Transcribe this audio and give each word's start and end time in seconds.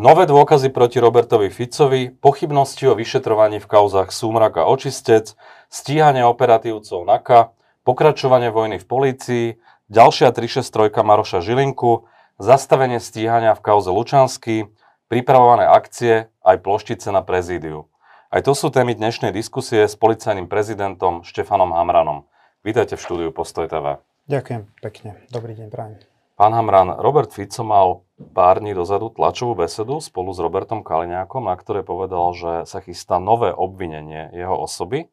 Nové 0.00 0.24
dôkazy 0.24 0.72
proti 0.72 0.96
Robertovi 0.96 1.52
Ficovi, 1.52 2.08
pochybnosti 2.08 2.88
o 2.88 2.96
vyšetrovaní 2.96 3.60
v 3.60 3.68
kauzách 3.68 4.16
Súmrak 4.16 4.56
a 4.56 4.64
Očistec, 4.64 5.36
stíhanie 5.68 6.24
operatívcov 6.24 7.04
NAKA, 7.04 7.52
pokračovanie 7.84 8.48
vojny 8.48 8.80
v 8.80 8.88
polícii, 8.88 9.44
ďalšia 9.92 10.32
363 10.32 11.04
Maroša 11.04 11.44
Žilinku, 11.44 12.08
zastavenie 12.40 12.96
stíhania 12.96 13.52
v 13.52 13.60
kauze 13.60 13.92
Lučansky, 13.92 14.72
pripravované 15.12 15.68
akcie 15.68 16.32
aj 16.48 16.64
ploštice 16.64 17.12
na 17.12 17.20
prezídiu. 17.20 17.92
Aj 18.32 18.40
to 18.40 18.56
sú 18.56 18.72
témy 18.72 18.96
dnešnej 18.96 19.36
diskusie 19.36 19.84
s 19.84 20.00
policajným 20.00 20.48
prezidentom 20.48 21.28
Štefanom 21.28 21.76
Hamranom. 21.76 22.24
Vítajte 22.64 22.96
v 22.96 23.04
štúdiu 23.04 23.30
Postoj 23.36 23.68
TV. 23.68 24.00
Ďakujem 24.32 24.64
pekne. 24.80 25.20
Dobrý 25.28 25.52
deň, 25.60 25.68
prajem. 25.68 26.09
Pán 26.40 26.56
Hamran, 26.56 26.96
Robert 26.96 27.36
Fico 27.36 27.60
mal 27.60 28.00
pár 28.32 28.64
dní 28.64 28.72
dozadu 28.72 29.12
tlačovú 29.12 29.60
besedu 29.60 30.00
spolu 30.00 30.32
s 30.32 30.40
Robertom 30.40 30.80
Kaliňákom, 30.80 31.44
na 31.44 31.52
ktorej 31.52 31.84
povedal, 31.84 32.32
že 32.32 32.64
sa 32.64 32.80
chystá 32.80 33.20
nové 33.20 33.52
obvinenie 33.52 34.32
jeho 34.32 34.56
osoby 34.56 35.12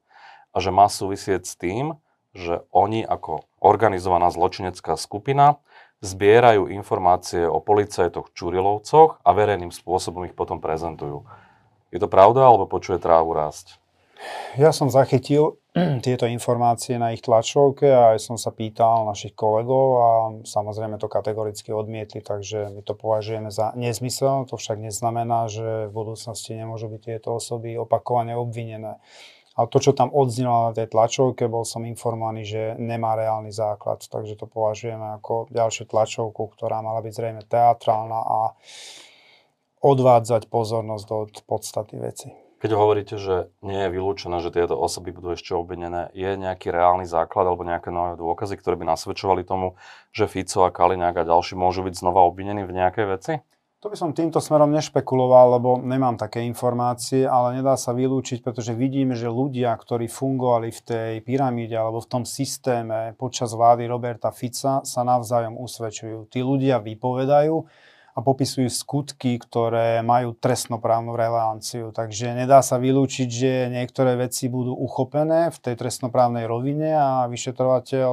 a 0.56 0.64
že 0.64 0.72
má 0.72 0.88
súvisieť 0.88 1.44
s 1.44 1.60
tým, 1.60 2.00
že 2.32 2.64
oni 2.72 3.04
ako 3.04 3.44
organizovaná 3.60 4.32
zločinecká 4.32 4.96
skupina 4.96 5.60
zbierajú 6.00 6.72
informácie 6.72 7.44
o 7.44 7.60
policajtoch 7.60 8.32
Čurilovcoch 8.32 9.20
a 9.20 9.30
verejným 9.36 9.76
spôsobom 9.76 10.24
ich 10.24 10.32
potom 10.32 10.64
prezentujú. 10.64 11.28
Je 11.92 12.00
to 12.00 12.08
pravda, 12.08 12.48
alebo 12.48 12.72
počuje 12.72 13.04
trávu 13.04 13.36
rásť? 13.36 13.76
Ja 14.56 14.72
som 14.72 14.88
zachytil 14.88 15.60
tieto 16.06 16.26
informácie 16.26 16.98
na 16.98 17.14
ich 17.14 17.22
tlačovke 17.22 17.86
a 17.88 18.16
aj 18.16 18.20
som 18.20 18.38
sa 18.40 18.50
pýtal 18.50 19.06
našich 19.06 19.38
kolegov 19.38 19.88
a 19.98 20.10
samozrejme 20.46 20.98
to 20.98 21.12
kategoricky 21.12 21.70
odmietli, 21.70 22.24
takže 22.26 22.74
my 22.74 22.82
to 22.82 22.98
považujeme 22.98 23.54
za 23.54 23.74
nezmysel. 23.78 24.50
To 24.50 24.58
však 24.58 24.82
neznamená, 24.82 25.50
že 25.52 25.90
v 25.90 25.94
budúcnosti 25.94 26.58
nemôžu 26.58 26.90
byť 26.90 27.02
tieto 27.02 27.38
osoby 27.38 27.78
opakovane 27.78 28.34
obvinené. 28.34 28.98
Ale 29.58 29.74
to, 29.74 29.82
čo 29.82 29.98
tam 29.98 30.14
odznelo 30.14 30.70
na 30.70 30.72
tej 30.78 30.94
tlačovke, 30.94 31.50
bol 31.50 31.66
som 31.66 31.82
informovaný, 31.82 32.46
že 32.46 32.62
nemá 32.78 33.18
reálny 33.18 33.50
základ. 33.50 34.06
Takže 34.06 34.38
to 34.38 34.46
považujeme 34.46 35.18
ako 35.18 35.50
ďalšiu 35.50 35.90
tlačovku, 35.90 36.54
ktorá 36.54 36.86
mala 36.86 37.02
byť 37.02 37.14
zrejme 37.14 37.42
teatrálna 37.50 38.22
a 38.22 38.40
odvádzať 39.82 40.46
pozornosť 40.54 41.08
od 41.10 41.32
podstaty 41.50 41.98
veci. 41.98 42.47
Keď 42.58 42.74
hovoríte, 42.74 43.22
že 43.22 43.54
nie 43.62 43.86
je 43.86 43.94
vylúčené, 43.94 44.42
že 44.42 44.50
tieto 44.50 44.74
osoby 44.74 45.14
budú 45.14 45.38
ešte 45.38 45.54
obvinené, 45.54 46.10
je 46.18 46.34
nejaký 46.34 46.74
reálny 46.74 47.06
základ 47.06 47.46
alebo 47.46 47.62
nejaké 47.62 47.94
nové 47.94 48.18
dôkazy, 48.18 48.58
ktoré 48.58 48.74
by 48.82 48.98
nasvedčovali 48.98 49.46
tomu, 49.46 49.78
že 50.10 50.26
Fico 50.26 50.66
a 50.66 50.74
Kaliňák 50.74 51.22
a 51.22 51.30
ďalší 51.30 51.54
môžu 51.54 51.86
byť 51.86 52.02
znova 52.02 52.26
obvinení 52.26 52.66
v 52.66 52.74
nejakej 52.74 53.06
veci? 53.14 53.34
To 53.86 53.94
by 53.94 53.98
som 54.02 54.10
týmto 54.10 54.42
smerom 54.42 54.74
nešpekuloval, 54.74 55.62
lebo 55.62 55.78
nemám 55.78 56.18
také 56.18 56.42
informácie, 56.50 57.30
ale 57.30 57.62
nedá 57.62 57.78
sa 57.78 57.94
vylúčiť, 57.94 58.42
pretože 58.42 58.74
vidíme, 58.74 59.14
že 59.14 59.30
ľudia, 59.30 59.70
ktorí 59.78 60.10
fungovali 60.10 60.74
v 60.74 60.82
tej 60.82 61.14
pyramíde 61.22 61.78
alebo 61.78 62.02
v 62.02 62.10
tom 62.10 62.24
systéme 62.26 63.14
počas 63.22 63.54
vlády 63.54 63.86
Roberta 63.86 64.34
Fica, 64.34 64.82
sa 64.82 65.02
navzájom 65.06 65.62
usvedčujú. 65.62 66.26
Tí 66.26 66.42
ľudia 66.42 66.82
vypovedajú, 66.82 67.54
a 68.18 68.20
popisujú 68.26 68.66
skutky, 68.66 69.38
ktoré 69.38 70.02
majú 70.02 70.34
trestnoprávnu 70.34 71.14
relevanciu. 71.14 71.94
Takže 71.94 72.34
nedá 72.34 72.66
sa 72.66 72.82
vylúčiť, 72.82 73.30
že 73.30 73.70
niektoré 73.70 74.18
veci 74.18 74.50
budú 74.50 74.74
uchopené 74.74 75.54
v 75.54 75.58
tej 75.62 75.78
trestnoprávnej 75.78 76.50
rovine 76.50 76.98
a 76.98 77.30
vyšetrovateľ 77.30 78.12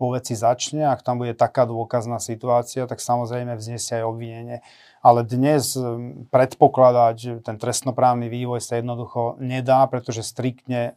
vo 0.00 0.08
veci 0.16 0.32
začne. 0.32 0.88
Ak 0.88 1.04
tam 1.04 1.20
bude 1.20 1.36
taká 1.36 1.68
dôkazná 1.68 2.24
situácia, 2.24 2.88
tak 2.88 3.04
samozrejme 3.04 3.60
vznesie 3.60 4.00
aj 4.00 4.08
obvinenie. 4.08 4.58
Ale 5.04 5.20
dnes 5.28 5.76
predpokladať, 6.32 7.14
že 7.20 7.32
ten 7.44 7.60
trestnoprávny 7.60 8.32
vývoj 8.32 8.64
sa 8.64 8.80
jednoducho 8.80 9.36
nedá, 9.44 9.84
pretože 9.92 10.24
striktne 10.24 10.96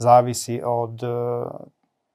závisí 0.00 0.64
od 0.64 0.96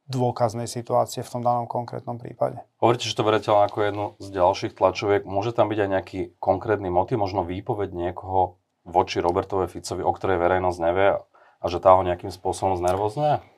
dôkaznej 0.08 0.72
situácie 0.72 1.20
v 1.24 1.32
tom 1.32 1.42
danom 1.44 1.68
konkrétnom 1.68 2.16
prípade. 2.16 2.64
Hovoríte, 2.80 3.08
že 3.08 3.16
to 3.16 3.28
berete 3.28 3.52
ako 3.52 3.78
jednu 3.84 4.06
z 4.24 4.28
ďalších 4.32 4.74
tlačoviek. 4.76 5.28
Môže 5.28 5.52
tam 5.52 5.68
byť 5.68 5.80
aj 5.84 5.90
nejaký 5.92 6.20
konkrétny 6.40 6.88
motiv, 6.88 7.20
možno 7.20 7.44
výpoveď 7.44 7.92
niekoho 7.92 8.60
voči 8.88 9.20
Robertovi 9.20 9.68
Ficovi, 9.68 10.02
o 10.02 10.12
ktorej 10.16 10.40
verejnosť 10.40 10.80
nevie 10.80 11.20
a 11.60 11.66
že 11.68 11.84
tá 11.84 11.92
ho 11.98 12.02
nejakým 12.08 12.32
spôsobom 12.32 12.80
znervozňuje? 12.80 13.57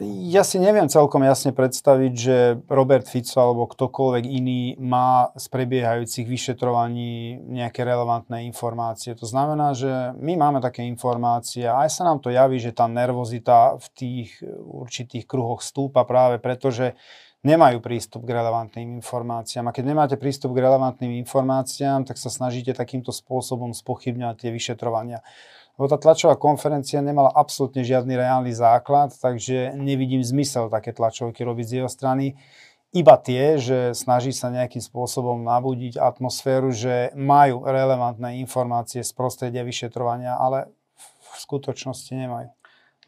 Ja 0.00 0.40
si 0.48 0.56
neviem 0.56 0.88
celkom 0.88 1.20
jasne 1.20 1.52
predstaviť, 1.52 2.12
že 2.16 2.36
Robert 2.72 3.04
Fico 3.04 3.36
alebo 3.36 3.68
ktokoľvek 3.68 4.24
iný 4.24 4.72
má 4.80 5.28
z 5.36 5.44
prebiehajúcich 5.52 6.24
vyšetrovaní 6.24 7.36
nejaké 7.44 7.84
relevantné 7.84 8.48
informácie. 8.48 9.12
To 9.12 9.28
znamená, 9.28 9.76
že 9.76 10.16
my 10.16 10.40
máme 10.40 10.64
také 10.64 10.88
informácie 10.88 11.68
a 11.68 11.84
aj 11.84 12.00
sa 12.00 12.08
nám 12.08 12.24
to 12.24 12.32
javí, 12.32 12.56
že 12.56 12.72
tá 12.72 12.88
nervozita 12.88 13.76
v 13.76 13.86
tých 13.92 14.28
určitých 14.64 15.28
kruhoch 15.28 15.60
stúpa 15.60 16.08
práve 16.08 16.40
preto, 16.40 16.72
že 16.72 16.96
nemajú 17.44 17.84
prístup 17.84 18.24
k 18.24 18.36
relevantným 18.36 19.00
informáciám. 19.04 19.68
A 19.68 19.74
keď 19.76 19.84
nemáte 19.84 20.16
prístup 20.16 20.56
k 20.56 20.64
relevantným 20.64 21.12
informáciám, 21.24 22.08
tak 22.08 22.16
sa 22.16 22.32
snažíte 22.32 22.72
takýmto 22.72 23.12
spôsobom 23.12 23.76
spochybňovať 23.76 24.36
tie 24.36 24.50
vyšetrovania 24.52 25.20
lebo 25.80 25.88
tá 25.88 25.96
tlačová 25.96 26.36
konferencia 26.36 27.00
nemala 27.00 27.32
absolútne 27.32 27.80
žiadny 27.80 28.12
reálny 28.12 28.52
základ, 28.52 29.16
takže 29.16 29.72
nevidím 29.80 30.20
zmysel 30.20 30.68
také 30.68 30.92
tlačovky 30.92 31.40
robiť 31.40 31.64
z 31.64 31.74
jeho 31.80 31.88
strany. 31.88 32.36
Iba 32.92 33.16
tie, 33.16 33.56
že 33.56 33.96
snaží 33.96 34.36
sa 34.36 34.52
nejakým 34.52 34.84
spôsobom 34.84 35.40
nabudiť 35.40 35.96
atmosféru, 35.96 36.68
že 36.68 37.16
majú 37.16 37.64
relevantné 37.64 38.44
informácie 38.44 39.00
z 39.00 39.08
prostredia 39.16 39.64
vyšetrovania, 39.64 40.36
ale 40.36 40.68
v 41.00 41.36
skutočnosti 41.40 42.12
nemajú. 42.12 42.52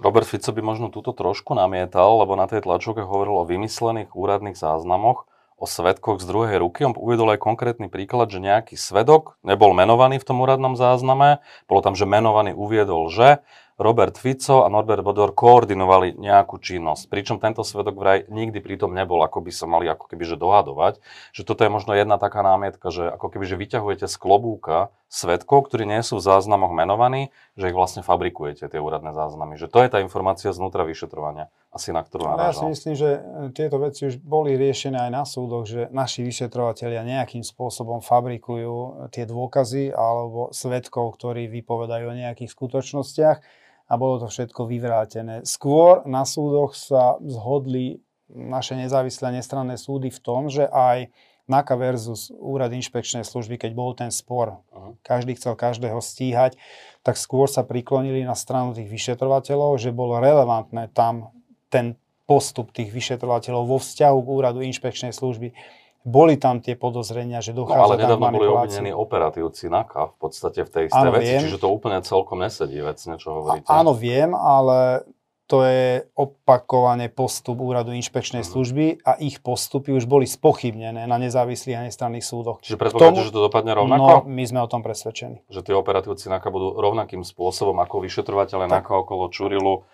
Robert 0.01 0.25
Fico 0.25 0.57
by 0.57 0.63
možno 0.65 0.89
túto 0.89 1.13
trošku 1.13 1.53
namietal, 1.53 2.25
lebo 2.25 2.41
na 2.41 2.49
tej 2.49 2.65
tlačovke 2.65 3.05
hovoril 3.05 3.37
o 3.37 3.45
vymyslených 3.45 4.17
úradných 4.17 4.57
záznamoch, 4.57 5.29
o 5.59 5.67
svedkoch 5.69 6.19
z 6.19 6.27
druhej 6.27 6.57
ruky. 6.61 6.85
On 6.87 6.95
uvedol 6.97 7.35
aj 7.37 7.45
konkrétny 7.45 7.87
príklad, 7.87 8.29
že 8.29 8.43
nejaký 8.43 8.75
svedok 8.75 9.39
nebol 9.47 9.73
menovaný 9.73 10.19
v 10.19 10.27
tom 10.27 10.43
úradnom 10.43 10.75
zázname. 10.75 11.43
Bolo 11.71 11.81
tam, 11.81 11.95
že 11.95 12.09
menovaný 12.09 12.57
uviedol, 12.57 13.09
že 13.09 13.45
Robert 13.81 14.21
Fico 14.21 14.63
a 14.65 14.69
Norbert 14.69 15.01
Bodor 15.01 15.33
koordinovali 15.33 16.21
nejakú 16.21 16.61
činnosť. 16.61 17.09
Pričom 17.09 17.37
tento 17.41 17.65
svedok 17.65 17.97
vraj 17.97 18.29
nikdy 18.29 18.61
pritom 18.61 18.93
nebol, 18.93 19.25
ako 19.25 19.41
by 19.41 19.53
sa 19.53 19.65
mali 19.65 19.89
ako 19.89 20.13
keby 20.13 20.25
že 20.29 20.37
dohadovať. 20.37 21.01
Že 21.33 21.43
toto 21.49 21.65
je 21.65 21.71
možno 21.73 21.97
jedna 21.97 22.21
taká 22.21 22.45
námietka, 22.45 22.93
že 22.93 23.09
ako 23.09 23.33
keby 23.33 23.45
že 23.49 23.57
vyťahujete 23.57 24.07
z 24.07 24.17
klobúka 24.21 24.93
svedkov, 25.13 25.69
ktorí 25.69 25.85
nie 25.85 26.01
sú 26.01 26.21
v 26.21 26.25
záznamoch 26.25 26.73
menovaní, 26.73 27.37
že 27.53 27.69
ich 27.69 27.77
vlastne 27.77 28.01
fabrikujete, 28.01 28.65
tie 28.65 28.81
úradné 28.81 29.13
záznamy. 29.13 29.61
Že 29.61 29.69
to 29.69 29.79
je 29.85 29.89
tá 29.93 29.99
informácia 30.01 30.49
znútra 30.57 30.89
vyšetrovania, 30.89 31.53
asi 31.69 31.93
na 31.93 32.01
ktorú 32.01 32.33
narážal. 32.33 32.49
Ja 32.49 32.57
si 32.57 32.73
myslím, 32.73 32.95
že 32.97 33.09
tieto 33.53 33.77
veci 33.77 34.09
už 34.09 34.25
boli 34.25 34.57
riešené 34.57 35.09
aj 35.09 35.13
na 35.13 35.25
súdoch, 35.29 35.69
že 35.69 35.93
naši 35.93 36.25
vyšetrovateľia 36.25 37.05
nejakým 37.05 37.45
spôsobom 37.45 38.01
fabrikujú 38.01 39.09
tie 39.13 39.29
dôkazy 39.29 39.93
alebo 39.93 40.49
svedkov, 40.49 41.21
ktorí 41.21 41.45
vypovedajú 41.61 42.09
o 42.09 42.17
nejakých 42.17 42.49
skutočnostiach 42.49 43.63
a 43.93 43.95
bolo 44.01 44.25
to 44.25 44.33
všetko 44.33 44.65
vyvrátené. 44.65 45.45
Skôr 45.45 46.01
na 46.09 46.25
súdoch 46.25 46.73
sa 46.73 47.21
zhodli 47.21 48.01
naše 48.33 48.73
nezávislé 48.73 49.29
a 49.29 49.37
nestranné 49.37 49.77
súdy 49.77 50.09
v 50.09 50.23
tom, 50.25 50.49
že 50.49 50.65
aj 50.65 51.13
NAKA 51.45 51.77
versus 51.77 52.33
úrad 52.33 52.73
inšpekčnej 52.73 53.29
služby, 53.29 53.61
keď 53.61 53.73
bol 53.77 53.93
ten 53.93 54.09
spor, 54.09 54.65
každý 55.05 55.37
chcel 55.37 55.53
každého 55.53 56.01
stíhať, 56.01 56.57
tak 57.05 57.21
skôr 57.21 57.45
sa 57.51 57.61
priklonili 57.61 58.25
na 58.25 58.33
stranu 58.33 58.73
tých 58.73 58.89
vyšetrovateľov, 58.89 59.77
že 59.77 59.93
bolo 59.93 60.17
relevantné 60.17 60.89
tam 60.97 61.29
ten 61.69 62.01
postup 62.25 62.73
tých 62.73 62.89
vyšetrovateľov 62.89 63.69
vo 63.69 63.79
vzťahu 63.83 64.19
k 64.25 64.29
úradu 64.33 64.65
inšpekčnej 64.65 65.13
služby 65.13 65.53
boli 66.03 66.35
tam 66.35 66.59
tie 66.59 66.75
podozrenia, 66.75 67.39
že 67.39 67.55
dochádza 67.55 67.79
no, 67.79 67.87
ale 67.87 67.95
nedávno 67.99 68.29
boli 68.35 68.49
obvinení 68.51 68.91
operatívci 68.91 69.71
NAKA 69.71 70.11
v 70.11 70.17
podstate 70.19 70.61
v 70.67 70.71
tej 70.71 70.85
istej 70.91 71.11
veci, 71.15 71.33
viem. 71.33 71.43
čiže 71.47 71.59
to 71.63 71.69
úplne 71.71 72.03
celkom 72.03 72.43
nesedí 72.43 72.83
vecne, 72.83 73.15
čo 73.23 73.39
hovoríte. 73.39 73.71
A, 73.71 73.81
áno, 73.81 73.95
viem, 73.95 74.35
ale 74.35 75.07
to 75.47 75.69
je 75.69 76.09
opakovane 76.17 77.13
postup 77.13 77.61
úradu 77.61 77.93
inšpekčnej 77.93 78.41
mhm. 78.41 78.49
služby 78.49 78.87
a 79.05 79.21
ich 79.21 79.45
postupy 79.45 79.93
už 79.93 80.09
boli 80.09 80.25
spochybnené 80.25 81.05
na 81.05 81.17
nezávislých 81.21 81.77
a 81.77 81.83
nestranných 81.87 82.25
súdoch. 82.25 82.65
Čiže 82.65 82.81
predpokladáte, 82.81 83.29
že 83.29 83.35
to 83.37 83.43
dopadne 83.47 83.77
rovnako? 83.77 84.25
No, 84.25 84.33
my 84.33 84.45
sme 84.49 84.65
o 84.65 84.69
tom 84.71 84.81
presvedčení. 84.81 85.45
Že 85.53 85.61
tí 85.61 85.73
operatívci 85.77 86.33
NAKA 86.33 86.49
budú 86.49 86.73
rovnakým 86.81 87.21
spôsobom 87.21 87.77
ako 87.85 88.01
vyšetrovateľe 88.01 88.65
NAKA 88.65 88.93
okolo 89.05 89.29
Čurilu 89.29 89.85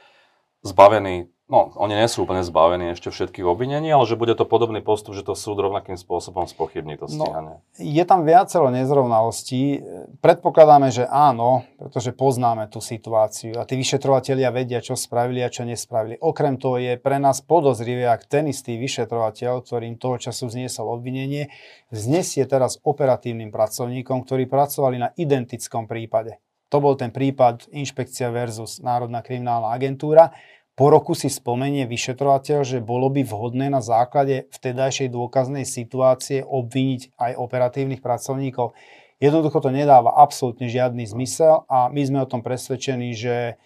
zbavení 0.62 1.26
no, 1.48 1.72
oni 1.80 1.96
nie 1.96 2.08
sú 2.08 2.28
úplne 2.28 2.44
zbavení 2.44 2.92
ešte 2.92 3.08
všetkých 3.08 3.48
obvinení, 3.48 3.88
ale 3.88 4.04
že 4.04 4.20
bude 4.20 4.36
to 4.36 4.44
podobný 4.44 4.84
postup, 4.84 5.16
že 5.16 5.24
to 5.24 5.32
súd 5.32 5.64
rovnakým 5.64 5.96
spôsobom 5.96 6.44
spochybní 6.44 7.00
to 7.00 7.08
stíhanie. 7.08 7.58
No, 7.58 7.80
je 7.80 8.04
tam 8.04 8.28
viacero 8.28 8.68
nezrovnalostí. 8.68 9.80
Predpokladáme, 10.20 10.92
že 10.92 11.08
áno, 11.08 11.64
pretože 11.80 12.12
poznáme 12.12 12.68
tú 12.68 12.84
situáciu 12.84 13.56
a 13.56 13.64
tí 13.64 13.80
vyšetrovatelia 13.80 14.52
vedia, 14.52 14.84
čo 14.84 14.92
spravili 14.92 15.40
a 15.40 15.48
čo 15.48 15.64
nespravili. 15.64 16.20
Okrem 16.20 16.60
toho 16.60 16.76
je 16.76 17.00
pre 17.00 17.16
nás 17.16 17.40
podozrivé, 17.40 18.04
ak 18.04 18.28
ten 18.28 18.52
istý 18.52 18.76
vyšetrovateľ, 18.76 19.64
ktorým 19.64 19.96
toho 19.96 20.20
času 20.20 20.52
zniesol 20.52 20.92
obvinenie, 20.92 21.48
znesie 21.88 22.44
teraz 22.44 22.76
operatívnym 22.84 23.48
pracovníkom, 23.48 24.28
ktorí 24.28 24.44
pracovali 24.46 24.96
na 25.00 25.08
identickom 25.16 25.88
prípade. 25.88 26.36
To 26.68 26.84
bol 26.84 27.00
ten 27.00 27.08
prípad 27.08 27.72
Inšpekcia 27.72 28.28
versus 28.28 28.76
Národná 28.84 29.24
kriminálna 29.24 29.72
agentúra 29.72 30.36
po 30.78 30.94
roku 30.94 31.18
si 31.18 31.26
spomenie 31.26 31.90
vyšetrovateľ, 31.90 32.62
že 32.62 32.78
bolo 32.78 33.10
by 33.10 33.26
vhodné 33.26 33.66
na 33.66 33.82
základe 33.82 34.46
vtedajšej 34.54 35.10
dôkaznej 35.10 35.66
situácie 35.66 36.46
obviniť 36.46 37.18
aj 37.18 37.32
operatívnych 37.34 37.98
pracovníkov. 37.98 38.78
Jednoducho 39.18 39.58
to 39.58 39.74
nedáva 39.74 40.14
absolútne 40.14 40.70
žiadny 40.70 41.02
zmysel 41.02 41.66
a 41.66 41.90
my 41.90 41.98
sme 42.06 42.18
o 42.22 42.30
tom 42.30 42.46
presvedčení, 42.46 43.10
že 43.18 43.58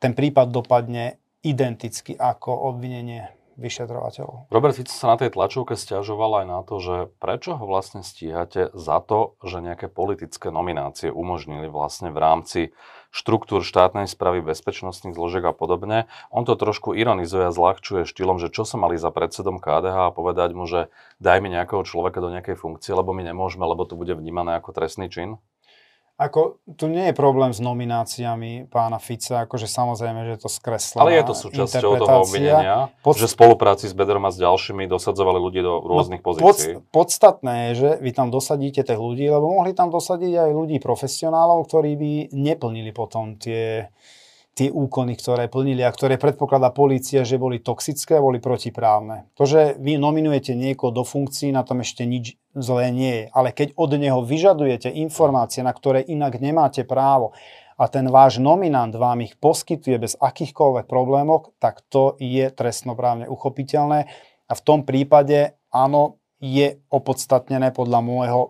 ten 0.00 0.16
prípad 0.16 0.48
dopadne 0.48 1.20
identicky 1.44 2.16
ako 2.16 2.72
obvinenie 2.72 3.28
vyšetrovateľov. 3.60 4.48
Robert 4.48 4.72
Fico 4.72 4.96
sa 4.96 5.12
na 5.12 5.20
tej 5.20 5.36
tlačovke 5.36 5.76
stiažoval 5.76 6.40
aj 6.40 6.46
na 6.48 6.60
to, 6.64 6.80
že 6.80 6.96
prečo 7.20 7.60
ho 7.60 7.64
vlastne 7.68 8.00
stíhate 8.00 8.72
za 8.72 9.04
to, 9.04 9.36
že 9.44 9.60
nejaké 9.60 9.92
politické 9.92 10.48
nominácie 10.48 11.12
umožnili 11.12 11.68
vlastne 11.68 12.08
v 12.08 12.18
rámci 12.24 12.60
štruktúr 13.10 13.66
štátnej 13.66 14.06
správy, 14.06 14.42
bezpečnostných 14.42 15.14
zložiek 15.14 15.44
a 15.46 15.54
podobne. 15.54 16.06
On 16.30 16.46
to 16.46 16.54
trošku 16.54 16.94
ironizuje 16.94 17.46
a 17.46 17.54
zľahčuje 17.54 18.06
štýlom, 18.06 18.38
že 18.38 18.54
čo 18.54 18.62
sa 18.62 18.78
mali 18.78 18.96
za 18.96 19.10
predsedom 19.10 19.58
KDH 19.58 20.10
a 20.10 20.14
povedať 20.14 20.50
mu, 20.54 20.64
že 20.64 20.88
daj 21.18 21.38
mi 21.42 21.50
nejakého 21.50 21.82
človeka 21.82 22.22
do 22.22 22.30
nejakej 22.30 22.56
funkcie, 22.56 22.94
lebo 22.94 23.10
my 23.10 23.26
nemôžeme, 23.26 23.66
lebo 23.66 23.82
to 23.84 23.98
bude 23.98 24.14
vnímané 24.14 24.58
ako 24.58 24.70
trestný 24.72 25.10
čin? 25.10 25.42
Ako, 26.20 26.60
tu 26.76 26.84
nie 26.92 27.08
je 27.08 27.14
problém 27.16 27.48
s 27.48 27.64
nomináciami 27.64 28.68
pána 28.68 29.00
Fica, 29.00 29.48
akože 29.48 29.64
samozrejme, 29.64 30.28
že 30.28 30.30
je 30.36 30.40
to 30.44 30.50
skreslená 30.52 31.08
Ale 31.08 31.16
je 31.16 31.24
to 31.24 31.34
súčasťou 31.48 31.96
toho 31.96 32.28
obvinenia, 32.28 32.92
pod... 33.00 33.16
že 33.16 33.24
v 33.24 33.32
spolupráci 33.40 33.88
s 33.88 33.96
Bedrom 33.96 34.28
a 34.28 34.30
s 34.30 34.36
ďalšími 34.36 34.84
dosadzovali 34.84 35.40
ľudí 35.40 35.64
do 35.64 35.80
rôznych 35.80 36.20
no, 36.20 36.26
pozícií. 36.28 36.76
Pod, 36.76 37.08
podstatné 37.08 37.72
je, 37.72 37.72
že 37.72 37.90
vy 38.04 38.10
tam 38.12 38.28
dosadíte 38.28 38.84
tých 38.84 39.00
ľudí, 39.00 39.32
lebo 39.32 39.48
mohli 39.48 39.72
tam 39.72 39.88
dosadiť 39.88 40.44
aj 40.44 40.50
ľudí 40.52 40.76
profesionálov, 40.76 41.64
ktorí 41.64 41.96
by 41.96 42.12
neplnili 42.36 42.92
potom 42.92 43.40
tie, 43.40 43.88
tie 44.54 44.68
úkony, 44.68 45.14
ktoré 45.16 45.46
plnili 45.46 45.80
a 45.86 45.94
ktoré 45.94 46.18
predpokladá 46.20 46.74
policia, 46.74 47.24
že 47.24 47.40
boli 47.40 47.62
toxické 47.62 48.18
boli 48.18 48.42
protiprávne. 48.42 49.30
To, 49.38 49.46
že 49.46 49.78
vy 49.78 49.96
nominujete 49.96 50.52
niekoho 50.58 50.90
do 50.90 51.06
funkcií, 51.06 51.54
na 51.54 51.62
tom 51.62 51.80
ešte 51.80 52.04
nič 52.04 52.36
zlé 52.52 52.90
nie 52.90 53.14
je. 53.14 53.26
Ale 53.30 53.54
keď 53.54 53.78
od 53.78 53.90
neho 53.96 54.20
vyžadujete 54.20 54.90
informácie, 54.90 55.62
na 55.62 55.70
ktoré 55.70 56.02
inak 56.02 56.42
nemáte 56.42 56.82
právo, 56.82 57.32
a 57.80 57.88
ten 57.88 58.12
váš 58.12 58.36
nominant 58.36 58.92
vám 58.92 59.24
ich 59.24 59.40
poskytuje 59.40 59.96
bez 59.96 60.12
akýchkoľvek 60.20 60.84
problémov, 60.84 61.56
tak 61.56 61.80
to 61.88 62.12
je 62.20 62.52
trestnoprávne 62.52 63.24
uchopiteľné. 63.24 64.04
A 64.44 64.52
v 64.52 64.60
tom 64.60 64.84
prípade 64.84 65.56
áno, 65.72 66.20
je 66.44 66.76
opodstatnené 66.92 67.72
podľa 67.72 68.00
môjho 68.04 68.42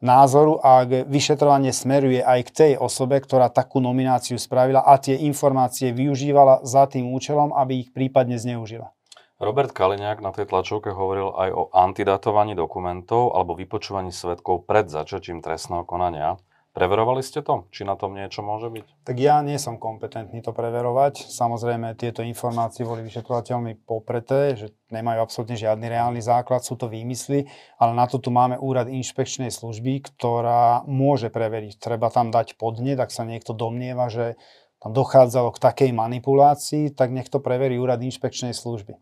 názoru 0.00 0.58
a 0.60 0.84
vyšetrovanie 0.84 1.70
smeruje 1.70 2.24
aj 2.24 2.40
k 2.48 2.50
tej 2.50 2.72
osobe, 2.80 3.20
ktorá 3.20 3.52
takú 3.52 3.78
nomináciu 3.78 4.40
spravila 4.40 4.80
a 4.84 4.96
tie 4.96 5.16
informácie 5.28 5.92
využívala 5.92 6.64
za 6.64 6.88
tým 6.88 7.12
účelom, 7.12 7.52
aby 7.52 7.86
ich 7.86 7.90
prípadne 7.92 8.40
zneužila. 8.40 8.92
Robert 9.40 9.72
Kaliňák 9.72 10.20
na 10.20 10.36
tej 10.36 10.52
tlačovke 10.52 10.92
hovoril 10.92 11.32
aj 11.32 11.50
o 11.56 11.62
antidatovaní 11.72 12.52
dokumentov 12.52 13.32
alebo 13.32 13.56
vypočúvaní 13.56 14.12
svetkov 14.12 14.68
pred 14.68 14.92
začatím 14.92 15.40
trestného 15.40 15.88
konania. 15.88 16.36
Preverovali 16.70 17.18
ste 17.18 17.42
to? 17.42 17.66
Či 17.74 17.82
na 17.82 17.98
tom 17.98 18.14
niečo 18.14 18.46
môže 18.46 18.70
byť? 18.70 19.02
Tak 19.02 19.16
ja 19.18 19.42
nie 19.42 19.58
som 19.58 19.74
kompetentný 19.74 20.38
to 20.38 20.54
preverovať. 20.54 21.26
Samozrejme, 21.26 21.98
tieto 21.98 22.22
informácie 22.22 22.86
boli 22.86 23.02
vyšetrovateľmi 23.02 23.82
popreté, 23.82 24.54
že 24.54 24.70
nemajú 24.94 25.18
absolútne 25.18 25.58
žiadny 25.58 25.90
reálny 25.90 26.22
základ, 26.22 26.62
sú 26.62 26.78
to 26.78 26.86
výmysly, 26.86 27.50
ale 27.74 27.92
na 27.98 28.06
to 28.06 28.22
tu 28.22 28.30
máme 28.30 28.54
úrad 28.54 28.86
inšpekčnej 28.86 29.50
služby, 29.50 30.14
ktorá 30.14 30.86
môže 30.86 31.26
preveriť. 31.26 31.82
Treba 31.82 32.06
tam 32.06 32.30
dať 32.30 32.54
podnet, 32.54 33.02
ak 33.02 33.10
sa 33.10 33.26
niekto 33.26 33.50
domnieva, 33.50 34.06
že 34.06 34.38
tam 34.78 34.94
dochádzalo 34.94 35.50
k 35.50 35.62
takej 35.62 35.90
manipulácii, 35.90 36.94
tak 36.94 37.10
nech 37.10 37.26
to 37.26 37.42
preverí 37.42 37.82
úrad 37.82 37.98
inšpekčnej 37.98 38.54
služby. 38.54 38.94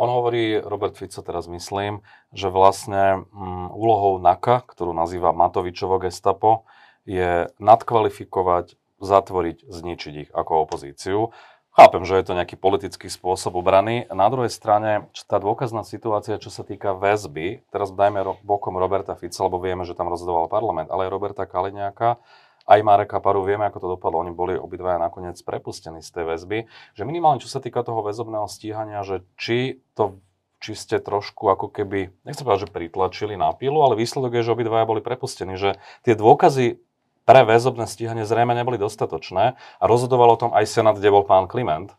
On 0.00 0.08
hovorí, 0.08 0.56
Robert 0.58 0.96
Fico 0.96 1.20
teraz 1.20 1.44
myslím, 1.46 2.00
že 2.32 2.48
vlastne 2.48 3.28
mm, 3.28 3.68
úlohou 3.76 4.16
NAKA, 4.18 4.64
ktorú 4.64 4.96
nazýva 4.96 5.36
Matovičovo 5.36 6.00
gestapo, 6.00 6.64
je 7.08 7.50
nadkvalifikovať, 7.58 8.78
zatvoriť, 9.02 9.66
zničiť 9.66 10.14
ich 10.26 10.30
ako 10.30 10.52
opozíciu. 10.68 11.34
Chápem, 11.72 12.04
že 12.04 12.20
je 12.20 12.24
to 12.28 12.36
nejaký 12.36 12.60
politický 12.60 13.08
spôsob 13.08 13.56
obrany. 13.56 14.04
Na 14.12 14.28
druhej 14.28 14.52
strane, 14.52 15.08
tá 15.24 15.40
dôkazná 15.40 15.88
situácia, 15.88 16.36
čo 16.36 16.52
sa 16.52 16.68
týka 16.68 16.92
väzby, 16.92 17.64
teraz 17.72 17.88
dajme 17.88 18.44
bokom 18.44 18.76
Roberta 18.76 19.16
Fica, 19.16 19.40
lebo 19.40 19.56
vieme, 19.56 19.88
že 19.88 19.96
tam 19.96 20.12
rozhodoval 20.12 20.52
parlament, 20.52 20.92
ale 20.92 21.08
aj 21.08 21.14
Roberta 21.16 21.48
Kaliňáka, 21.48 22.20
aj 22.68 22.80
Mareka 22.84 23.24
Paru, 23.24 23.40
vieme, 23.42 23.64
ako 23.66 23.78
to 23.80 23.88
dopadlo. 23.96 24.20
Oni 24.20 24.36
boli 24.36 24.54
obidvaja 24.54 25.00
nakoniec 25.00 25.40
prepustení 25.40 26.04
z 26.04 26.12
tej 26.12 26.24
väzby. 26.28 26.58
Že 26.92 27.02
minimálne, 27.08 27.40
čo 27.40 27.48
sa 27.48 27.58
týka 27.58 27.80
toho 27.80 28.04
väzobného 28.04 28.46
stíhania, 28.52 29.00
že 29.02 29.24
či 29.40 29.80
to 29.96 30.20
či 30.62 30.78
ste 30.78 31.02
trošku 31.02 31.50
ako 31.50 31.74
keby, 31.74 32.14
nechcem 32.22 32.46
povedať, 32.46 32.70
že 32.70 32.74
pritlačili 32.74 33.34
na 33.34 33.50
pilu, 33.50 33.82
ale 33.82 33.98
výsledok 33.98 34.38
je, 34.38 34.46
že 34.46 34.54
obidvaja 34.54 34.86
boli 34.86 35.02
prepustení, 35.02 35.58
že 35.58 35.74
tie 36.06 36.14
dôkazy 36.14 36.78
pre 37.22 37.46
väzobné 37.46 37.86
stíhanie 37.86 38.26
zrejme 38.26 38.54
neboli 38.54 38.78
dostatočné 38.78 39.54
a 39.54 39.84
rozhodoval 39.86 40.34
o 40.34 40.40
tom 40.40 40.50
aj 40.50 40.66
senát, 40.66 40.98
kde 40.98 41.14
bol 41.14 41.22
pán 41.22 41.46
Kliment. 41.46 41.94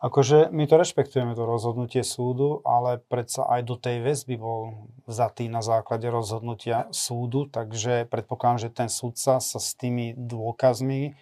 Akože 0.00 0.48
my 0.48 0.64
to 0.64 0.80
rešpektujeme, 0.80 1.36
to 1.36 1.44
rozhodnutie 1.44 2.00
súdu, 2.00 2.64
ale 2.64 3.04
predsa 3.04 3.44
aj 3.44 3.60
do 3.68 3.76
tej 3.76 4.00
väzby 4.00 4.40
bol 4.40 4.88
vzatý 5.04 5.52
na 5.52 5.60
základe 5.60 6.08
rozhodnutia 6.08 6.88
súdu, 6.88 7.44
takže 7.44 8.08
predpokladám, 8.08 8.64
že 8.64 8.70
ten 8.72 8.88
súdca 8.88 9.44
sa 9.44 9.58
s 9.60 9.76
tými 9.76 10.16
dôkazmi 10.16 11.20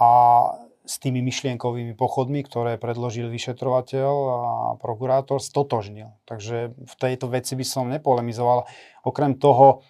a 0.00 0.10
s 0.86 0.96
tými 0.96 1.20
myšlienkovými 1.28 1.92
pochodmi, 1.92 2.40
ktoré 2.46 2.80
predložil 2.80 3.28
vyšetrovateľ 3.28 4.12
a 4.32 4.40
prokurátor, 4.80 5.36
stotožnil. 5.36 6.16
Takže 6.24 6.72
v 6.72 6.94
tejto 6.96 7.28
veci 7.28 7.52
by 7.52 7.66
som 7.68 7.90
nepolemizoval. 7.92 8.64
Okrem 9.04 9.36
toho, 9.36 9.84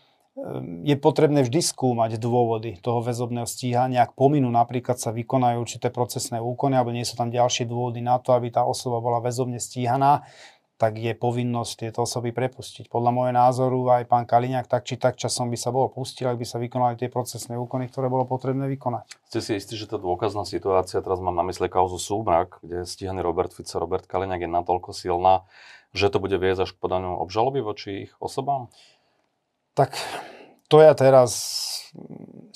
je 0.84 0.96
potrebné 1.00 1.40
vždy 1.48 1.64
skúmať 1.64 2.20
dôvody 2.20 2.76
toho 2.84 3.00
väzobného 3.00 3.48
stíhania. 3.48 4.04
Ak 4.04 4.12
pominú 4.12 4.52
napríklad 4.52 5.00
sa 5.00 5.08
vykonajú 5.08 5.56
určité 5.64 5.88
procesné 5.88 6.44
úkony 6.44 6.76
alebo 6.76 6.92
nie 6.92 7.08
sú 7.08 7.16
tam 7.16 7.32
ďalšie 7.32 7.64
dôvody 7.64 8.04
na 8.04 8.20
to, 8.20 8.36
aby 8.36 8.52
tá 8.52 8.60
osoba 8.68 9.00
bola 9.00 9.24
väzobne 9.24 9.56
stíhaná, 9.56 10.28
tak 10.76 11.00
je 11.00 11.16
povinnosť 11.16 11.88
tieto 11.88 12.04
osoby 12.04 12.36
prepustiť. 12.36 12.92
Podľa 12.92 13.10
môjho 13.16 13.32
názoru 13.32 13.80
aj 13.96 14.04
pán 14.12 14.28
Kaliňák 14.28 14.68
tak 14.68 14.84
či 14.84 15.00
tak 15.00 15.16
časom 15.16 15.48
by 15.48 15.56
sa 15.56 15.72
bol 15.72 15.88
pustil, 15.88 16.28
ak 16.28 16.36
by 16.36 16.44
sa 16.44 16.60
vykonali 16.60 17.00
tie 17.00 17.08
procesné 17.08 17.56
úkony, 17.56 17.88
ktoré 17.88 18.12
bolo 18.12 18.28
potrebné 18.28 18.68
vykonať. 18.76 19.08
Ste 19.32 19.40
si 19.40 19.52
istí, 19.56 19.72
že 19.72 19.88
tá 19.88 19.96
dôkazná 19.96 20.44
situácia, 20.44 21.00
teraz 21.00 21.16
mám 21.24 21.32
na 21.32 21.48
mysle 21.48 21.72
kauzu 21.72 21.96
Súmrak, 21.96 22.60
kde 22.60 22.84
stíhaný 22.84 23.24
Robert 23.24 23.56
Fico, 23.56 23.80
Robert 23.80 24.04
Kaliňák 24.04 24.44
je 24.44 24.50
natoľko 24.52 24.92
silná, 24.92 25.48
že 25.96 26.12
to 26.12 26.20
bude 26.20 26.36
viesť 26.36 26.68
až 26.68 26.70
k 26.76 26.80
podaniu 26.84 27.16
obžaloby 27.24 27.64
voči 27.64 27.90
ich 28.04 28.12
osobám? 28.20 28.68
Tak 29.76 29.92
to 30.72 30.80
ja 30.80 30.96
teraz 30.96 31.62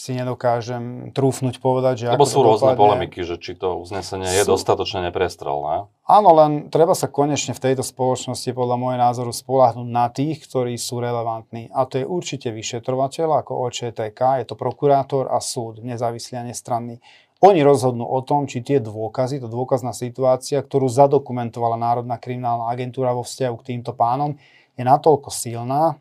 si 0.00 0.16
nedokážem 0.16 1.12
trúfnuť 1.12 1.60
povedať, 1.60 1.94
že 2.04 2.06
Lebo 2.12 2.24
sú 2.24 2.40
rôzne 2.40 2.72
polemiky, 2.72 3.20
že 3.20 3.36
či 3.36 3.52
to 3.56 3.76
uznesenie 3.76 4.24
sú... 4.24 4.36
je 4.40 4.44
dostatočne 4.48 5.08
neprestrelné. 5.08 5.88
Áno, 6.08 6.30
len 6.34 6.72
treba 6.72 6.96
sa 6.96 7.06
konečne 7.12 7.52
v 7.52 7.60
tejto 7.60 7.84
spoločnosti 7.84 8.50
podľa 8.56 8.76
môjho 8.80 8.98
názoru 8.98 9.32
spolahnúť 9.32 9.88
na 9.88 10.08
tých, 10.08 10.44
ktorí 10.48 10.80
sú 10.80 11.04
relevantní. 11.04 11.68
A 11.70 11.84
to 11.84 12.00
je 12.00 12.08
určite 12.08 12.48
vyšetrovateľ 12.48 13.44
ako 13.44 13.52
OČTK, 13.68 14.20
je 14.40 14.46
to 14.48 14.56
prokurátor 14.56 15.28
a 15.28 15.38
súd, 15.38 15.84
nezávislý 15.84 16.40
a 16.40 16.44
nestranný. 16.48 16.98
Oni 17.40 17.64
rozhodnú 17.64 18.04
o 18.04 18.20
tom, 18.20 18.44
či 18.44 18.60
tie 18.60 18.84
dôkazy, 18.84 19.40
to 19.40 19.48
dôkazná 19.48 19.96
situácia, 19.96 20.60
ktorú 20.60 20.92
zadokumentovala 20.92 21.80
Národná 21.80 22.20
kriminálna 22.20 22.68
agentúra 22.68 23.16
vo 23.16 23.24
vzťahu 23.24 23.56
k 23.60 23.66
týmto 23.76 23.96
pánom, 23.96 24.36
je 24.76 24.84
natoľko 24.84 25.32
silná, 25.32 25.96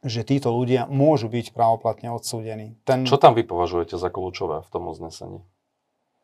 že 0.00 0.24
títo 0.24 0.48
ľudia 0.52 0.88
môžu 0.88 1.28
byť 1.28 1.52
právoplatne 1.52 2.08
odsúdení. 2.12 2.76
Ten... 2.88 3.04
Čo 3.04 3.20
tam 3.20 3.36
vy 3.36 3.44
považujete 3.44 4.00
za 4.00 4.08
kľúčové 4.08 4.64
v 4.64 4.68
tom 4.72 4.88
uznesení? 4.88 5.44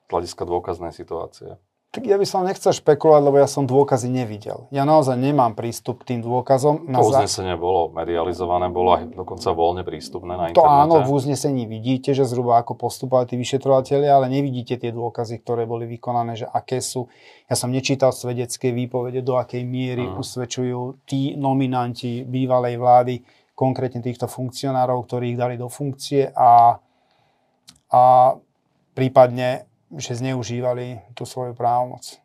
Z 0.07 0.09
hľadiska 0.09 0.43
dôkaznej 0.49 0.93
situácie. 0.97 1.61
Tak 1.97 2.05
ja 2.05 2.21
by 2.21 2.27
som 2.29 2.45
nechcel 2.45 2.77
špekulovať, 2.77 3.23
lebo 3.25 3.37
ja 3.41 3.49
som 3.49 3.65
dôkazy 3.65 4.13
nevidel. 4.13 4.69
Ja 4.69 4.85
naozaj 4.85 5.17
nemám 5.17 5.57
prístup 5.57 6.05
k 6.05 6.13
tým 6.13 6.21
dôkazom. 6.21 6.85
Na 6.93 7.01
to 7.01 7.09
uznesenie 7.09 7.57
bolo 7.57 7.89
medializované, 7.89 8.69
bolo 8.69 9.01
aj 9.01 9.17
dokonca 9.17 9.49
voľne 9.57 9.81
prístupné 9.81 10.37
na 10.37 10.53
internete. 10.53 10.61
To 10.61 10.69
áno, 10.69 11.01
v 11.01 11.09
uznesení 11.09 11.65
vidíte, 11.65 12.13
že 12.13 12.29
zhruba 12.29 12.61
ako 12.61 12.77
postupovali 12.77 13.33
tí 13.33 13.41
vyšetrovateľi, 13.41 14.13
ale 14.13 14.29
nevidíte 14.29 14.77
tie 14.77 14.93
dôkazy, 14.93 15.41
ktoré 15.41 15.65
boli 15.65 15.89
vykonané, 15.89 16.37
že 16.37 16.45
aké 16.45 16.85
sú. 16.85 17.09
Ja 17.49 17.57
som 17.57 17.73
nečítal 17.73 18.13
svedecké 18.13 18.77
výpovede, 18.77 19.25
do 19.25 19.41
akej 19.41 19.65
miery 19.65 20.05
uh-huh. 20.05 20.21
usvedčujú 20.21 21.09
tí 21.09 21.33
nominanti 21.39 22.29
bývalej 22.29 22.77
vlády, 22.77 23.15
konkrétne 23.57 24.05
týchto 24.05 24.29
funkcionárov, 24.29 25.09
ktorí 25.09 25.33
ich 25.33 25.41
dali 25.41 25.57
do 25.57 25.73
funkcie 25.73 26.29
a, 26.37 26.77
a 27.91 28.03
prípadne 28.93 29.65
že 29.87 30.19
zneužívali 30.19 31.15
tú 31.15 31.23
svoju 31.23 31.55
právomoc. 31.55 32.19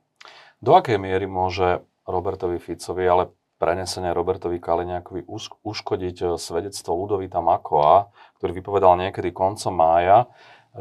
Do 0.61 0.73
akej 0.73 0.97
miery 0.97 1.29
môže 1.29 1.85
Robertovi 2.05 2.57
Ficovi, 2.57 3.05
ale 3.05 3.29
prenesenie 3.61 4.09
Robertovi 4.09 4.57
Kaliňákovi 4.57 5.29
uškodiť 5.61 6.17
eh, 6.25 6.29
svedectvo 6.41 6.97
Ludovita 6.97 7.39
Makoa, 7.39 8.09
ktorý 8.41 8.51
vypovedal 8.57 8.97
niekedy 8.97 9.29
koncom 9.29 9.73
mája, 9.77 10.25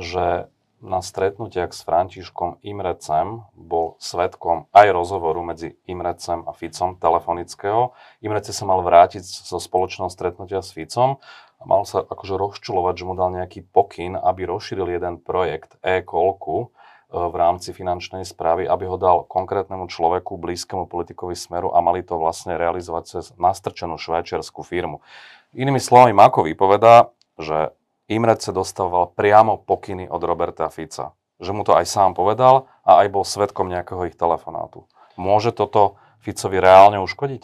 že 0.00 0.48
na 0.80 1.04
stretnutiach 1.04 1.76
s 1.76 1.84
Františkom 1.84 2.64
Imrecem 2.64 3.44
bol 3.52 4.00
svetkom 4.00 4.66
aj 4.72 4.88
rozhovoru 4.96 5.44
medzi 5.44 5.76
Imrecem 5.84 6.44
a 6.48 6.56
Ficom 6.56 6.96
telefonického. 6.96 7.92
Imrece 8.24 8.56
sa 8.56 8.64
mal 8.64 8.80
vrátiť 8.80 9.22
zo 9.22 9.60
spoločného 9.60 10.08
stretnutia 10.08 10.64
s 10.64 10.72
Ficom 10.72 11.20
a 11.60 11.62
mal 11.68 11.84
sa 11.84 12.00
akože 12.00 12.40
rozčulovať, 12.40 12.94
že 12.96 13.04
mu 13.04 13.12
dal 13.12 13.36
nejaký 13.36 13.68
pokyn, 13.68 14.16
aby 14.16 14.48
rozšíril 14.48 14.96
jeden 14.96 15.20
projekt 15.20 15.76
e-kolku 15.84 16.56
e, 16.64 16.66
v 17.12 17.34
rámci 17.36 17.76
finančnej 17.76 18.24
správy, 18.24 18.64
aby 18.64 18.88
ho 18.88 18.96
dal 18.96 19.28
konkrétnemu 19.28 19.84
človeku, 19.84 20.40
blízkemu 20.40 20.88
politikovi 20.88 21.36
smeru 21.36 21.76
a 21.76 21.84
mali 21.84 22.00
to 22.00 22.16
vlastne 22.16 22.56
realizovať 22.56 23.04
cez 23.04 23.24
nastrčenú 23.36 24.00
švajčiarskú 24.00 24.64
firmu. 24.64 25.04
Inými 25.52 25.82
slovami, 25.82 26.16
Mako 26.16 26.48
vypovedá, 26.48 27.12
že 27.36 27.76
Imrece 28.10 28.50
dostával 28.50 29.14
priamo 29.14 29.62
pokyny 29.62 30.10
od 30.10 30.18
Roberta 30.26 30.66
Fica. 30.66 31.14
Že 31.38 31.54
mu 31.54 31.62
to 31.62 31.78
aj 31.78 31.86
sám 31.86 32.18
povedal 32.18 32.66
a 32.82 33.06
aj 33.06 33.08
bol 33.14 33.22
svetkom 33.22 33.70
nejakého 33.70 34.10
ich 34.10 34.18
telefonátu. 34.18 34.90
Môže 35.14 35.54
toto 35.54 35.96
Ficovi 36.20 36.58
reálne 36.58 36.98
uškodiť? 37.00 37.42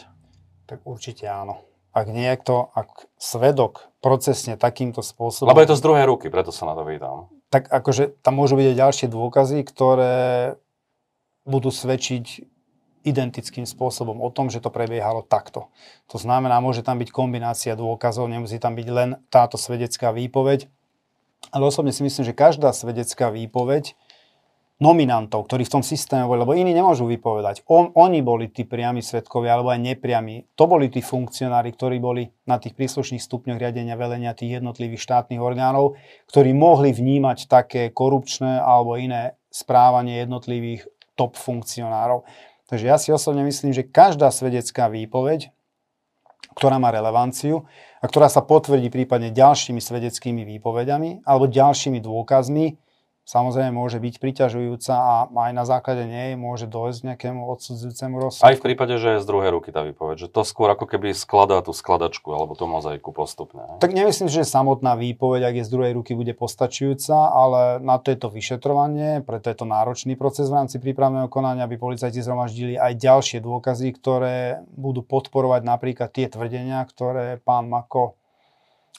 Tak 0.66 0.82
určite 0.82 1.30
áno 1.30 1.62
ak 1.96 2.12
niekto, 2.12 2.68
ak 2.76 3.08
svedok 3.16 3.88
procesne 4.04 4.60
takýmto 4.60 5.00
spôsobom... 5.00 5.48
Lebo 5.48 5.64
je 5.64 5.72
to 5.72 5.80
z 5.80 5.84
druhej 5.88 6.04
ruky, 6.04 6.28
preto 6.28 6.52
sa 6.52 6.68
na 6.68 6.76
to 6.76 6.84
vydám. 6.84 7.32
Tak 7.48 7.72
akože 7.72 8.20
tam 8.20 8.36
môžu 8.36 8.60
byť 8.60 8.66
aj 8.68 8.76
ďalšie 8.76 9.06
dôkazy, 9.08 9.58
ktoré 9.64 10.16
budú 11.48 11.72
svedčiť 11.72 12.44
identickým 13.06 13.62
spôsobom 13.62 14.18
o 14.18 14.28
tom, 14.34 14.50
že 14.50 14.58
to 14.58 14.74
prebiehalo 14.74 15.22
takto. 15.22 15.70
To 16.10 16.18
znamená, 16.18 16.58
môže 16.58 16.82
tam 16.82 16.98
byť 16.98 17.14
kombinácia 17.14 17.78
dôkazov, 17.78 18.26
nemusí 18.26 18.58
tam 18.58 18.74
byť 18.74 18.88
len 18.90 19.08
táto 19.30 19.54
svedecká 19.54 20.10
výpoveď, 20.10 20.66
ale 21.54 21.70
osobne 21.70 21.94
si 21.94 22.02
myslím, 22.02 22.26
že 22.26 22.34
každá 22.34 22.74
svedecká 22.74 23.30
výpoveď 23.30 23.94
nominantov, 24.76 25.48
ktorí 25.48 25.64
v 25.64 25.80
tom 25.80 25.84
systéme 25.84 26.28
boli, 26.28 26.44
lebo 26.44 26.52
iní 26.52 26.76
nemôžu 26.76 27.08
vypovedať. 27.08 27.64
On, 27.64 27.88
oni 27.96 28.20
boli 28.20 28.52
tí 28.52 28.68
priami 28.68 29.00
svetkovia, 29.00 29.56
alebo 29.56 29.72
aj 29.72 29.80
nepriami. 29.80 30.52
To 30.52 30.68
boli 30.68 30.92
tí 30.92 31.00
funkcionári, 31.00 31.72
ktorí 31.72 31.96
boli 31.96 32.28
na 32.44 32.60
tých 32.60 32.76
príslušných 32.76 33.24
stupňoch 33.24 33.56
riadenia 33.56 33.96
velenia 33.96 34.36
tých 34.36 34.60
jednotlivých 34.60 35.00
štátnych 35.00 35.40
orgánov, 35.40 35.96
ktorí 36.28 36.52
mohli 36.52 36.92
vnímať 36.92 37.48
také 37.48 37.88
korupčné 37.88 38.60
alebo 38.60 39.00
iné 39.00 39.40
správanie 39.48 40.20
jednotlivých 40.20 40.84
top 41.16 41.40
funkcionárov. 41.40 42.28
Takže 42.66 42.84
ja 42.86 42.96
si 42.98 43.14
osobne 43.14 43.46
myslím, 43.46 43.70
že 43.70 43.86
každá 43.86 44.30
svedecká 44.34 44.90
výpoveď, 44.90 45.54
ktorá 46.58 46.82
má 46.82 46.90
relevanciu 46.90 47.68
a 48.00 48.04
ktorá 48.08 48.26
sa 48.26 48.42
potvrdí 48.42 48.90
prípadne 48.90 49.30
ďalšími 49.30 49.78
svedeckými 49.78 50.42
výpovediami 50.56 51.22
alebo 51.22 51.46
ďalšími 51.46 52.02
dôkazmi, 52.02 52.74
samozrejme 53.26 53.74
môže 53.74 53.98
byť 53.98 54.14
priťažujúca 54.22 54.94
a 54.94 55.14
aj 55.26 55.52
na 55.52 55.66
základe 55.66 56.06
nej 56.06 56.38
môže 56.38 56.70
dojsť 56.70 57.12
nejakému 57.12 57.42
odsudzujúcemu 57.50 58.14
rozsudku. 58.22 58.46
Aj 58.46 58.54
v 58.54 58.62
prípade, 58.62 58.94
že 59.02 59.18
je 59.18 59.22
z 59.22 59.26
druhej 59.26 59.50
ruky 59.50 59.74
tá 59.74 59.82
výpoveď, 59.82 60.26
že 60.26 60.28
to 60.30 60.46
skôr 60.46 60.70
ako 60.70 60.86
keby 60.86 61.10
skladá 61.10 61.58
tú 61.60 61.74
skladačku 61.74 62.30
alebo 62.30 62.54
tú 62.54 62.70
mozaiku 62.70 63.10
postupne. 63.10 63.66
Tak 63.82 63.90
nemyslím, 63.90 64.30
že 64.30 64.46
samotná 64.46 64.94
výpoveď, 64.94 65.50
ak 65.50 65.54
je 65.60 65.64
z 65.66 65.70
druhej 65.74 65.92
ruky, 65.98 66.14
bude 66.14 66.32
postačujúca, 66.38 67.34
ale 67.34 67.82
na 67.82 67.98
to 67.98 68.14
je 68.14 68.18
to 68.22 68.30
vyšetrovanie, 68.30 69.26
preto 69.26 69.50
je 69.50 69.56
to 69.58 69.66
náročný 69.66 70.14
proces 70.14 70.46
v 70.46 70.62
rámci 70.62 70.78
prípravného 70.78 71.26
konania, 71.26 71.66
aby 71.66 71.74
policajti 71.74 72.22
zhromaždili 72.22 72.78
aj 72.78 72.94
ďalšie 72.94 73.42
dôkazy, 73.42 73.90
ktoré 73.98 74.62
budú 74.78 75.02
podporovať 75.02 75.66
napríklad 75.66 76.14
tie 76.14 76.30
tvrdenia, 76.30 76.78
ktoré 76.86 77.42
pán 77.42 77.66
Mako 77.66 78.14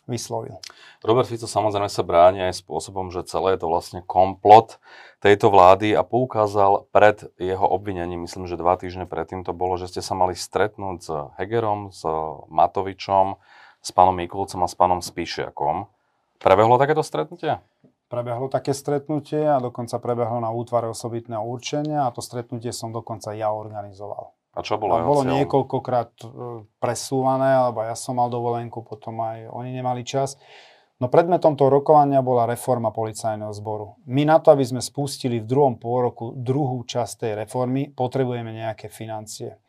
vyslovil. 0.05 0.61
Robert 1.01 1.27
Fico 1.27 1.49
samozrejme 1.49 1.89
sa 1.89 2.05
bráni 2.05 2.45
aj 2.45 2.63
spôsobom, 2.63 3.09
že 3.09 3.27
celé 3.27 3.57
je 3.57 3.65
to 3.65 3.67
vlastne 3.67 3.99
komplot 4.05 4.77
tejto 5.19 5.49
vlády 5.49 5.97
a 5.97 6.05
poukázal 6.05 6.87
pred 6.93 7.25
jeho 7.41 7.65
obvinením, 7.65 8.23
myslím, 8.23 8.45
že 8.45 8.59
dva 8.59 8.77
týždne 8.77 9.09
predtým 9.09 9.41
to 9.41 9.51
bolo, 9.51 9.75
že 9.81 9.89
ste 9.89 10.05
sa 10.05 10.13
mali 10.13 10.37
stretnúť 10.37 10.97
s 11.01 11.09
Hegerom, 11.41 11.89
s 11.89 12.05
Matovičom, 12.47 13.41
s 13.81 13.89
pánom 13.89 14.13
Mikulcom 14.13 14.61
a 14.61 14.69
s 14.69 14.75
pánom 14.77 15.01
Spíšiakom. 15.01 15.89
Prebehlo 16.37 16.77
takéto 16.77 17.01
stretnutie? 17.01 17.57
Prebehlo 18.07 18.47
také 18.47 18.71
stretnutie 18.71 19.43
a 19.43 19.59
dokonca 19.59 19.99
prebehlo 19.99 20.39
na 20.39 20.53
útvare 20.53 20.87
osobitného 20.87 21.43
určenia 21.43 22.07
a 22.07 22.13
to 22.13 22.23
stretnutie 22.23 22.71
som 22.71 22.95
dokonca 22.95 23.35
ja 23.35 23.51
organizoval. 23.51 24.36
A 24.57 24.65
čo 24.65 24.81
bolo? 24.81 24.97
A 24.97 25.05
bolo 25.05 25.21
cieľom? 25.21 25.37
niekoľkokrát 25.37 26.11
e, 26.17 26.25
presúvané, 26.81 27.61
alebo 27.61 27.85
ja 27.85 27.93
som 27.93 28.17
mal 28.17 28.33
dovolenku, 28.33 28.81
potom 28.81 29.21
aj 29.21 29.53
oni 29.53 29.69
nemali 29.69 30.01
čas. 30.01 30.33
No 30.97 31.13
predmetom 31.13 31.53
toho 31.53 31.69
rokovania 31.69 32.25
bola 32.25 32.49
reforma 32.49 32.89
policajného 32.89 33.53
zboru. 33.53 34.01
My 34.09 34.25
na 34.25 34.41
to, 34.41 34.49
aby 34.49 34.65
sme 34.65 34.81
spustili 34.81 35.37
v 35.37 35.45
druhom 35.45 35.77
pôroku 35.77 36.33
druhú 36.33 36.81
časť 36.81 37.13
tej 37.21 37.33
reformy, 37.45 37.93
potrebujeme 37.93 38.49
nejaké 38.49 38.89
financie. 38.89 39.61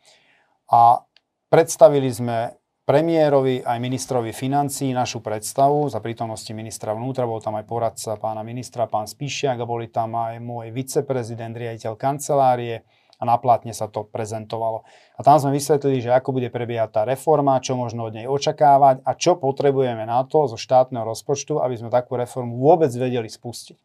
A 0.73 1.05
predstavili 1.53 2.09
sme 2.09 2.57
premiérovi 2.81 3.61
aj 3.61 3.77
ministrovi 3.77 4.33
financí 4.33 4.89
našu 4.89 5.21
predstavu 5.21 5.85
za 5.93 6.01
prítomnosti 6.01 6.49
ministra 6.49 6.97
vnútra, 6.97 7.29
bol 7.29 7.37
tam 7.37 7.61
aj 7.61 7.65
poradca 7.69 8.17
pána 8.17 8.41
ministra, 8.41 8.89
pán 8.89 9.05
Spíšiak 9.05 9.61
a 9.61 9.69
boli 9.69 9.93
tam 9.93 10.17
aj 10.17 10.41
môj 10.41 10.73
viceprezident, 10.73 11.53
riaditeľ 11.53 11.93
kancelárie, 11.93 12.81
a 13.19 13.27
na 13.27 13.35
plátne 13.35 13.75
sa 13.75 13.91
to 13.91 14.07
prezentovalo. 14.07 14.87
A 15.13 15.27
tam 15.27 15.35
sme 15.37 15.51
vysvetlili, 15.59 15.99
že 15.99 16.15
ako 16.15 16.39
bude 16.39 16.47
prebiehať 16.47 16.89
tá 16.95 17.01
reforma, 17.03 17.59
čo 17.59 17.75
možno 17.75 18.07
od 18.07 18.15
nej 18.15 18.25
očakávať 18.31 19.03
a 19.03 19.11
čo 19.13 19.35
potrebujeme 19.35 20.07
na 20.07 20.23
to 20.23 20.47
zo 20.47 20.55
štátneho 20.55 21.03
rozpočtu, 21.03 21.59
aby 21.59 21.75
sme 21.75 21.91
takú 21.91 22.15
reformu 22.15 22.57
vôbec 22.63 22.89
vedeli 22.95 23.27
spustiť. 23.27 23.75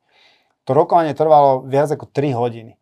To 0.64 0.70
rokovanie 0.72 1.12
trvalo 1.12 1.66
viac 1.66 1.90
ako 1.92 2.08
3 2.08 2.32
hodiny. 2.32 2.78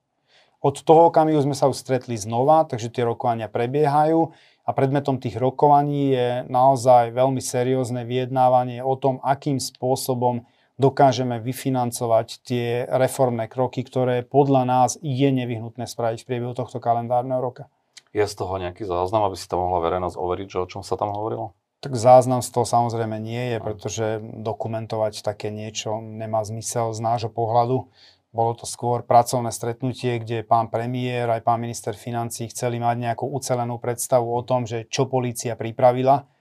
Od 0.62 0.78
toho 0.78 1.10
okamihu 1.10 1.42
sme 1.42 1.58
sa 1.58 1.66
už 1.66 1.74
stretli 1.74 2.14
znova, 2.14 2.62
takže 2.62 2.86
tie 2.86 3.02
rokovania 3.02 3.50
prebiehajú 3.50 4.30
a 4.62 4.70
predmetom 4.70 5.18
tých 5.18 5.34
rokovaní 5.34 6.14
je 6.14 6.28
naozaj 6.46 7.10
veľmi 7.10 7.42
seriózne 7.42 8.06
vyjednávanie 8.06 8.78
o 8.78 8.94
tom, 8.94 9.18
akým 9.26 9.58
spôsobom 9.58 10.46
dokážeme 10.80 11.40
vyfinancovať 11.40 12.28
tie 12.44 12.66
reformné 12.88 13.48
kroky, 13.48 13.84
ktoré 13.84 14.24
podľa 14.24 14.62
nás 14.64 14.90
je 15.00 15.28
nevyhnutné 15.28 15.84
spraviť 15.84 16.24
v 16.24 16.28
priebehu 16.28 16.54
tohto 16.56 16.80
kalendárneho 16.80 17.40
roka. 17.40 17.68
Je 18.12 18.24
z 18.24 18.34
toho 18.36 18.60
nejaký 18.60 18.84
záznam, 18.84 19.24
aby 19.24 19.36
si 19.40 19.48
to 19.48 19.56
mohla 19.56 19.80
verejnosť 19.80 20.16
overiť, 20.20 20.48
že 20.48 20.58
o 20.60 20.66
čom 20.68 20.82
sa 20.84 21.00
tam 21.00 21.16
hovorilo? 21.16 21.56
Tak 21.82 21.98
záznam 21.98 22.44
z 22.44 22.52
toho 22.54 22.62
samozrejme 22.68 23.18
nie 23.18 23.56
je, 23.56 23.58
pretože 23.58 24.06
dokumentovať 24.22 25.24
také 25.26 25.50
niečo 25.50 25.98
nemá 25.98 26.44
zmysel 26.46 26.94
z 26.94 27.00
nášho 27.02 27.32
pohľadu. 27.32 27.90
Bolo 28.32 28.52
to 28.56 28.64
skôr 28.64 29.04
pracovné 29.04 29.52
stretnutie, 29.52 30.16
kde 30.22 30.46
pán 30.46 30.72
premiér 30.72 31.28
aj 31.28 31.44
pán 31.44 31.60
minister 31.60 31.92
financí 31.92 32.48
chceli 32.48 32.80
mať 32.80 32.96
nejakú 32.96 33.28
ucelenú 33.28 33.76
predstavu 33.76 34.30
o 34.30 34.40
tom, 34.46 34.64
že 34.64 34.88
čo 34.88 35.04
polícia 35.04 35.52
pripravila 35.58 36.31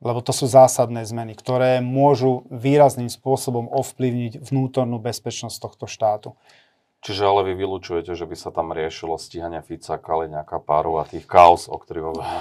lebo 0.00 0.24
to 0.24 0.32
sú 0.32 0.48
zásadné 0.48 1.04
zmeny, 1.04 1.36
ktoré 1.36 1.84
môžu 1.84 2.48
výrazným 2.48 3.12
spôsobom 3.12 3.68
ovplyvniť 3.68 4.40
vnútornú 4.40 4.96
bezpečnosť 4.96 5.56
tohto 5.60 5.84
štátu. 5.84 6.28
Čiže 7.00 7.24
ale 7.24 7.52
vy 7.52 7.64
vylúčujete, 7.64 8.12
že 8.12 8.28
by 8.28 8.36
sa 8.36 8.52
tam 8.52 8.76
riešilo 8.76 9.16
stíhania 9.16 9.64
Fica, 9.64 9.96
Kaliňáka, 9.96 10.60
Páru 10.60 11.00
a 11.00 11.08
tých 11.08 11.24
chaos, 11.24 11.64
o 11.68 11.76
ktorých 11.80 12.04
hovoríme? 12.12 12.40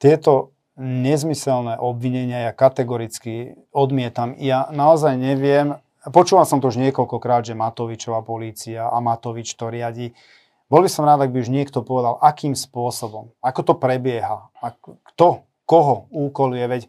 Tieto 0.00 0.56
nezmyselné 0.80 1.76
obvinenia 1.76 2.48
ja 2.48 2.52
kategoricky 2.56 3.60
odmietam. 3.68 4.32
Ja 4.40 4.72
naozaj 4.72 5.20
neviem, 5.20 5.76
počúval 6.08 6.48
som 6.48 6.64
to 6.64 6.72
už 6.72 6.80
niekoľkokrát, 6.80 7.44
že 7.44 7.52
Matovičová 7.52 8.24
polícia 8.24 8.88
a 8.88 8.96
Matovič 9.04 9.52
to 9.60 9.68
riadi. 9.68 10.16
Bol 10.72 10.86
by 10.86 10.88
som 10.88 11.04
rád, 11.04 11.28
ak 11.28 11.34
by 11.36 11.44
už 11.44 11.52
niekto 11.52 11.84
povedal, 11.84 12.16
akým 12.24 12.56
spôsobom, 12.56 13.36
ako 13.44 13.60
to 13.60 13.74
prebieha, 13.76 14.48
ako, 14.64 14.96
kto 15.12 15.44
koho 15.70 16.10
úkoluje, 16.10 16.66
veď 16.66 16.82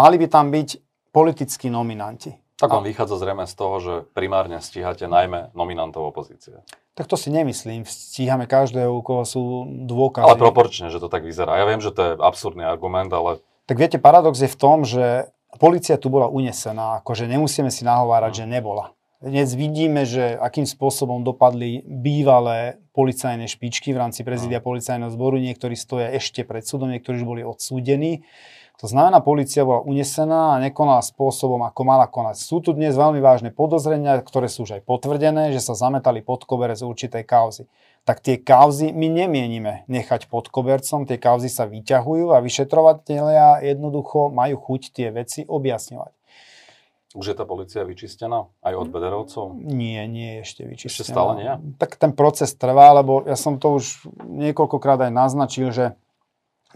mali 0.00 0.16
by 0.16 0.26
tam 0.32 0.48
byť 0.48 0.80
politickí 1.12 1.68
nominanti. 1.68 2.32
Tak 2.56 2.72
on 2.72 2.88
vychádza 2.88 3.20
zrejme 3.20 3.44
z 3.44 3.52
toho, 3.52 3.76
že 3.84 3.92
primárne 4.16 4.64
stíhate 4.64 5.04
najmä 5.04 5.52
nominantov 5.52 6.08
opozície. 6.08 6.56
Tak 6.96 7.04
to 7.04 7.20
si 7.20 7.28
nemyslím. 7.28 7.84
Stíhame 7.84 8.48
každého, 8.48 8.88
u 8.88 9.04
koho 9.04 9.28
sú 9.28 9.68
dôkazy. 9.84 10.24
Ale 10.24 10.40
proporčne, 10.40 10.88
že 10.88 10.96
to 10.96 11.12
tak 11.12 11.28
vyzerá. 11.28 11.60
Ja 11.60 11.68
viem, 11.68 11.84
že 11.84 11.92
to 11.92 12.00
je 12.00 12.12
absurdný 12.16 12.64
argument, 12.64 13.12
ale... 13.12 13.44
Tak 13.68 13.76
viete, 13.76 14.00
paradox 14.00 14.40
je 14.40 14.48
v 14.48 14.56
tom, 14.56 14.88
že 14.88 15.28
policia 15.60 16.00
tu 16.00 16.08
bola 16.08 16.32
unesená. 16.32 17.04
Akože 17.04 17.28
nemusíme 17.28 17.68
si 17.68 17.84
nahovárať, 17.84 18.32
mm. 18.32 18.38
že 18.40 18.44
nebola. 18.48 18.95
Dnes 19.16 19.56
vidíme, 19.56 20.04
že 20.04 20.36
akým 20.36 20.68
spôsobom 20.68 21.24
dopadli 21.24 21.80
bývalé 21.88 22.76
policajné 22.92 23.48
špičky 23.48 23.96
v 23.96 24.04
rámci 24.04 24.20
prezidia 24.28 24.60
policajného 24.60 25.08
zboru. 25.08 25.40
Niektorí 25.40 25.72
stoja 25.72 26.12
ešte 26.12 26.44
pred 26.44 26.68
súdom, 26.68 26.92
niektorí 26.92 27.24
už 27.24 27.24
boli 27.24 27.40
odsúdení. 27.40 28.28
To 28.76 28.84
znamená, 28.84 29.24
policia 29.24 29.64
bola 29.64 29.80
unesená 29.80 30.52
a 30.52 30.60
nekonala 30.60 31.00
spôsobom, 31.00 31.64
ako 31.64 31.80
mala 31.88 32.04
konať. 32.04 32.36
Sú 32.36 32.60
tu 32.60 32.76
dnes 32.76 32.92
veľmi 32.92 33.24
vážne 33.24 33.48
podozrenia, 33.48 34.20
ktoré 34.20 34.52
sú 34.52 34.68
už 34.68 34.76
aj 34.76 34.82
potvrdené, 34.84 35.48
že 35.56 35.64
sa 35.64 35.72
zametali 35.72 36.20
pod 36.20 36.44
koberec 36.44 36.76
určitej 36.84 37.24
kauzy. 37.24 37.64
Tak 38.04 38.20
tie 38.20 38.36
kauzy 38.36 38.92
my 38.92 39.08
nemienime 39.08 39.88
nechať 39.88 40.28
pod 40.28 40.52
kobercom, 40.52 41.08
tie 41.08 41.16
kauzy 41.16 41.48
sa 41.48 41.64
vyťahujú 41.64 42.36
a 42.36 42.44
vyšetrovateľia 42.44 43.64
jednoducho 43.64 44.28
majú 44.28 44.60
chuť 44.60 44.82
tie 44.92 45.08
veci 45.08 45.48
objasňovať. 45.48 46.15
Už 47.16 47.32
je 47.32 47.36
tá 47.36 47.48
policia 47.48 47.80
vyčistená? 47.80 48.52
Aj 48.60 48.74
od 48.76 48.92
Bederovcov? 48.92 49.56
Nie, 49.56 50.04
nie 50.04 50.36
je 50.36 50.38
ešte 50.44 50.62
vyčistená. 50.68 50.92
Ešte 50.92 51.04
stále 51.08 51.32
nie? 51.40 51.52
Tak 51.80 51.96
ten 51.96 52.12
proces 52.12 52.52
trvá, 52.52 52.92
lebo 52.92 53.24
ja 53.24 53.40
som 53.40 53.56
to 53.56 53.80
už 53.80 54.04
niekoľkokrát 54.20 55.00
aj 55.08 55.12
naznačil, 55.16 55.72
že 55.72 55.96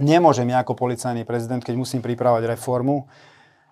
Nemôžem 0.00 0.48
ja 0.48 0.64
ako 0.64 0.72
policajný 0.80 1.28
prezident, 1.28 1.60
keď 1.60 1.76
musím 1.76 2.00
pripravať 2.00 2.56
reformu, 2.56 3.04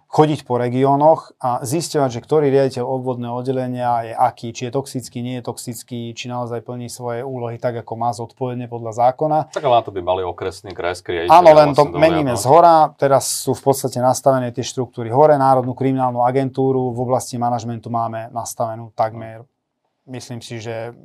chodiť 0.09 0.49
po 0.49 0.57
regiónoch 0.57 1.37
a 1.37 1.61
zisťovať, 1.61 2.11
že 2.11 2.25
ktorý 2.25 2.49
riaditeľ 2.49 2.81
obvodného 2.81 3.45
oddelenia 3.45 4.09
je 4.09 4.13
aký, 4.17 4.57
či 4.57 4.69
je 4.69 4.73
toxický, 4.73 5.21
nie 5.21 5.37
je 5.39 5.45
toxický, 5.45 6.17
či 6.17 6.33
naozaj 6.33 6.65
plní 6.65 6.89
svoje 6.89 7.21
úlohy 7.21 7.61
tak, 7.61 7.85
ako 7.85 7.93
má 8.01 8.11
zodpovedne 8.17 8.73
podľa 8.73 8.97
zákona. 8.97 9.39
Tak 9.53 9.61
ale 9.61 9.77
na 9.79 9.85
to 9.85 9.93
by 9.93 10.01
mali 10.01 10.25
okresný 10.25 10.73
krajský 10.73 11.13
riaditeľ. 11.13 11.37
Áno, 11.37 11.51
len 11.53 11.77
to 11.77 11.85
meníme 11.93 12.33
z 12.41 12.45
hora. 12.49 12.89
Teraz 12.97 13.45
sú 13.45 13.53
v 13.53 13.63
podstate 13.69 14.01
nastavené 14.01 14.49
tie 14.49 14.65
štruktúry 14.65 15.13
hore. 15.13 15.37
Národnú 15.37 15.77
kriminálnu 15.77 16.25
agentúru 16.25 16.89
v 16.97 16.99
oblasti 17.05 17.37
manažmentu 17.37 17.93
máme 17.93 18.33
nastavenú 18.33 18.89
takmer, 18.97 19.45
myslím 20.09 20.41
si, 20.41 20.57
že 20.57 20.97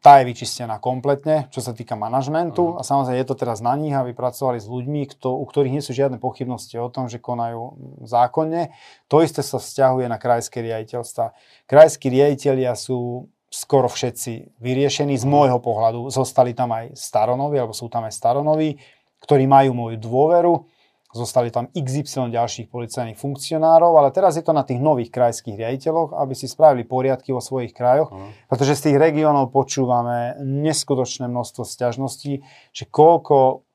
tá 0.00 0.20
je 0.20 0.32
vyčistená 0.32 0.80
kompletne, 0.80 1.52
čo 1.52 1.60
sa 1.60 1.76
týka 1.76 1.92
manažmentu 1.92 2.74
uh-huh. 2.74 2.80
a 2.80 2.82
samozrejme 2.82 3.20
je 3.20 3.28
to 3.28 3.36
teraz 3.36 3.60
na 3.60 3.76
nich, 3.76 3.92
aby 3.92 4.16
pracovali 4.16 4.56
s 4.56 4.64
ľuďmi, 4.64 5.04
kto, 5.12 5.36
u 5.36 5.44
ktorých 5.44 5.76
nie 5.76 5.84
sú 5.84 5.92
žiadne 5.92 6.16
pochybnosti 6.16 6.80
o 6.80 6.88
tom, 6.88 7.12
že 7.12 7.20
konajú 7.20 7.76
zákonne. 8.08 8.72
To 9.12 9.20
isté 9.20 9.44
sa 9.44 9.60
vzťahuje 9.60 10.08
na 10.08 10.16
krajské 10.16 10.64
riaditeľstva. 10.64 11.36
Krajskí 11.68 12.08
riaditeľia 12.08 12.72
sú 12.72 13.28
skoro 13.52 13.90
všetci 13.92 14.56
vyriešení 14.62 15.20
z 15.20 15.24
mhm. 15.28 15.30
môjho 15.30 15.58
pohľadu. 15.60 16.08
Zostali 16.08 16.56
tam 16.56 16.72
aj 16.72 16.96
staronoví, 16.96 17.60
alebo 17.60 17.76
sú 17.76 17.92
tam 17.92 18.08
aj 18.08 18.16
staronoví, 18.16 18.80
ktorí 19.20 19.44
majú 19.44 19.76
moju 19.76 19.96
dôveru 20.00 20.54
Zostali 21.10 21.50
tam 21.50 21.66
XY 21.74 22.30
ďalších 22.30 22.70
policajných 22.70 23.18
funkcionárov, 23.18 23.98
ale 23.98 24.14
teraz 24.14 24.38
je 24.38 24.44
to 24.46 24.54
na 24.54 24.62
tých 24.62 24.78
nových 24.78 25.10
krajských 25.10 25.58
riaditeľoch, 25.58 26.14
aby 26.14 26.34
si 26.38 26.46
spravili 26.46 26.86
poriadky 26.86 27.34
vo 27.34 27.42
svojich 27.42 27.74
krajoch, 27.74 28.14
uh-huh. 28.14 28.30
pretože 28.46 28.78
z 28.78 28.90
tých 28.90 28.96
regiónov 29.02 29.50
počúvame 29.50 30.38
neskutočné 30.38 31.26
množstvo 31.26 31.66
sťažností, 31.66 32.46
že 32.70 32.84
koľko 32.86 33.66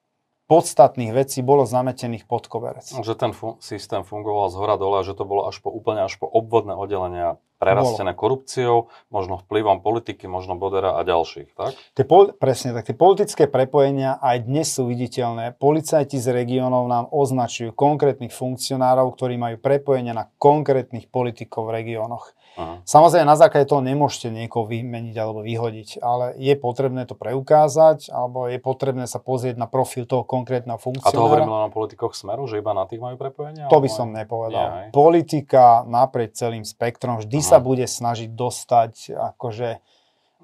podstatných 0.45 1.11
vecí 1.11 1.41
bolo 1.41 1.65
zametených 1.65 2.29
pod 2.29 2.45
koberec. 2.45 2.85
Že 2.85 3.15
ten 3.17 3.31
fun- 3.33 3.57
systém 3.61 4.05
fungoval 4.05 4.53
z 4.53 4.55
hora 4.61 4.75
dole, 4.77 5.01
že 5.01 5.17
to 5.17 5.25
bolo 5.25 5.49
až 5.49 5.57
po 5.61 5.73
úplne 5.73 6.05
až 6.05 6.17
po 6.21 6.29
obvodné 6.29 6.77
oddelenia 6.77 7.41
prerastené 7.55 8.11
Bolo. 8.13 8.21
korupciou, 8.21 8.75
možno 9.07 9.39
vplyvom 9.39 9.79
politiky, 9.79 10.27
možno 10.27 10.59
Bodera 10.59 10.99
a 10.99 11.01
ďalších, 11.07 11.55
tak? 11.55 11.71
Tie 11.95 12.03
pol, 12.03 12.35
presne 12.35 12.75
tak. 12.75 12.91
Tie 12.91 12.97
politické 12.97 13.47
prepojenia 13.47 14.19
aj 14.19 14.43
dnes 14.43 14.67
sú 14.69 14.85
viditeľné. 14.91 15.55
Policajti 15.55 16.19
z 16.19 16.27
regiónov 16.35 16.83
nám 16.85 17.05
označujú 17.09 17.71
konkrétnych 17.71 18.35
funkcionárov, 18.35 19.07
ktorí 19.15 19.39
majú 19.39 19.55
prepojenia 19.57 20.13
na 20.13 20.27
konkrétnych 20.35 21.07
politikov 21.07 21.71
v 21.71 21.81
regiónoch. 21.81 22.35
Aha. 22.55 22.79
Samozrejme, 22.87 23.27
na 23.27 23.35
základe 23.35 23.67
toho 23.67 23.83
nemôžete 23.83 24.31
niekoho 24.31 24.63
vymeniť 24.63 25.15
alebo 25.19 25.43
vyhodiť, 25.43 25.99
ale 25.99 26.39
je 26.39 26.55
potrebné 26.55 27.03
to 27.03 27.11
preukázať, 27.11 28.07
alebo 28.07 28.47
je 28.47 28.59
potrebné 28.63 29.11
sa 29.11 29.19
pozrieť 29.19 29.59
na 29.59 29.67
profil 29.67 30.07
toho 30.07 30.23
konkrétneho 30.23 30.79
funkcionára. 30.79 31.11
A 31.11 31.19
to 31.19 31.27
hovoríme 31.27 31.51
len 31.51 31.67
o 31.67 31.71
politikoch 31.71 32.15
Smeru, 32.15 32.47
že 32.47 32.63
iba 32.63 32.71
na 32.71 32.87
tých 32.87 33.03
majú 33.03 33.19
prepojenia? 33.19 33.67
To 33.67 33.79
by 33.83 33.89
som 33.91 34.15
nepovedal. 34.15 34.87
Nie, 34.87 34.95
Politika 34.95 35.83
naprieč 35.83 36.39
celým 36.39 36.63
spektrom 36.63 37.19
vždy 37.19 37.39
Aha. 37.43 37.49
sa 37.51 37.57
bude 37.59 37.83
snažiť 37.83 38.31
dostať 38.31 39.11
akože 39.35 39.83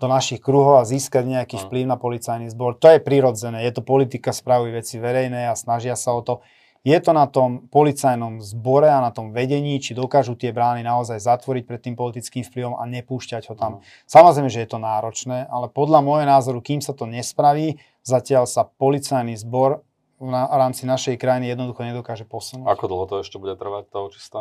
do 0.01 0.07
našich 0.09 0.41
kruhov 0.41 0.81
a 0.81 0.83
získať 0.83 1.29
nejaký 1.29 1.61
vplyv 1.61 1.85
na 1.85 1.95
policajný 1.95 2.49
zbor. 2.49 2.75
To 2.81 2.89
je 2.89 2.97
prirodzené. 2.97 3.63
Je 3.69 3.71
to 3.71 3.85
politika 3.85 4.33
správy 4.33 4.73
veci 4.73 4.97
verejné 4.97 5.47
a 5.47 5.53
snažia 5.53 5.93
sa 5.93 6.17
o 6.17 6.25
to. 6.25 6.41
Je 6.81 6.97
to 6.97 7.13
na 7.13 7.29
tom 7.29 7.69
policajnom 7.69 8.41
zbore 8.41 8.89
a 8.89 9.05
na 9.05 9.13
tom 9.13 9.29
vedení, 9.29 9.77
či 9.77 9.93
dokážu 9.93 10.33
tie 10.33 10.49
brány 10.49 10.81
naozaj 10.81 11.21
zatvoriť 11.21 11.63
pred 11.69 11.77
tým 11.77 11.93
politickým 11.93 12.41
vplyvom 12.41 12.73
a 12.73 12.89
nepúšťať 12.89 13.53
ho 13.53 13.55
tam. 13.55 13.71
Mm. 13.77 13.81
Samozrejme, 14.09 14.49
že 14.49 14.65
je 14.65 14.69
to 14.69 14.81
náročné, 14.81 15.45
ale 15.45 15.69
podľa 15.69 16.01
môjho 16.01 16.25
názoru, 16.25 16.57
kým 16.57 16.81
sa 16.81 16.97
to 16.97 17.05
nespraví, 17.05 17.77
zatiaľ 18.01 18.49
sa 18.49 18.65
policajný 18.65 19.37
zbor 19.37 19.85
v 20.17 20.29
rámci 20.33 20.89
našej 20.89 21.21
krajiny 21.21 21.53
jednoducho 21.53 21.85
nedokáže 21.85 22.25
posunúť. 22.25 22.65
Ako 22.65 22.85
dlho 22.89 23.05
to 23.05 23.15
ešte 23.21 23.37
bude 23.37 23.53
trvať, 23.57 23.89
tá 23.89 24.01
očista? 24.01 24.39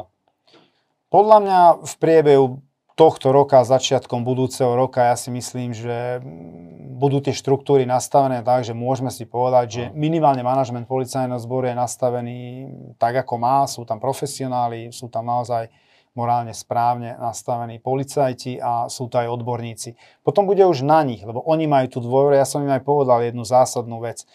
Podľa 1.12 1.38
mňa 1.44 1.60
v 1.84 1.94
priebehu 2.00 2.44
tohto 3.00 3.32
roka, 3.32 3.64
začiatkom 3.64 4.28
budúceho 4.28 4.76
roka, 4.76 5.08
ja 5.08 5.16
si 5.16 5.32
myslím, 5.32 5.72
že 5.72 6.20
budú 7.00 7.24
tie 7.24 7.32
štruktúry 7.32 7.88
nastavené 7.88 8.44
tak, 8.44 8.68
že 8.68 8.76
môžeme 8.76 9.08
si 9.08 9.24
povedať, 9.24 9.66
že 9.72 9.82
minimálne 9.96 10.44
manažment 10.44 10.84
policajného 10.84 11.40
zboru 11.40 11.72
je 11.72 11.80
nastavený 11.80 12.38
tak, 13.00 13.24
ako 13.24 13.40
má. 13.40 13.64
Sú 13.64 13.88
tam 13.88 13.96
profesionáli, 13.96 14.92
sú 14.92 15.08
tam 15.08 15.32
naozaj 15.32 15.72
morálne 16.12 16.52
správne 16.52 17.16
nastavení 17.16 17.80
policajti 17.80 18.60
a 18.60 18.92
sú 18.92 19.08
to 19.08 19.16
aj 19.16 19.32
odborníci. 19.32 19.96
Potom 20.20 20.44
bude 20.44 20.60
už 20.60 20.84
na 20.84 21.00
nich, 21.00 21.24
lebo 21.24 21.40
oni 21.48 21.64
majú 21.64 21.88
tú 21.88 21.98
dôveru. 22.04 22.36
Ja 22.36 22.44
som 22.44 22.60
im 22.60 22.68
aj 22.68 22.84
povedal 22.84 23.24
jednu 23.24 23.48
zásadnú 23.48 24.04
vec. 24.04 24.28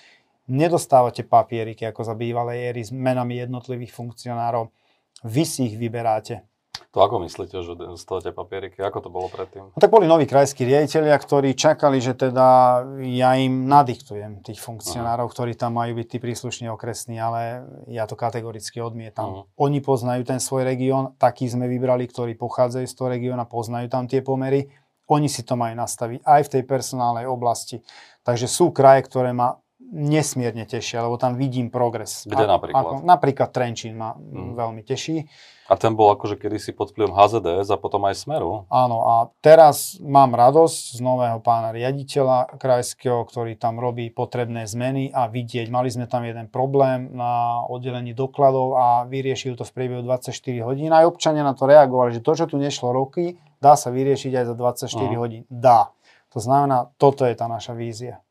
Nedostávate 0.49 1.21
papieriky 1.21 1.85
ako 1.85 2.01
za 2.01 2.17
bývalej 2.17 2.73
éry 2.73 2.81
s 2.81 2.89
menami 2.89 3.45
jednotlivých 3.45 3.93
funkcionárov. 3.93 4.73
Vy 5.21 5.43
si 5.45 5.69
ich 5.69 5.77
vyberáte 5.77 6.49
to 6.95 6.99
ako 7.03 7.27
myslíte, 7.27 7.55
že 7.59 7.73
dostávate 7.75 8.31
papieriky? 8.31 8.79
Ako 8.79 9.03
to 9.03 9.09
bolo 9.11 9.27
predtým? 9.27 9.67
No, 9.67 9.79
tak 9.79 9.91
boli 9.91 10.07
noví 10.07 10.23
krajskí 10.23 10.63
riaditeľia, 10.63 11.15
ktorí 11.17 11.51
čakali, 11.51 11.99
že 11.99 12.15
teda 12.15 12.81
ja 13.03 13.35
im 13.35 13.67
nadiktujem 13.67 14.39
tých 14.45 14.63
funkcionárov, 14.63 15.27
uh-huh. 15.27 15.35
ktorí 15.35 15.59
tam 15.59 15.75
majú 15.75 15.97
byť 15.99 16.07
tí 16.07 16.17
príslušní 16.23 16.71
okresní, 16.71 17.19
ale 17.19 17.67
ja 17.91 18.07
to 18.07 18.15
kategoricky 18.15 18.79
odmietam. 18.79 19.43
Uh-huh. 19.43 19.43
Oni 19.59 19.83
poznajú 19.83 20.23
ten 20.23 20.39
svoj 20.39 20.63
región, 20.63 21.17
taký 21.19 21.51
sme 21.51 21.67
vybrali, 21.67 22.07
ktorí 22.07 22.39
pochádzajú 22.39 22.85
z 22.87 22.95
toho 22.95 23.11
regióna, 23.11 23.43
poznajú 23.43 23.91
tam 23.91 24.07
tie 24.07 24.23
pomery. 24.23 24.71
Oni 25.11 25.27
si 25.27 25.43
to 25.43 25.53
majú 25.53 25.75
nastaviť 25.75 26.23
aj 26.23 26.41
v 26.47 26.51
tej 26.55 26.63
personálnej 26.63 27.27
oblasti. 27.27 27.83
Takže 28.25 28.49
sú 28.49 28.73
kraje, 28.73 29.05
ktoré 29.05 29.35
ma 29.35 29.53
nesmierne 29.93 30.65
tešia, 30.65 31.05
lebo 31.05 31.15
tam 31.19 31.37
vidím 31.37 31.69
progres. 31.69 32.25
Kde 32.25 32.49
napríklad? 32.49 32.81
Ako, 32.81 32.93
napríklad 33.05 33.49
Trenčín 33.53 33.99
ma 33.99 34.17
uh-huh. 34.17 34.57
veľmi 34.57 34.81
teší. 34.81 35.25
A 35.65 35.73
ten 35.81 35.97
bol 35.97 36.13
akože 36.13 36.37
kedysi 36.37 36.77
pod 36.77 36.93
vplyvom 36.93 37.17
HZDS 37.17 37.73
a 37.73 37.77
potom 37.81 38.05
aj 38.05 38.21
Smeru. 38.21 38.69
Áno, 38.69 39.01
a 39.01 39.33
teraz 39.41 39.97
mám 39.97 40.37
radosť 40.37 40.93
z 40.93 40.99
nového 41.01 41.41
pána 41.41 41.73
riaditeľa 41.73 42.61
krajského, 42.61 43.25
ktorý 43.25 43.57
tam 43.57 43.81
robí 43.81 44.13
potrebné 44.13 44.69
zmeny 44.69 45.09
a 45.09 45.25
vidieť. 45.25 45.65
Mali 45.73 45.89
sme 45.89 46.05
tam 46.05 46.21
jeden 46.21 46.53
problém 46.53 47.09
na 47.17 47.65
oddelení 47.65 48.13
dokladov 48.13 48.77
a 48.77 48.85
vyriešil 49.09 49.57
to 49.57 49.65
v 49.65 49.73
priebehu 49.73 50.05
24 50.05 50.37
hodín. 50.61 50.93
Aj 50.93 51.01
občania 51.01 51.41
na 51.41 51.57
to 51.57 51.65
reagovali, 51.65 52.13
že 52.13 52.21
to, 52.21 52.37
čo 52.37 52.45
tu 52.45 52.61
nešlo 52.61 52.93
roky, 52.93 53.41
dá 53.57 53.73
sa 53.73 53.89
vyriešiť 53.89 54.37
aj 54.37 54.45
za 54.45 54.53
24 54.53 54.85
uh-huh. 54.85 55.17
hodín. 55.17 55.43
Dá. 55.49 55.89
To 56.29 56.43
znamená, 56.43 56.93
toto 57.01 57.25
je 57.25 57.33
tá 57.33 57.49
naša 57.49 57.73
vízia. 57.73 58.24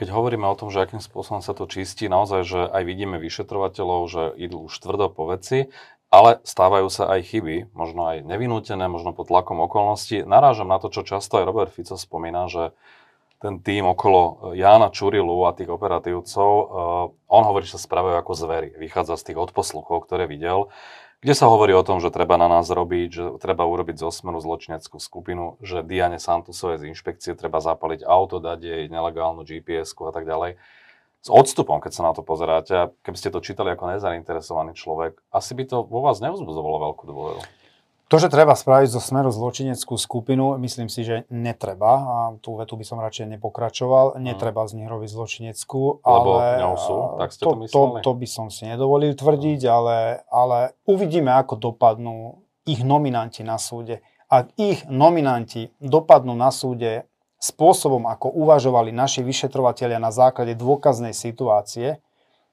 Keď 0.00 0.08
hovoríme 0.08 0.48
o 0.48 0.56
tom, 0.56 0.72
že 0.72 0.80
akým 0.80 1.04
spôsobom 1.04 1.44
sa 1.44 1.52
to 1.52 1.68
čistí, 1.68 2.08
naozaj, 2.08 2.40
že 2.48 2.60
aj 2.72 2.82
vidíme 2.88 3.20
vyšetrovateľov, 3.20 4.00
že 4.08 4.22
idú 4.40 4.64
už 4.64 4.72
tvrdo 4.80 5.12
po 5.12 5.28
veci, 5.28 5.68
ale 6.08 6.40
stávajú 6.40 6.88
sa 6.88 7.12
aj 7.12 7.20
chyby, 7.28 7.76
možno 7.76 8.08
aj 8.08 8.24
nevinútené, 8.24 8.88
možno 8.88 9.12
pod 9.12 9.28
tlakom 9.28 9.60
okolností. 9.60 10.24
Narážam 10.24 10.72
na 10.72 10.80
to, 10.80 10.88
čo 10.88 11.04
často 11.04 11.36
aj 11.36 11.44
Robert 11.44 11.70
Fico 11.76 12.00
spomína, 12.00 12.48
že 12.48 12.72
ten 13.44 13.60
tým 13.60 13.88
okolo 13.88 14.52
Jána 14.56 14.88
Čurilu 14.88 15.44
a 15.44 15.56
tých 15.56 15.68
operatívcov, 15.68 16.50
uh, 16.50 16.68
on 17.28 17.42
hovorí, 17.44 17.64
že 17.64 17.76
sa 17.76 17.84
správajú 17.84 18.16
ako 18.20 18.32
zvery. 18.36 18.68
Vychádza 18.76 19.16
z 19.20 19.32
tých 19.32 19.38
odposluchov, 19.40 20.08
ktoré 20.08 20.24
videl, 20.28 20.72
kde 21.20 21.34
sa 21.36 21.52
hovorí 21.52 21.76
o 21.76 21.84
tom, 21.84 22.00
že 22.00 22.08
treba 22.08 22.40
na 22.40 22.48
nás 22.48 22.72
robiť, 22.72 23.08
že 23.12 23.24
treba 23.36 23.68
urobiť 23.68 24.00
zo 24.00 24.08
smeru 24.08 24.40
zločineckú 24.40 24.96
skupinu, 24.96 25.60
že 25.60 25.84
Diane 25.84 26.16
Santusovej 26.16 26.80
z 26.80 26.88
inšpekcie 26.96 27.36
treba 27.36 27.60
zapaliť 27.60 28.04
auto, 28.08 28.40
dať 28.40 28.60
jej 28.60 28.82
nelegálnu 28.88 29.44
gps 29.44 29.92
a 29.92 30.12
tak 30.12 30.24
ďalej 30.24 30.56
s 31.20 31.28
odstupom, 31.28 31.84
keď 31.84 31.92
sa 31.92 32.02
na 32.08 32.12
to 32.16 32.24
pozeráte, 32.24 32.96
keby 33.04 33.16
ste 33.20 33.28
to 33.28 33.44
čítali 33.44 33.76
ako 33.76 33.92
nezainteresovaný 33.92 34.72
človek, 34.72 35.20
asi 35.28 35.52
by 35.52 35.64
to 35.68 35.84
vo 35.84 36.00
vás 36.00 36.16
nevzbudzovalo 36.24 36.80
veľkú 36.90 37.04
dôveru. 37.04 37.40
To, 38.10 38.18
že 38.18 38.26
treba 38.26 38.58
spraviť 38.58 38.90
zo 38.90 38.98
smeru 38.98 39.30
zločineckú 39.30 39.94
skupinu, 39.94 40.58
myslím 40.58 40.90
si, 40.90 41.06
že 41.06 41.30
netreba. 41.30 41.92
A 42.02 42.16
tú 42.42 42.58
vetu 42.58 42.74
by 42.74 42.82
som 42.82 42.98
radšej 42.98 43.38
nepokračoval. 43.38 44.18
Netreba 44.18 44.66
z 44.66 44.82
nich 44.82 44.90
robiť 44.90 45.14
zločineckú. 45.14 46.02
Lebo 46.02 46.42
ale, 46.42 46.58
ňou 46.58 46.74
sú? 46.74 46.96
Tak 47.22 47.30
ste 47.30 47.42
to, 47.46 47.54
to 47.54 47.58
mysleli? 47.62 48.02
To, 48.02 48.10
to 48.10 48.12
by 48.18 48.26
som 48.26 48.46
si 48.50 48.66
nedovolil 48.66 49.14
tvrdiť, 49.14 49.60
ale, 49.70 50.26
ale 50.26 50.74
uvidíme, 50.90 51.30
ako 51.30 51.70
dopadnú 51.70 52.42
ich 52.66 52.82
nominanti 52.82 53.46
na 53.46 53.62
súde. 53.62 54.02
Ak 54.26 54.50
ich 54.58 54.82
nominanti 54.90 55.70
dopadnú 55.78 56.34
na 56.34 56.50
súde 56.50 57.06
spôsobom, 57.38 58.10
ako 58.10 58.26
uvažovali 58.26 58.90
naši 58.90 59.22
vyšetrovatelia 59.22 60.02
na 60.02 60.10
základe 60.10 60.58
dôkaznej 60.58 61.14
situácie, 61.14 62.02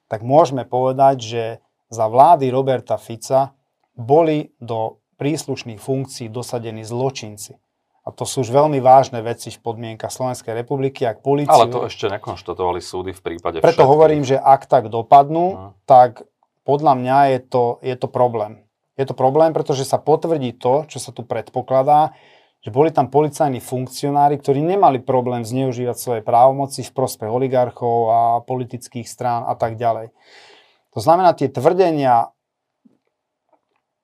tak 0.06 0.22
môžeme 0.22 0.62
povedať, 0.62 1.16
že 1.18 1.44
za 1.90 2.06
vlády 2.06 2.46
Roberta 2.54 2.94
Fica 2.94 3.58
boli 3.98 4.54
do 4.62 4.97
príslušných 5.18 5.78
funkcií 5.78 6.30
dosadení 6.30 6.82
zločinci. 6.82 7.58
A 8.02 8.14
to 8.14 8.24
sú 8.24 8.40
už 8.40 8.48
veľmi 8.48 8.80
vážne 8.80 9.20
veci 9.20 9.52
v 9.52 9.60
podmienkach 9.60 10.08
Slovenskej 10.08 10.56
republiky, 10.56 11.04
ak 11.04 11.20
políciu... 11.20 11.52
Ale 11.52 11.68
to 11.68 11.84
ešte 11.84 12.08
nekonštatovali 12.08 12.80
súdy 12.80 13.12
v 13.12 13.20
prípade 13.20 13.60
Preto 13.60 13.84
všetkých. 13.84 13.90
hovorím, 13.90 14.22
že 14.24 14.40
ak 14.40 14.64
tak 14.64 14.88
dopadnú, 14.88 15.46
Mhm. 15.52 15.68
tak 15.84 16.24
podľa 16.64 16.94
mňa 16.96 17.18
je 17.36 17.38
to, 17.44 17.64
je 17.84 17.96
to 18.00 18.08
problém. 18.08 18.64
Je 18.96 19.04
to 19.04 19.12
problém, 19.12 19.52
pretože 19.52 19.84
sa 19.84 20.00
potvrdí 20.00 20.56
to, 20.56 20.88
čo 20.88 20.98
sa 20.98 21.12
tu 21.12 21.20
predpokladá, 21.22 22.16
že 22.58 22.74
boli 22.74 22.90
tam 22.90 23.06
policajní 23.06 23.62
funkcionári, 23.62 24.40
ktorí 24.40 24.58
nemali 24.58 24.98
problém 24.98 25.46
zneužívať 25.46 25.96
svoje 25.96 26.20
právomoci 26.26 26.82
v 26.82 26.90
prospech 26.90 27.30
oligarchov 27.30 27.96
a 28.10 28.20
politických 28.42 29.06
strán 29.06 29.46
a 29.46 29.54
tak 29.54 29.78
ďalej. 29.78 30.10
To 30.96 30.98
znamená, 30.98 31.36
tie 31.38 31.46
tvrdenia 31.46 32.34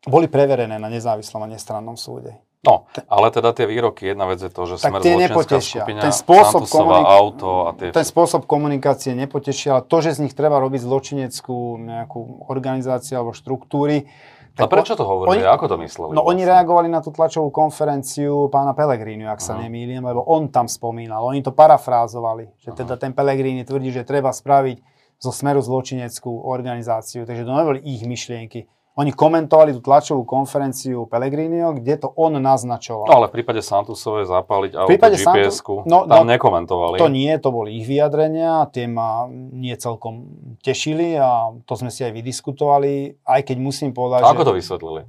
boli 0.05 0.27
preverené 0.27 0.77
na 0.77 0.87
nezávislom 0.87 1.41
a 1.41 1.49
nestrannom 1.49 1.95
súde. 1.95 2.37
No, 2.61 2.89
ale 3.07 3.29
teda 3.29 3.53
tie 3.53 3.69
výroky, 3.69 4.09
jedna 4.09 4.25
vec 4.25 4.41
je 4.41 4.49
to, 4.49 4.65
že 4.65 4.81
Tak 4.81 4.89
smer 4.89 5.01
tie 5.01 5.21
nepotešia. 5.21 5.85
skupina, 5.85 6.01
Ten 6.01 6.17
spôsob 6.17 6.65
komunik- 6.65 7.05
auto 7.07 7.51
a 7.63 7.71
tie... 7.77 7.93
Ten 7.93 8.07
spôsob 8.07 8.49
komunikácie 8.49 9.13
nepotešia, 9.13 9.69
ale 9.71 9.83
to, 9.85 10.01
že 10.01 10.17
z 10.17 10.25
nich 10.25 10.33
treba 10.33 10.57
robiť 10.57 10.81
zločineckú 10.81 11.57
nejakú 11.77 12.21
organizáciu 12.49 13.21
alebo 13.21 13.37
štruktúry. 13.37 14.09
A 14.57 14.65
prečo 14.65 14.97
to 14.97 15.05
hovorili? 15.05 15.43
oni- 15.43 15.51
Ako 15.51 15.67
to 15.67 15.77
mysleli? 15.77 16.17
No 16.17 16.25
oni 16.25 16.41
vlastne? 16.41 16.53
reagovali 16.57 16.89
na 16.89 17.05
tú 17.05 17.13
tlačovú 17.13 17.53
konferenciu 17.53 18.49
pána 18.49 18.73
Pellegrini, 18.73 19.27
ak 19.27 19.45
sa 19.45 19.59
Aha. 19.59 19.69
nemýlim, 19.69 20.01
lebo 20.01 20.25
on 20.25 20.49
tam 20.49 20.65
spomínal, 20.65 21.21
oni 21.21 21.43
to 21.43 21.53
parafrázovali, 21.53 22.49
že 22.57 22.73
teda 22.73 22.97
ten 22.97 23.13
Pellegrini 23.13 23.61
tvrdí, 23.61 23.93
že 23.93 24.05
treba 24.05 24.33
spraviť 24.33 24.81
zo 25.19 25.29
smeru 25.29 25.61
zločineckú 25.61 26.49
organizáciu, 26.49 27.25
takže 27.25 27.43
to 27.43 27.53
neboli 27.53 27.83
ich 27.83 28.01
myšlienky. 28.01 28.73
Oni 28.95 29.11
komentovali 29.11 29.75
tú 29.75 29.83
tlačovú 29.83 30.23
konferenciu 30.23 31.11
Pellegrinio, 31.11 31.75
kde 31.75 31.99
to 31.99 32.15
on 32.15 32.39
naznačoval. 32.39 33.11
No 33.11 33.15
ale 33.19 33.27
v 33.27 33.43
prípade 33.43 33.59
Santusovej 33.59 34.31
zapáliť 34.31 34.79
auto 34.79 34.91
prípade 34.95 35.19
GPS-ku, 35.19 35.83
Santu- 35.83 35.91
no, 35.91 36.07
tam 36.07 36.23
no, 36.23 36.31
nekomentovali. 36.31 37.03
To 37.03 37.11
nie, 37.11 37.35
to 37.43 37.51
boli 37.51 37.83
ich 37.83 37.91
vyjadrenia, 37.91 38.71
tie 38.71 38.87
ma 38.87 39.27
nie 39.31 39.75
celkom 39.75 40.31
tešili 40.63 41.19
a 41.19 41.51
to 41.67 41.75
sme 41.75 41.91
si 41.91 42.07
aj 42.07 42.15
vydiskutovali, 42.15 43.19
aj 43.27 43.41
keď 43.43 43.57
musím 43.59 43.91
povedať, 43.91 44.23
A 44.23 44.31
ako 44.31 44.47
že... 44.47 44.49
to 44.49 44.55
vysvetlili? 44.63 45.03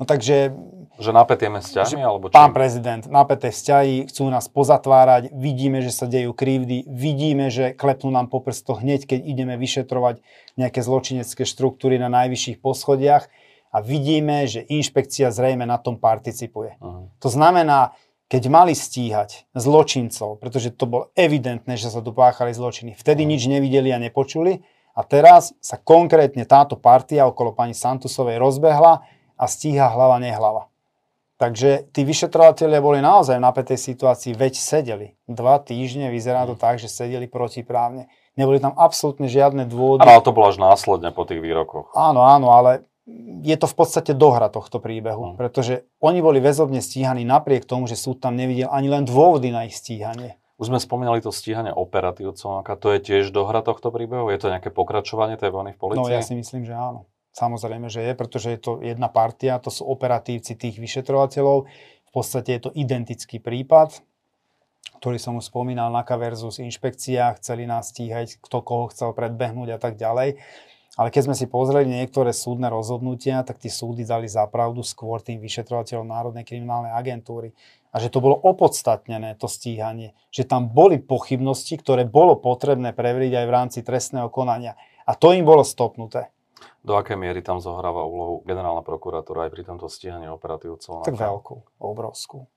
No 0.00 0.08
takže 0.08 0.56
Že 0.96 1.12
napätie 1.12 1.52
vzťahmi? 1.52 2.00
Alebo 2.00 2.32
Pán 2.32 2.50
čím? 2.50 2.56
prezident, 2.56 3.04
napäté 3.04 3.52
vzťahy, 3.52 4.08
chcú 4.08 4.32
nás 4.32 4.48
pozatvárať, 4.48 5.28
vidíme, 5.36 5.84
že 5.84 5.92
sa 5.92 6.08
dejú 6.08 6.32
krivdy, 6.32 6.88
vidíme, 6.88 7.52
že 7.52 7.76
klepnú 7.76 8.08
nám 8.08 8.32
po 8.32 8.40
prstoch 8.40 8.80
hneď, 8.80 9.04
keď 9.04 9.20
ideme 9.20 9.60
vyšetrovať 9.60 10.24
nejaké 10.56 10.80
zločinecké 10.80 11.44
štruktúry 11.44 12.00
na 12.00 12.08
najvyšších 12.08 12.64
poschodiach 12.64 13.28
a 13.70 13.76
vidíme, 13.84 14.48
že 14.48 14.64
inšpekcia 14.64 15.28
zrejme 15.28 15.68
na 15.68 15.76
tom 15.76 16.00
participuje. 16.00 16.80
Uh-huh. 16.80 17.12
To 17.20 17.28
znamená, 17.28 17.92
keď 18.32 18.42
mali 18.48 18.72
stíhať 18.72 19.52
zločincov, 19.52 20.40
pretože 20.40 20.72
to 20.72 20.88
bolo 20.88 21.04
evidentné, 21.12 21.76
že 21.76 21.92
sa 21.92 22.00
tu 22.00 22.16
páchali 22.16 22.56
zločiny, 22.56 22.96
vtedy 22.96 23.28
nič 23.28 23.44
nevideli 23.50 23.92
a 23.92 24.00
nepočuli 24.00 24.64
a 24.96 25.00
teraz 25.04 25.52
sa 25.60 25.76
konkrétne 25.76 26.48
táto 26.48 26.78
partia 26.78 27.28
okolo 27.28 27.52
pani 27.52 27.76
Santusovej 27.76 28.40
rozbehla 28.40 29.19
a 29.40 29.48
stíha 29.48 29.88
hlava 29.88 30.20
nehlava. 30.20 30.68
Takže 31.40 31.88
tí 31.96 32.04
vyšetrovatelia 32.04 32.84
boli 32.84 33.00
naozaj 33.00 33.40
v 33.40 33.46
napätej 33.48 33.80
situácii, 33.80 34.36
veď 34.36 34.60
sedeli. 34.60 35.16
Dva 35.24 35.56
týždne 35.56 36.12
vyzerá 36.12 36.44
to 36.44 36.52
tak, 36.52 36.76
že 36.76 36.92
sedeli 36.92 37.24
protiprávne. 37.24 38.12
Neboli 38.36 38.60
tam 38.60 38.76
absolútne 38.76 39.24
žiadne 39.24 39.64
dôvody. 39.64 40.04
Áno, 40.04 40.20
to 40.20 40.36
bolo 40.36 40.52
až 40.52 40.60
následne 40.60 41.08
po 41.16 41.24
tých 41.24 41.40
výrokoch. 41.40 41.96
Áno, 41.96 42.28
áno, 42.28 42.52
ale 42.52 42.84
je 43.40 43.56
to 43.56 43.64
v 43.64 43.72
podstate 43.74 44.12
dohra 44.12 44.52
tohto 44.52 44.84
príbehu, 44.84 45.32
Mm. 45.32 45.36
pretože 45.40 45.88
oni 46.04 46.20
boli 46.20 46.44
väzobne 46.44 46.84
stíhaní 46.84 47.24
napriek 47.24 47.64
tomu, 47.64 47.88
že 47.88 47.96
súd 47.96 48.20
tam 48.20 48.36
nevidel 48.36 48.68
ani 48.68 48.92
len 48.92 49.08
dôvody 49.08 49.48
na 49.48 49.64
ich 49.64 49.74
stíhanie. 49.74 50.36
Už 50.60 50.68
sme 50.68 50.76
spomínali 50.76 51.24
to 51.24 51.32
stíhanie 51.32 51.72
operatívcov, 51.72 52.60
to 52.76 52.88
je 52.92 52.98
tiež 53.00 53.32
dohra 53.32 53.64
tohto 53.64 53.88
príbehu? 53.88 54.28
Je 54.28 54.36
to 54.36 54.52
nejaké 54.52 54.68
pokračovanie 54.68 55.40
tej 55.40 55.56
vojny 55.56 55.72
v 55.72 55.80
No 55.80 55.82
policii? 56.04 56.12
ja 56.12 56.20
si 56.20 56.36
myslím, 56.36 56.68
že 56.68 56.76
áno. 56.76 57.08
Samozrejme, 57.30 57.86
že 57.86 58.02
je, 58.02 58.12
pretože 58.18 58.48
je 58.50 58.58
to 58.58 58.72
jedna 58.82 59.06
partia, 59.06 59.62
to 59.62 59.70
sú 59.70 59.86
operatívci 59.86 60.58
tých 60.58 60.82
vyšetrovateľov. 60.82 61.70
V 62.10 62.10
podstate 62.10 62.58
je 62.58 62.62
to 62.66 62.74
identický 62.74 63.38
prípad, 63.38 64.02
ktorý 64.98 65.16
som 65.16 65.38
už 65.38 65.48
spomínal, 65.48 65.94
NAKA 65.94 66.18
versus 66.18 66.58
inšpekcia, 66.58 67.38
chceli 67.38 67.70
nás 67.70 67.94
stíhať, 67.94 68.42
kto 68.42 68.60
koho 68.60 68.90
chcel 68.90 69.14
predbehnúť 69.14 69.74
a 69.74 69.78
tak 69.78 69.94
ďalej. 69.94 70.42
Ale 70.98 71.08
keď 71.14 71.30
sme 71.30 71.38
si 71.38 71.46
pozreli 71.46 71.86
niektoré 71.86 72.34
súdne 72.34 72.66
rozhodnutia, 72.66 73.46
tak 73.46 73.62
tí 73.62 73.70
súdy 73.70 74.02
dali 74.02 74.26
zapravdu 74.26 74.82
skôr 74.82 75.22
tým 75.22 75.38
vyšetrovateľom 75.38 76.04
Národnej 76.04 76.42
kriminálnej 76.42 76.90
agentúry. 76.92 77.54
A 77.94 78.02
že 78.02 78.10
to 78.10 78.18
bolo 78.18 78.34
opodstatnené, 78.36 79.38
to 79.38 79.46
stíhanie. 79.46 80.18
Že 80.34 80.50
tam 80.50 80.62
boli 80.66 80.98
pochybnosti, 80.98 81.78
ktoré 81.78 82.04
bolo 82.04 82.36
potrebné 82.36 82.90
preveriť 82.90 83.32
aj 83.38 83.46
v 83.46 83.54
rámci 83.54 83.78
trestného 83.86 84.28
konania. 84.34 84.74
A 85.06 85.14
to 85.14 85.30
im 85.30 85.46
bolo 85.46 85.62
stopnuté. 85.62 86.34
Do 86.80 86.96
akej 86.96 87.16
miery 87.20 87.44
tam 87.44 87.60
zohráva 87.60 88.08
úlohu 88.08 88.40
generálna 88.48 88.80
prokuratúra 88.80 89.48
aj 89.48 89.52
pri 89.52 89.62
tomto 89.68 89.86
stíhaní 89.88 90.28
operatívcov? 90.32 91.04
Tak 91.04 91.16
veľkú, 91.16 91.80
obrovskú. 91.80 92.48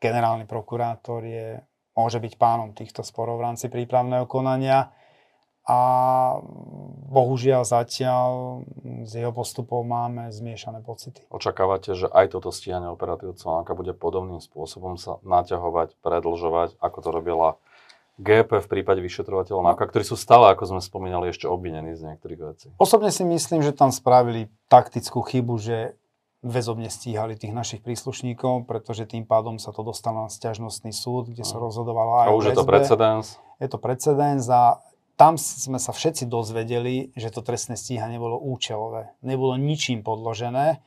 Generálny 0.00 0.44
prokurátor 0.48 1.24
je, 1.24 1.60
môže 1.96 2.20
byť 2.20 2.32
pánom 2.40 2.72
týchto 2.72 3.04
sporov 3.04 3.40
v 3.40 3.52
rámci 3.52 3.68
prípravného 3.68 4.24
konania 4.24 4.92
a 5.68 5.80
bohužiaľ 7.12 7.62
zatiaľ 7.68 8.28
z 9.04 9.22
jeho 9.22 9.30
postupov 9.30 9.84
máme 9.84 10.32
zmiešané 10.32 10.80
pocity. 10.80 11.22
Očakávate, 11.28 11.92
že 11.92 12.08
aj 12.08 12.32
toto 12.32 12.48
stíhanie 12.50 12.88
operatívcov 12.88 13.68
bude 13.76 13.92
podobným 13.92 14.40
spôsobom 14.40 14.96
sa 14.96 15.20
naťahovať, 15.20 16.00
predlžovať, 16.00 16.80
ako 16.80 16.98
to 17.04 17.10
robila 17.12 17.48
GP 18.20 18.60
v 18.60 18.68
prípade 18.68 19.00
vyšetrovateľov 19.00 19.72
NAKA, 19.72 19.84
ktorí 19.88 20.04
sú 20.04 20.14
stále, 20.14 20.52
ako 20.52 20.76
sme 20.76 20.80
spomínali, 20.84 21.32
ešte 21.32 21.48
obvinení 21.48 21.96
z 21.96 22.12
niektorých 22.12 22.40
vecí. 22.44 22.68
Osobne 22.76 23.08
si 23.08 23.24
myslím, 23.24 23.64
že 23.64 23.72
tam 23.72 23.88
spravili 23.88 24.52
taktickú 24.68 25.24
chybu, 25.24 25.56
že 25.56 25.96
väzobne 26.40 26.88
stíhali 26.88 27.36
tých 27.36 27.52
našich 27.52 27.80
príslušníkov, 27.84 28.64
pretože 28.64 29.04
tým 29.04 29.28
pádom 29.28 29.60
sa 29.60 29.72
to 29.76 29.84
dostalo 29.84 30.24
na 30.24 30.30
stiažnostný 30.32 30.92
súd, 30.92 31.32
kde 31.32 31.44
sa 31.44 31.60
rozhodovalo 31.60 32.24
aj 32.24 32.26
A 32.28 32.36
už 32.36 32.44
je 32.52 32.56
to 32.56 32.64
precedens. 32.64 33.26
Je 33.60 33.68
to 33.68 33.76
precedens 33.76 34.44
a 34.48 34.80
tam 35.20 35.36
sme 35.36 35.76
sa 35.76 35.92
všetci 35.92 36.24
dozvedeli, 36.24 37.12
že 37.12 37.28
to 37.28 37.44
trestné 37.44 37.76
stíhanie 37.76 38.16
bolo 38.16 38.40
účelové. 38.40 39.12
Nebolo 39.20 39.60
ničím 39.60 40.00
podložené 40.00 40.80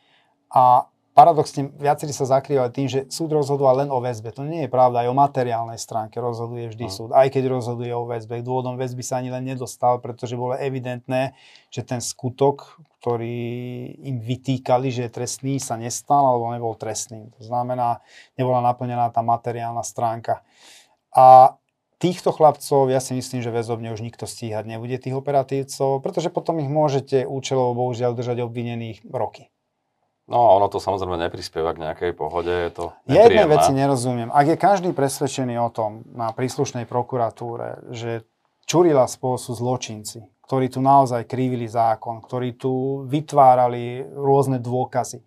a 0.50 0.90
paradoxne 1.14 1.70
viacerí 1.78 2.10
sa 2.10 2.26
zakrývali 2.26 2.74
tým, 2.74 2.88
že 2.90 3.00
súd 3.08 3.38
rozhodoval 3.38 3.86
len 3.86 3.90
o 3.94 4.02
väzbe. 4.02 4.34
To 4.34 4.42
nie 4.42 4.66
je 4.66 4.74
pravda, 4.74 5.06
aj 5.06 5.14
o 5.14 5.16
materiálnej 5.16 5.78
stránke 5.78 6.18
rozhoduje 6.18 6.74
vždy 6.74 6.90
Hm. 6.90 6.94
súd. 6.94 7.10
Aj 7.14 7.30
keď 7.30 7.54
rozhoduje 7.54 7.94
o 7.94 8.10
väzbe. 8.10 8.42
K 8.42 8.46
dôvodom 8.46 8.76
väzby 8.76 9.06
sa 9.06 9.22
ani 9.22 9.30
len 9.30 9.46
nedostal, 9.46 10.02
pretože 10.02 10.34
bolo 10.34 10.58
evidentné, 10.58 11.38
že 11.70 11.86
ten 11.86 12.02
skutok, 12.02 12.82
ktorý 12.98 13.38
im 14.02 14.18
vytýkali, 14.26 14.90
že 14.90 15.08
je 15.08 15.16
trestný, 15.16 15.62
sa 15.62 15.78
nestal 15.78 16.26
alebo 16.26 16.50
nebol 16.50 16.74
trestným. 16.74 17.30
To 17.38 17.42
znamená, 17.46 18.02
nebola 18.34 18.66
naplnená 18.66 19.14
tá 19.14 19.22
materiálna 19.22 19.86
stránka. 19.86 20.42
A 21.14 21.56
týchto 22.02 22.34
chlapcov, 22.34 22.90
ja 22.90 22.98
si 22.98 23.14
myslím, 23.14 23.46
že 23.46 23.54
väzobne 23.54 23.94
už 23.94 24.02
nikto 24.02 24.26
stíhať 24.26 24.66
nebude 24.66 24.98
tých 24.98 25.14
operatívcov, 25.14 26.02
pretože 26.02 26.34
potom 26.34 26.58
ich 26.58 26.68
môžete 26.68 27.30
účelovo 27.30 27.78
bohužiaľ 27.86 28.18
držať 28.18 28.42
obvinených 28.42 29.06
roky. 29.14 29.53
No, 30.24 30.56
ono 30.56 30.72
to 30.72 30.80
samozrejme 30.80 31.20
neprispieva 31.20 31.76
k 31.76 31.84
nejakej 31.84 32.12
pohode, 32.16 32.48
je 32.48 32.72
to 32.72 32.86
nepríjemné. 33.12 33.60
veci 33.60 33.72
nerozumiem. 33.76 34.32
Ak 34.32 34.48
je 34.48 34.56
každý 34.56 34.96
presvedčený 34.96 35.60
o 35.60 35.68
tom 35.68 36.08
na 36.16 36.32
príslušnej 36.32 36.88
prokuratúre, 36.88 37.92
že 37.92 38.24
Čurila 38.64 39.04
spolu 39.12 39.36
sú 39.36 39.52
zločinci, 39.52 40.24
ktorí 40.48 40.72
tu 40.72 40.80
naozaj 40.80 41.28
krivili 41.28 41.68
zákon, 41.68 42.24
ktorí 42.24 42.56
tu 42.56 43.04
vytvárali 43.12 44.08
rôzne 44.16 44.64
dôkazy. 44.64 45.20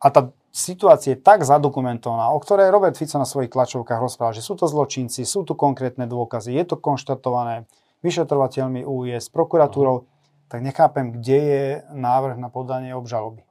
A 0.00 0.08
tá 0.08 0.32
situácia 0.48 1.12
je 1.12 1.20
tak 1.20 1.44
zadokumentovaná, 1.44 2.32
o 2.32 2.40
ktorej 2.40 2.72
Robert 2.72 2.96
Fico 2.96 3.20
na 3.20 3.28
svojich 3.28 3.52
tlačovkách 3.52 4.00
rozprával, 4.00 4.32
že 4.32 4.44
sú 4.44 4.56
to 4.56 4.64
zločinci, 4.64 5.28
sú 5.28 5.44
tu 5.44 5.52
konkrétne 5.52 6.08
dôkazy, 6.08 6.56
je 6.56 6.64
to 6.64 6.80
konštatované 6.80 7.68
vyšetrovateľmi 8.00 8.82
UIS, 8.82 9.28
prokuratúrou, 9.28 10.08
tak 10.48 10.64
nechápem, 10.64 11.16
kde 11.16 11.38
je 11.38 11.64
návrh 11.92 12.40
na 12.40 12.48
podanie 12.48 12.96
obžaloby. 12.96 13.44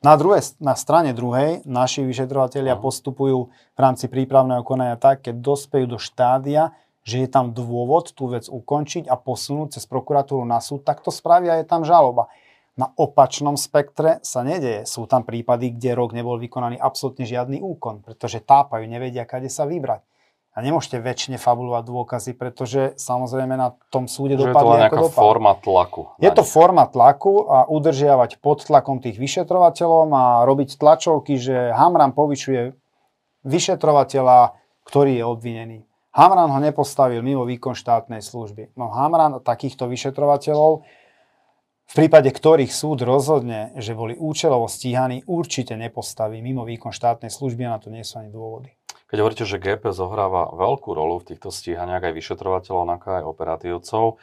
Na, 0.00 0.16
druhé, 0.16 0.40
na 0.64 0.72
strane 0.72 1.12
druhej 1.12 1.60
naši 1.68 2.00
vyšetrovateľia 2.08 2.72
uh-huh. 2.72 2.84
postupujú 2.88 3.38
v 3.52 3.78
rámci 3.78 4.08
prípravného 4.08 4.64
konania 4.64 4.96
tak, 4.96 5.28
keď 5.28 5.44
dospejú 5.44 5.84
do 5.84 5.98
štádia, 6.00 6.72
že 7.04 7.24
je 7.24 7.28
tam 7.28 7.52
dôvod 7.52 8.16
tú 8.16 8.32
vec 8.32 8.48
ukončiť 8.48 9.08
a 9.08 9.20
posunúť 9.20 9.76
cez 9.76 9.84
prokuratúru 9.84 10.44
na 10.48 10.60
súd, 10.64 10.88
tak 10.88 11.04
to 11.04 11.12
spravia, 11.12 11.60
je 11.60 11.68
tam 11.68 11.84
žaloba. 11.84 12.32
Na 12.80 12.88
opačnom 12.96 13.60
spektre 13.60 14.24
sa 14.24 14.40
nedeje. 14.40 14.88
Sú 14.88 15.04
tam 15.04 15.20
prípady, 15.20 15.76
kde 15.76 15.92
rok 15.92 16.16
nebol 16.16 16.40
vykonaný 16.40 16.80
absolútne 16.80 17.28
žiadny 17.28 17.60
úkon, 17.60 18.00
pretože 18.00 18.40
tápajú, 18.40 18.88
nevedia, 18.88 19.28
kade 19.28 19.52
sa 19.52 19.68
vybrať. 19.68 20.00
A 20.50 20.66
nemôžete 20.66 20.98
väčšine 20.98 21.38
fabulovať 21.38 21.84
dôkazy, 21.86 22.30
pretože 22.34 22.98
samozrejme 22.98 23.54
na 23.54 23.70
tom 23.86 24.10
súde 24.10 24.34
že 24.34 24.50
dopadne 24.50 24.90
je 24.90 24.98
to 24.98 25.06
len 25.06 25.14
forma 25.14 25.52
tlaku. 25.54 26.02
Je 26.18 26.30
to 26.34 26.42
forma 26.42 26.84
tlaku 26.90 27.46
a 27.46 27.70
udržiavať 27.70 28.42
pod 28.42 28.66
tlakom 28.66 28.98
tých 28.98 29.14
vyšetrovateľov 29.14 30.10
a 30.10 30.42
robiť 30.42 30.74
tlačovky, 30.74 31.38
že 31.38 31.70
Hamran 31.70 32.10
povyšuje 32.10 32.74
vyšetrovateľa, 33.46 34.58
ktorý 34.82 35.22
je 35.22 35.24
obvinený. 35.24 35.78
Hamran 36.10 36.50
ho 36.50 36.58
nepostavil 36.58 37.22
mimo 37.22 37.46
výkon 37.46 37.78
štátnej 37.78 38.18
služby. 38.18 38.74
No 38.74 38.90
Hamran 38.90 39.38
takýchto 39.46 39.86
vyšetrovateľov, 39.86 40.82
v 41.90 41.94
prípade 41.94 42.30
ktorých 42.30 42.74
súd 42.74 43.06
rozhodne, 43.06 43.70
že 43.78 43.94
boli 43.94 44.18
účelovo 44.18 44.66
stíhaní, 44.66 45.22
určite 45.30 45.78
nepostaví 45.78 46.42
mimo 46.42 46.66
výkon 46.66 46.90
štátnej 46.90 47.30
služby 47.30 47.66
a 47.66 47.74
na 47.74 47.78
to 47.78 47.94
nie 47.94 48.02
sú 48.02 48.18
ani 48.18 48.30
dôvody. 48.34 48.74
Keď 49.10 49.18
hovoríte, 49.18 49.42
že 49.42 49.58
GP 49.58 49.90
zohráva 49.90 50.54
veľkú 50.54 50.94
rolu 50.94 51.18
v 51.18 51.34
týchto 51.34 51.50
stíhaniach 51.50 52.06
aj 52.06 52.14
vyšetrovateľov, 52.14 52.86
ako 52.94 53.06
aj 53.10 53.24
operatívcov, 53.26 54.04
e, 54.06 54.14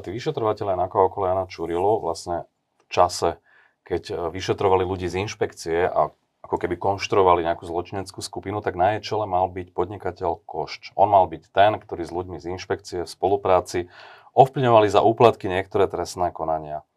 tí 0.00 0.08
vyšetrovateľe 0.08 0.72
ako 0.72 0.96
okolo 1.12 1.24
Jana 1.28 1.44
Čurilu 1.44 2.00
vlastne 2.00 2.48
v 2.80 2.84
čase, 2.88 3.36
keď 3.84 4.02
e, 4.08 4.14
vyšetrovali 4.32 4.88
ľudí 4.88 5.04
z 5.12 5.28
inšpekcie 5.28 5.84
a 5.84 6.08
ako 6.42 6.56
keby 6.56 6.80
konštruovali 6.80 7.44
nejakú 7.44 7.68
zločineckú 7.68 8.24
skupinu, 8.24 8.64
tak 8.64 8.72
na 8.72 8.96
jej 8.96 9.12
čele 9.12 9.28
mal 9.28 9.52
byť 9.52 9.68
podnikateľ 9.76 10.40
Košč. 10.48 10.96
On 10.96 11.12
mal 11.12 11.28
byť 11.28 11.52
ten, 11.52 11.76
ktorý 11.76 12.02
s 12.02 12.10
ľuďmi 12.10 12.40
z 12.40 12.56
inšpekcie 12.56 13.04
v 13.04 13.12
spolupráci 13.12 13.92
ovplyvňovali 14.32 14.88
za 14.88 15.04
úplatky 15.04 15.44
niektoré 15.52 15.92
trestné 15.92 16.32
konania. 16.32 16.88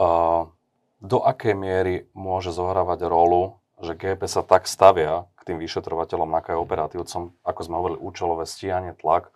E, 0.00 0.08
do 1.04 1.18
akej 1.20 1.52
miery 1.52 2.08
môže 2.16 2.56
zohrávať 2.56 3.04
rolu, 3.04 3.59
že 3.80 3.96
GP 3.96 4.22
sa 4.28 4.44
tak 4.44 4.68
stavia 4.68 5.28
k 5.40 5.52
tým 5.52 5.58
vyšetrovateľom, 5.58 6.28
ako 6.28 6.48
aj 6.52 6.58
operatívcom, 6.62 7.22
ako 7.42 7.60
sme 7.64 7.74
hovorili, 7.80 7.98
účelové 8.00 8.44
stíhanie, 8.44 8.92
tlak, 8.96 9.32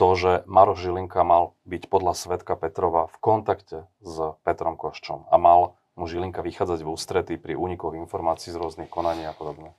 to, 0.00 0.08
že 0.16 0.32
Maroš 0.48 0.88
Žilinka 0.88 1.20
mal 1.22 1.52
byť 1.68 1.82
podľa 1.92 2.16
Svetka 2.16 2.56
Petrova 2.56 3.12
v 3.12 3.16
kontakte 3.20 3.78
s 4.00 4.34
Petrom 4.42 4.80
Koščom 4.80 5.28
a 5.28 5.36
mal 5.36 5.76
mu 5.92 6.08
Žilinka 6.08 6.40
vychádzať 6.40 6.80
v 6.80 6.88
ústretí 6.88 7.34
pri 7.36 7.52
únikoch 7.52 7.92
informácií 7.92 8.48
z 8.48 8.56
rôznych 8.56 8.88
konaní 8.88 9.28
a 9.28 9.36
podobne. 9.36 9.76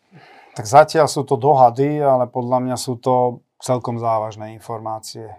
Tak 0.53 0.69
zatiaľ 0.69 1.09
sú 1.09 1.25
to 1.25 1.33
dohady, 1.33 1.97
ale 1.97 2.29
podľa 2.29 2.61
mňa 2.61 2.77
sú 2.77 3.01
to 3.01 3.41
celkom 3.57 3.97
závažné 3.97 4.53
informácie 4.53 5.33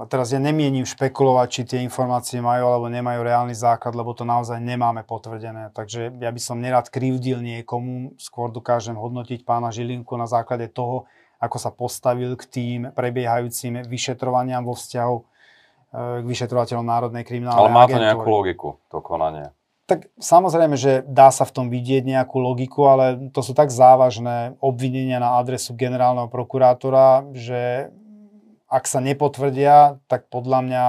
a 0.00 0.04
teraz 0.04 0.34
ja 0.34 0.40
nemienim 0.42 0.84
špekulovať, 0.84 1.48
či 1.48 1.62
tie 1.64 1.78
informácie 1.80 2.42
majú 2.42 2.68
alebo 2.68 2.86
nemajú 2.90 3.20
reálny 3.22 3.54
základ, 3.56 3.96
lebo 3.96 4.12
to 4.12 4.26
naozaj 4.26 4.58
nemáme 4.60 5.06
potvrdené. 5.06 5.72
Takže 5.72 6.10
ja 6.20 6.30
by 6.30 6.40
som 6.40 6.60
nerad 6.60 6.90
krivdil 6.90 7.40
niekomu, 7.40 8.18
skôr 8.20 8.52
dokážem 8.52 8.98
hodnotiť 8.98 9.46
pána 9.46 9.72
Žilinku 9.72 10.12
na 10.18 10.28
základe 10.28 10.68
toho, 10.68 11.08
ako 11.40 11.56
sa 11.56 11.70
postavil 11.72 12.36
k 12.36 12.44
tým 12.44 12.80
prebiehajúcim 12.92 13.88
vyšetrovaniam 13.88 14.60
vo 14.60 14.76
vzťahu 14.76 15.16
e, 15.16 15.22
k 16.20 16.24
vyšetrovateľom 16.28 16.84
Národnej 16.84 17.24
kriminálnej 17.24 17.64
Ale 17.64 17.72
má 17.72 17.88
to 17.88 17.96
agentúry. 17.96 18.06
nejakú 18.12 18.28
logiku, 18.28 18.68
to 18.92 18.98
konanie. 19.00 19.48
Tak 19.88 20.06
samozrejme, 20.22 20.78
že 20.78 21.02
dá 21.02 21.34
sa 21.34 21.42
v 21.48 21.54
tom 21.56 21.66
vidieť 21.66 22.06
nejakú 22.06 22.38
logiku, 22.38 22.86
ale 22.86 23.32
to 23.34 23.42
sú 23.42 23.56
tak 23.56 23.74
závažné 23.74 24.54
obvinenia 24.62 25.18
na 25.18 25.40
adresu 25.40 25.74
generálneho 25.74 26.30
prokurátora, 26.30 27.26
že 27.34 27.90
ak 28.70 28.86
sa 28.86 29.02
nepotvrdia, 29.02 29.98
tak 30.06 30.30
podľa 30.30 30.62
mňa 30.62 30.84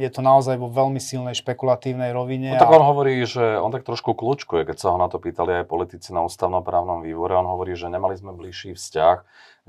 je 0.00 0.08
to 0.08 0.24
naozaj 0.24 0.56
vo 0.56 0.72
veľmi 0.72 0.96
silnej 0.96 1.36
špekulatívnej 1.36 2.08
rovine. 2.16 2.56
No 2.56 2.64
tak 2.64 2.72
on 2.72 2.80
hovorí, 2.80 3.20
že 3.28 3.60
on 3.60 3.68
tak 3.68 3.84
trošku 3.84 4.16
kľúčkuje, 4.16 4.64
keď 4.64 4.76
sa 4.80 4.88
ho 4.90 4.96
na 4.96 5.12
to 5.12 5.20
pýtali 5.20 5.60
aj 5.60 5.68
politici 5.68 6.16
na 6.16 6.24
ústavnoprávnom 6.24 7.04
výbore. 7.04 7.36
On 7.36 7.44
hovorí, 7.44 7.76
že 7.76 7.92
nemali 7.92 8.16
sme 8.16 8.32
bližší 8.32 8.72
vzťah, 8.72 9.16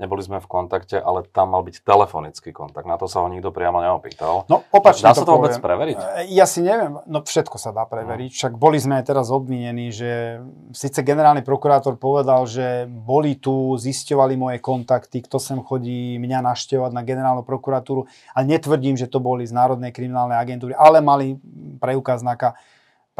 neboli 0.00 0.24
sme 0.24 0.40
v 0.40 0.48
kontakte, 0.48 0.96
ale 0.96 1.28
tam 1.28 1.52
mal 1.52 1.60
byť 1.60 1.84
telefonický 1.84 2.56
kontakt. 2.56 2.88
Na 2.88 2.96
to 2.96 3.04
sa 3.04 3.20
ho 3.20 3.28
nikto 3.28 3.52
priamo 3.52 3.84
neopýtal. 3.84 4.48
No 4.48 4.64
opačne 4.72 5.12
Dá 5.12 5.14
sa 5.14 5.28
to 5.28 5.36
vôbec 5.36 5.52
preveriť? 5.52 6.24
E, 6.24 6.32
ja 6.32 6.48
si 6.48 6.64
neviem, 6.64 6.96
no 7.04 7.20
všetko 7.20 7.60
sa 7.60 7.76
dá 7.76 7.84
preveriť. 7.84 8.32
No. 8.32 8.36
Však 8.40 8.52
boli 8.56 8.80
sme 8.80 8.96
aj 8.96 9.04
teraz 9.12 9.28
obvinení, 9.28 9.92
že 9.92 10.40
síce 10.72 11.04
generálny 11.04 11.44
prokurátor 11.44 12.00
povedal, 12.00 12.48
že 12.48 12.88
boli 12.88 13.36
tu, 13.36 13.76
zisťovali 13.76 14.34
moje 14.40 14.58
kontakty, 14.64 15.20
kto 15.20 15.36
sem 15.36 15.60
chodí 15.60 16.16
mňa 16.16 16.40
naštevovať 16.48 16.92
na 16.96 17.04
generálnu 17.04 17.44
prokuratúru 17.44 18.08
a 18.32 18.40
netvrdím, 18.40 18.96
že 18.96 19.04
to 19.04 19.20
boli 19.20 19.44
z 19.44 19.52
Národnej 19.52 19.92
kriminálnej 19.92 20.40
agentúry, 20.40 20.72
ale 20.72 21.04
mali 21.04 21.36
preukaz 21.76 22.24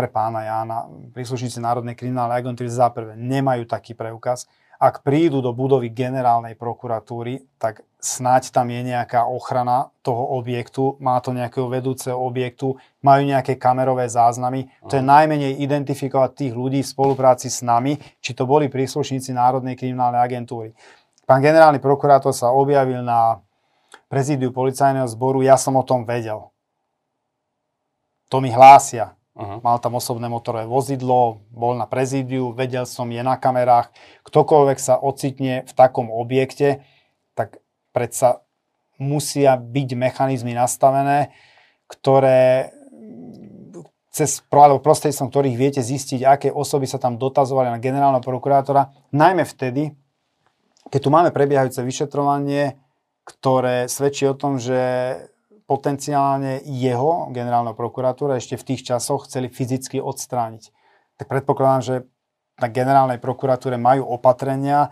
pre 0.00 0.08
pána 0.08 0.48
Jána. 0.48 0.88
Príslušníci 1.12 1.60
Národnej 1.60 1.92
kriminálnej 1.92 2.40
agentúry 2.40 2.72
za 2.72 2.88
prvé 2.88 3.20
nemajú 3.20 3.68
taký 3.68 3.92
preukaz 3.92 4.48
ak 4.80 5.04
prídu 5.04 5.44
do 5.44 5.52
budovy 5.52 5.92
generálnej 5.92 6.56
prokuratúry, 6.56 7.44
tak 7.60 7.84
snáď 8.00 8.48
tam 8.48 8.72
je 8.72 8.80
nejaká 8.80 9.28
ochrana 9.28 9.92
toho 10.00 10.40
objektu, 10.40 10.96
má 11.04 11.20
to 11.20 11.36
nejakého 11.36 11.68
vedúceho 11.68 12.16
objektu, 12.16 12.80
majú 13.04 13.28
nejaké 13.28 13.60
kamerové 13.60 14.08
záznamy. 14.08 14.72
To 14.88 14.96
je 14.96 15.04
najmenej 15.04 15.60
identifikovať 15.60 16.30
tých 16.32 16.52
ľudí 16.56 16.80
v 16.80 16.92
spolupráci 16.96 17.52
s 17.52 17.60
nami, 17.60 18.00
či 18.24 18.32
to 18.32 18.48
boli 18.48 18.72
príslušníci 18.72 19.36
Národnej 19.36 19.76
kriminálnej 19.76 20.24
agentúry. 20.24 20.72
Pán 21.28 21.44
generálny 21.44 21.76
prokurátor 21.76 22.32
sa 22.32 22.48
objavil 22.48 23.04
na 23.04 23.44
prezídiu 24.08 24.48
policajného 24.48 25.06
zboru, 25.12 25.44
ja 25.44 25.60
som 25.60 25.76
o 25.76 25.84
tom 25.84 26.08
vedel. 26.08 26.48
To 28.32 28.40
mi 28.40 28.48
hlásia. 28.48 29.12
Uh-huh. 29.38 29.62
Mal 29.62 29.78
tam 29.78 29.94
osobné 29.94 30.26
motorové 30.26 30.66
vozidlo, 30.66 31.46
bol 31.54 31.78
na 31.78 31.86
prezídiu, 31.86 32.50
vedel 32.50 32.84
som, 32.84 33.06
je 33.08 33.22
na 33.22 33.38
kamerách. 33.38 33.94
Ktokoľvek 34.26 34.78
sa 34.82 34.98
ocitne 34.98 35.62
v 35.64 35.72
takom 35.72 36.10
objekte, 36.10 36.82
tak 37.38 37.62
predsa 37.94 38.42
musia 39.00 39.56
byť 39.56 39.88
mechanizmy 39.96 40.52
nastavené, 40.52 41.32
ktoré 41.88 42.74
cez 44.10 44.42
alebo 44.50 44.82
prostredstvom 44.82 45.30
ktorých 45.30 45.56
viete 45.56 45.80
zistiť, 45.80 46.26
aké 46.26 46.48
osoby 46.50 46.84
sa 46.90 46.98
tam 46.98 47.14
dotazovali 47.14 47.70
na 47.70 47.78
generálneho 47.78 48.20
prokurátora, 48.20 48.90
najmä 49.14 49.46
vtedy, 49.46 49.94
keď 50.90 51.00
tu 51.00 51.10
máme 51.14 51.30
prebiehajúce 51.30 51.80
vyšetrovanie, 51.86 52.74
ktoré 53.22 53.86
svedčí 53.86 54.26
o 54.26 54.34
tom, 54.34 54.58
že 54.58 54.76
potenciálne 55.70 56.66
jeho, 56.66 57.30
generálneho 57.30 57.78
prokuratúra, 57.78 58.42
ešte 58.42 58.58
v 58.58 58.74
tých 58.74 58.90
časoch 58.90 59.30
chceli 59.30 59.46
fyzicky 59.46 60.02
odstrániť. 60.02 60.74
Tak 61.14 61.30
predpokladám, 61.30 61.82
že 61.86 61.94
na 62.58 62.66
generálnej 62.66 63.22
prokuratúre 63.22 63.78
majú 63.78 64.10
opatrenia, 64.10 64.90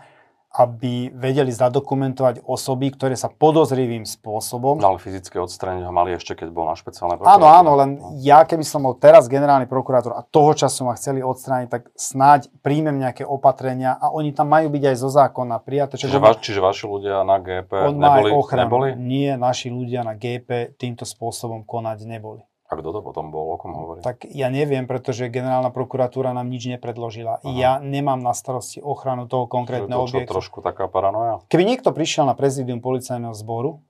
aby 0.49 1.13
vedeli 1.13 1.53
zadokumentovať 1.53 2.41
osoby, 2.41 2.89
ktoré 2.89 3.13
sa 3.13 3.29
podozrivým 3.29 4.01
spôsobom... 4.01 4.81
No 4.81 4.97
ale 4.97 4.97
fyzické 4.97 5.37
odstranenie 5.37 5.85
ho 5.85 5.93
mali 5.93 6.17
ešte, 6.17 6.33
keď 6.33 6.49
bol 6.49 6.65
na 6.65 6.73
špeciálnej 6.73 7.21
prokuratúre. 7.21 7.37
Áno, 7.37 7.47
áno, 7.53 7.71
len 7.77 7.89
ja 8.25 8.41
keby 8.41 8.65
som 8.65 8.81
bol 8.81 8.97
teraz 8.97 9.29
generálny 9.29 9.69
prokurátor 9.69 10.17
a 10.17 10.25
toho 10.25 10.57
času 10.57 10.89
ma 10.89 10.97
chceli 10.97 11.21
odstrániť, 11.21 11.67
tak 11.69 11.93
snáď 11.93 12.49
príjmem 12.65 12.97
nejaké 12.97 13.21
opatrenia 13.29 13.93
a 13.93 14.09
oni 14.09 14.33
tam 14.33 14.49
majú 14.49 14.73
byť 14.73 14.83
aj 14.89 14.95
zo 14.97 15.09
zákona 15.13 15.61
prijaté. 15.61 16.01
Čiže, 16.01 16.17
va, 16.17 16.33
čiže 16.33 16.65
vaši 16.65 16.89
ľudia 16.89 17.21
na 17.21 17.37
GP 17.37 17.71
neboli, 17.93 18.29
neboli? 18.33 18.87
Nie, 18.97 19.37
naši 19.37 19.69
ľudia 19.69 20.01
na 20.01 20.17
GP 20.17 20.73
týmto 20.81 21.05
spôsobom 21.05 21.61
konať 21.61 22.09
neboli. 22.09 22.41
A 22.69 22.77
kto 22.77 22.93
to 22.93 23.01
potom 23.01 23.33
bol, 23.33 23.49
o 23.49 23.57
kom 23.57 23.73
hovorí? 23.73 24.05
Tak 24.05 24.29
ja 24.29 24.45
neviem, 24.53 24.85
pretože 24.85 25.25
generálna 25.33 25.73
prokuratúra 25.73 26.37
nám 26.37 26.53
nič 26.53 26.69
nepredložila. 26.69 27.41
Aha. 27.41 27.49
Ja 27.57 27.71
nemám 27.81 28.21
na 28.21 28.29
starosti 28.37 28.77
ochranu 28.77 29.25
toho 29.25 29.49
konkrétneho 29.49 30.05
to, 30.05 30.13
objektu. 30.13 30.37
trošku 30.37 30.61
taká 30.61 30.85
paranoja? 30.85 31.41
Keby 31.49 31.65
niekto 31.65 31.89
prišiel 31.89 32.29
na 32.29 32.37
prezidium 32.37 32.77
policajného 32.77 33.33
zboru 33.33 33.81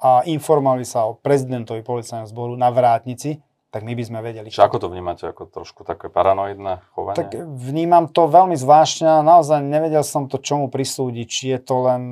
a 0.00 0.24
informovali 0.24 0.88
sa 0.88 1.04
o 1.04 1.20
prezidentovi 1.20 1.84
policajného 1.84 2.28
zboru 2.32 2.56
na 2.56 2.72
vrátnici, 2.72 3.44
tak 3.74 3.82
my 3.82 3.98
by 3.98 4.04
sme 4.06 4.22
vedeli. 4.22 4.54
Čiže 4.54 4.70
ako 4.70 4.86
to 4.86 4.88
vnímate? 4.94 5.26
Ako 5.26 5.50
trošku 5.50 5.82
také 5.82 6.06
paranoidné 6.06 6.86
chovanie? 6.94 7.18
Tak 7.18 7.34
vnímam 7.42 8.06
to 8.06 8.30
veľmi 8.30 8.54
zvláštne 8.54 9.26
naozaj 9.26 9.58
nevedel 9.66 10.06
som 10.06 10.30
to 10.30 10.38
čomu 10.38 10.70
prisúdiť, 10.70 11.26
či 11.26 11.44
je 11.50 11.58
to 11.58 11.76
len... 11.82 12.02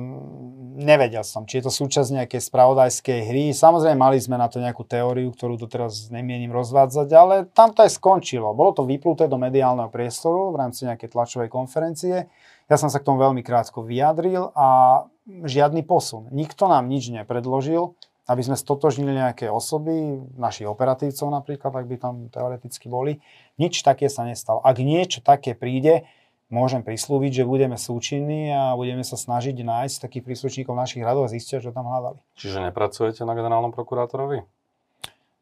Nevedel 0.73 1.21
som, 1.21 1.45
či 1.45 1.61
je 1.61 1.69
to 1.69 1.71
súčasť 1.71 2.17
nejakej 2.17 2.41
spravodajskej 2.49 3.29
hry. 3.29 3.53
Samozrejme, 3.53 3.93
mali 3.93 4.17
sme 4.17 4.41
na 4.41 4.49
to 4.49 4.57
nejakú 4.57 4.81
teóriu, 4.81 5.29
ktorú 5.29 5.61
tu 5.61 5.69
teraz 5.69 6.09
nemienim 6.09 6.49
rozvádzať, 6.49 7.07
ale 7.13 7.35
tam 7.53 7.77
to 7.77 7.85
aj 7.85 7.93
skončilo. 7.93 8.57
Bolo 8.57 8.73
to 8.73 8.81
vypluté 8.81 9.29
do 9.29 9.37
mediálneho 9.37 9.93
priestoru 9.93 10.49
v 10.49 10.65
rámci 10.65 10.89
nejakej 10.89 11.13
tlačovej 11.13 11.53
konferencie. 11.53 12.25
Ja 12.65 12.75
som 12.81 12.89
sa 12.89 12.97
k 12.97 13.05
tomu 13.05 13.21
veľmi 13.21 13.45
krátko 13.45 13.85
vyjadril 13.85 14.49
a 14.57 15.05
žiadny 15.29 15.85
posun. 15.85 16.33
Nikto 16.33 16.65
nám 16.65 16.89
nič 16.89 17.13
nepredložil 17.13 17.93
aby 18.23 18.41
sme 18.41 18.55
stotožnili 18.55 19.11
nejaké 19.11 19.51
osoby, 19.51 20.23
našich 20.39 20.67
operatívcov 20.67 21.27
napríklad, 21.27 21.71
ak 21.75 21.85
by 21.87 21.95
tam 21.99 22.15
teoreticky 22.31 22.87
boli. 22.87 23.19
Nič 23.59 23.83
také 23.83 24.07
sa 24.07 24.23
nestalo. 24.23 24.63
Ak 24.63 24.79
niečo 24.79 25.19
také 25.19 25.51
príde, 25.53 26.07
môžem 26.47 26.85
prislúbiť, 26.85 27.43
že 27.43 27.49
budeme 27.49 27.75
súčinní 27.75 28.53
a 28.53 28.77
budeme 28.79 29.03
sa 29.03 29.19
snažiť 29.19 29.57
nájsť 29.59 30.07
takých 30.07 30.23
príslušníkov 30.23 30.71
našich 30.77 31.03
radov 31.03 31.27
a 31.27 31.33
zistia, 31.33 31.59
čo 31.59 31.75
tam 31.75 31.91
hľadali. 31.91 32.21
Čiže 32.39 32.63
nepracujete 32.71 33.27
na 33.27 33.35
generálnom 33.35 33.75
prokurátorovi? 33.75 34.62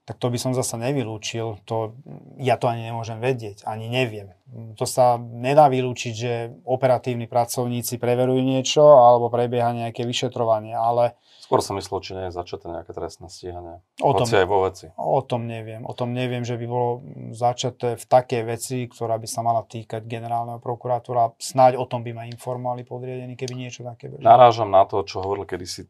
Tak 0.02 0.18
to 0.18 0.34
by 0.34 0.38
som 0.42 0.58
zasa 0.58 0.82
nevylúčil. 0.82 1.62
To, 1.70 1.94
ja 2.42 2.58
to 2.58 2.66
ani 2.68 2.90
nemôžem 2.90 3.22
vedieť, 3.22 3.64
ani 3.70 3.86
neviem. 3.86 4.34
To 4.76 4.84
sa 4.84 5.16
nedá 5.16 5.72
vylúčiť, 5.72 6.14
že 6.14 6.52
operatívni 6.68 7.30
pracovníci 7.30 8.02
preverujú 8.02 8.44
niečo 8.44 8.84
alebo 8.84 9.32
prebieha 9.32 9.72
nejaké 9.72 10.04
vyšetrovanie, 10.04 10.76
ale... 10.76 11.16
Skôr 11.40 11.64
som 11.64 11.80
myslel, 11.80 12.00
či 12.04 12.12
nie 12.18 12.26
je 12.28 12.36
začaté 12.36 12.68
nejaké 12.68 12.92
trestné 12.92 13.32
stíhanie. 13.32 13.80
O 14.04 14.12
tom, 14.12 14.28
aj 14.28 14.48
vo 14.48 14.68
veci. 14.68 14.92
O 15.00 15.24
tom 15.24 15.48
neviem. 15.48 15.88
O 15.88 15.94
tom 15.96 16.12
neviem, 16.12 16.44
že 16.44 16.60
by 16.60 16.66
bolo 16.68 17.06
začaté 17.32 17.96
v 17.96 18.06
takej 18.08 18.44
veci, 18.44 18.78
ktorá 18.92 19.16
by 19.16 19.28
sa 19.28 19.44
mala 19.44 19.64
týkať 19.64 20.04
generálneho 20.08 20.60
prokurátora. 20.60 21.36
Snáď 21.40 21.80
o 21.80 21.88
tom 21.88 22.04
by 22.04 22.12
ma 22.12 22.24
informovali 22.28 22.84
podriadení, 22.84 23.40
keby 23.40 23.54
niečo 23.56 23.88
také 23.88 24.12
bežalo. 24.12 24.28
Narážam 24.28 24.72
na 24.72 24.84
to, 24.84 25.04
čo 25.04 25.24
hovoril 25.24 25.48
kedysi 25.48 25.88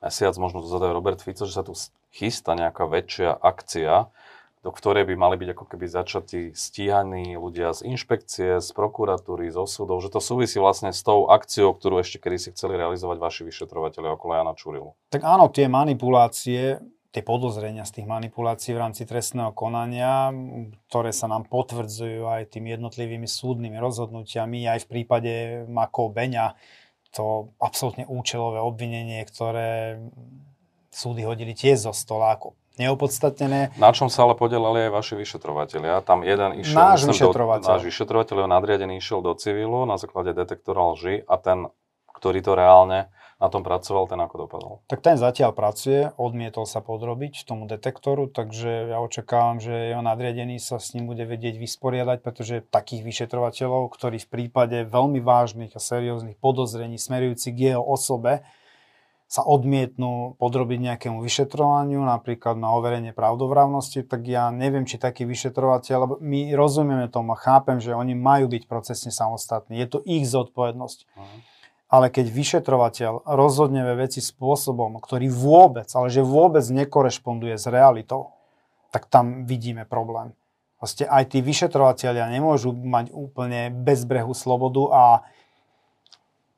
mesiac, 0.00 0.34
možno 0.40 0.64
to 0.64 0.68
zadajú 0.68 0.92
Robert 0.96 1.20
Fico, 1.20 1.44
že 1.44 1.54
sa 1.54 1.64
tu 1.64 1.76
chystá 2.10 2.56
nejaká 2.56 2.88
väčšia 2.88 3.36
akcia, 3.36 4.08
do 4.60 4.70
ktorej 4.76 5.08
by 5.08 5.14
mali 5.16 5.36
byť 5.40 5.48
ako 5.56 5.64
keby 5.72 5.86
začatí 5.88 6.42
stíhaní 6.52 7.32
ľudia 7.32 7.72
z 7.72 7.96
inšpekcie, 7.96 8.60
z 8.60 8.68
prokuratúry, 8.76 9.48
zo 9.48 9.64
súdov, 9.64 10.04
že 10.04 10.12
to 10.12 10.20
súvisí 10.20 10.60
vlastne 10.60 10.92
s 10.92 11.00
tou 11.00 11.32
akciou, 11.32 11.72
ktorú 11.72 12.04
ešte 12.04 12.20
kedy 12.20 12.36
si 12.36 12.48
chceli 12.52 12.76
realizovať 12.76 13.16
vaši 13.16 13.42
vyšetrovateľe 13.48 14.20
okolo 14.20 14.36
Jana 14.36 14.52
Čurilu. 14.52 14.92
Tak 15.08 15.24
áno, 15.24 15.48
tie 15.48 15.64
manipulácie, 15.64 16.76
tie 17.08 17.22
podozrenia 17.24 17.88
z 17.88 18.00
tých 18.00 18.06
manipulácií 18.06 18.76
v 18.76 18.82
rámci 18.84 19.08
trestného 19.08 19.56
konania, 19.56 20.28
ktoré 20.92 21.16
sa 21.16 21.24
nám 21.24 21.48
potvrdzujú 21.48 22.28
aj 22.28 22.52
tými 22.52 22.76
jednotlivými 22.76 23.24
súdnymi 23.24 23.80
rozhodnutiami, 23.80 24.68
aj 24.68 24.84
v 24.84 24.90
prípade 24.92 25.32
Mako 25.72 26.12
Beňa, 26.12 26.52
to 27.10 27.50
absolútne 27.58 28.06
účelové 28.06 28.62
obvinenie, 28.62 29.22
ktoré 29.26 29.98
súdy 30.90 31.26
hodili 31.26 31.54
tiež 31.54 31.90
zo 31.90 31.92
stola 31.94 32.34
ako 32.38 32.54
neopodstatnené. 32.78 33.76
Na 33.76 33.90
čom 33.92 34.08
sa 34.08 34.24
ale 34.24 34.38
podielali 34.38 34.88
aj 34.88 34.92
vaši 34.94 35.14
vyšetrovateľia? 35.20 36.00
Tam 36.06 36.24
jeden 36.24 36.64
išiel... 36.64 36.76
Náš 36.78 37.06
vyšetrovateľ. 37.06 37.66
Do, 37.66 37.72
náš 37.76 37.84
vyšetrovateľ, 37.84 38.36
nadriadený 38.48 38.98
išiel 38.98 39.20
do 39.20 39.36
civilu 39.36 39.84
na 39.84 40.00
základe 40.00 40.32
detektora 40.32 40.96
lži 40.96 41.22
a 41.26 41.34
ten, 41.36 41.68
ktorý 42.14 42.40
to 42.40 42.52
reálne 42.56 43.12
na 43.40 43.48
tom 43.48 43.64
pracoval, 43.64 44.04
ten 44.04 44.20
ako 44.20 44.36
dopadol? 44.44 44.72
Tak 44.84 45.00
ten 45.00 45.16
zatiaľ 45.16 45.56
pracuje, 45.56 46.12
odmietol 46.20 46.68
sa 46.68 46.84
podrobiť 46.84 47.48
tomu 47.48 47.64
detektoru, 47.64 48.28
takže 48.28 48.92
ja 48.92 49.00
očakávam, 49.00 49.64
že 49.64 49.96
jeho 49.96 50.04
nadriadený 50.04 50.60
sa 50.60 50.76
s 50.76 50.92
ním 50.92 51.08
bude 51.08 51.24
vedieť 51.24 51.56
vysporiadať, 51.56 52.20
pretože 52.20 52.60
takých 52.68 53.00
vyšetrovateľov, 53.00 53.88
ktorí 53.96 54.20
v 54.20 54.28
prípade 54.28 54.84
veľmi 54.84 55.24
vážnych 55.24 55.72
a 55.72 55.80
serióznych 55.80 56.36
podozrení 56.36 57.00
smerujúcich 57.00 57.56
k 57.56 57.60
jeho 57.74 57.82
osobe 57.82 58.44
sa 59.30 59.46
odmietnú 59.46 60.34
podrobiť 60.42 60.78
nejakému 60.90 61.22
vyšetrovaniu, 61.22 62.02
napríklad 62.02 62.58
na 62.58 62.74
overenie 62.74 63.14
pravdovravnosti, 63.14 64.02
tak 64.02 64.26
ja 64.26 64.50
neviem, 64.50 64.84
či 64.84 64.98
taký 64.98 65.22
vyšetrovateľ, 65.22 65.96
lebo 66.02 66.14
my 66.18 66.50
rozumieme 66.58 67.06
tomu 67.06 67.32
a 67.32 67.40
chápem, 67.40 67.78
že 67.78 67.94
oni 67.94 68.18
majú 68.18 68.50
byť 68.50 68.66
procesne 68.66 69.14
samostatní. 69.14 69.78
Je 69.78 69.86
to 69.86 70.02
ich 70.02 70.26
zodpovednosť. 70.26 70.98
Uh-huh 71.14 71.40
ale 71.90 72.06
keď 72.06 72.30
vyšetrovateľ 72.30 73.26
rozhodne 73.26 73.82
ve 73.82 74.06
veci 74.06 74.22
spôsobom, 74.22 75.02
ktorý 75.02 75.26
vôbec, 75.26 75.90
ale 75.90 76.06
že 76.06 76.22
vôbec 76.22 76.62
nekorešponduje 76.62 77.58
s 77.58 77.66
realitou, 77.66 78.30
tak 78.94 79.10
tam 79.10 79.42
vidíme 79.42 79.82
problém. 79.82 80.30
Vlastne 80.78 81.10
aj 81.10 81.34
tí 81.34 81.44
vyšetrovateľia 81.44 82.30
nemôžu 82.30 82.72
mať 82.72 83.12
úplne 83.12 83.68
bezbrehu 83.74 84.32
slobodu 84.32 84.82
a 84.88 85.02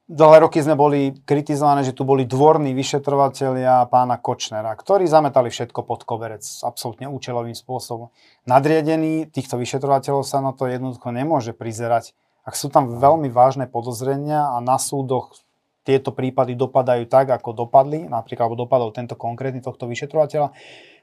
dlhé 0.06 0.46
roky 0.46 0.60
sme 0.60 0.76
boli 0.76 1.16
kritizované, 1.24 1.82
že 1.82 1.96
tu 1.96 2.04
boli 2.04 2.28
dvorní 2.28 2.76
vyšetrovateľia 2.76 3.88
pána 3.88 4.20
Kočnera, 4.20 4.76
ktorí 4.76 5.08
zametali 5.08 5.48
všetko 5.48 5.80
pod 5.82 6.04
koberec 6.04 6.44
absolútne 6.62 7.08
účelovým 7.08 7.56
spôsobom. 7.56 8.12
Nadriedený 8.44 9.32
týchto 9.32 9.56
vyšetrovateľov 9.56 10.22
sa 10.22 10.44
na 10.44 10.52
to 10.52 10.68
jednoducho 10.68 11.08
nemôže 11.08 11.56
prizerať 11.56 12.12
ak 12.42 12.54
sú 12.58 12.68
tam 12.68 12.98
veľmi 12.98 13.30
vážne 13.30 13.70
podozrenia 13.70 14.54
a 14.54 14.58
na 14.58 14.78
súdoch 14.78 15.34
tieto 15.82 16.14
prípady 16.14 16.54
dopadajú 16.54 17.10
tak, 17.10 17.30
ako 17.34 17.66
dopadli, 17.66 18.06
napríklad 18.06 18.46
alebo 18.46 18.62
dopadol 18.66 18.94
tento 18.94 19.18
konkrétny 19.18 19.58
tohto 19.58 19.90
vyšetrovateľa, 19.90 20.54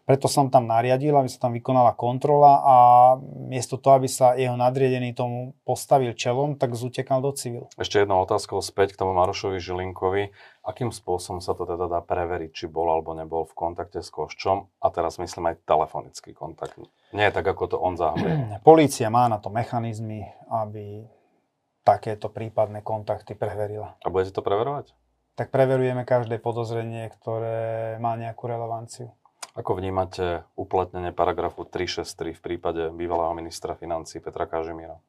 preto 0.09 0.25
som 0.25 0.49
tam 0.49 0.65
nariadil, 0.65 1.13
aby 1.13 1.29
sa 1.29 1.37
tam 1.37 1.53
vykonala 1.53 1.93
kontrola 1.93 2.65
a 2.65 2.75
miesto 3.45 3.77
toho, 3.77 4.01
aby 4.01 4.09
sa 4.09 4.33
jeho 4.33 4.57
nadriedený 4.57 5.13
tomu 5.13 5.53
postavil 5.61 6.17
čelom, 6.17 6.57
tak 6.57 6.73
zutekal 6.73 7.21
do 7.21 7.29
civilu. 7.29 7.69
Ešte 7.77 8.01
jedna 8.01 8.17
otázka 8.17 8.57
späť 8.65 8.97
k 8.97 9.05
tomu 9.05 9.13
Marošovi 9.13 9.61
Žilinkovi. 9.61 10.33
Akým 10.65 10.89
spôsobom 10.89 11.45
sa 11.45 11.53
to 11.53 11.69
teda 11.69 11.85
dá 11.85 12.01
preveriť, 12.01 12.49
či 12.57 12.65
bol 12.65 12.89
alebo 12.89 13.13
nebol 13.13 13.45
v 13.45 13.53
kontakte 13.53 14.01
s 14.01 14.09
Koščom? 14.09 14.81
A 14.81 14.89
teraz 14.89 15.21
myslím 15.21 15.53
aj 15.53 15.61
telefonický 15.69 16.33
kontakt. 16.33 16.81
Nie 17.13 17.29
je 17.29 17.37
tak, 17.37 17.45
ako 17.45 17.63
to 17.69 17.77
on 17.77 17.93
zahovorí. 17.93 18.33
Polícia 18.65 19.13
má 19.13 19.29
na 19.29 19.37
to 19.37 19.53
mechanizmy, 19.53 20.25
aby 20.49 21.05
takéto 21.83 22.29
prípadné 22.29 22.83
kontakty 22.85 23.33
preverila. 23.33 23.95
A 24.03 24.11
budete 24.11 24.35
to 24.35 24.45
preverovať? 24.45 24.93
Tak 25.39 25.55
preverujeme 25.55 26.03
každé 26.03 26.43
podozrenie, 26.43 27.07
ktoré 27.15 27.95
má 28.03 28.19
nejakú 28.19 28.51
relevanciu. 28.51 29.15
Ako 29.55 29.79
vnímate 29.79 30.43
uplatnenie 30.59 31.15
paragrafu 31.15 31.65
363 31.65 32.37
v 32.37 32.41
prípade 32.43 32.81
bývalého 32.93 33.33
ministra 33.33 33.73
financí 33.73 34.19
Petra 34.19 34.45
Kažimíra? 34.45 34.99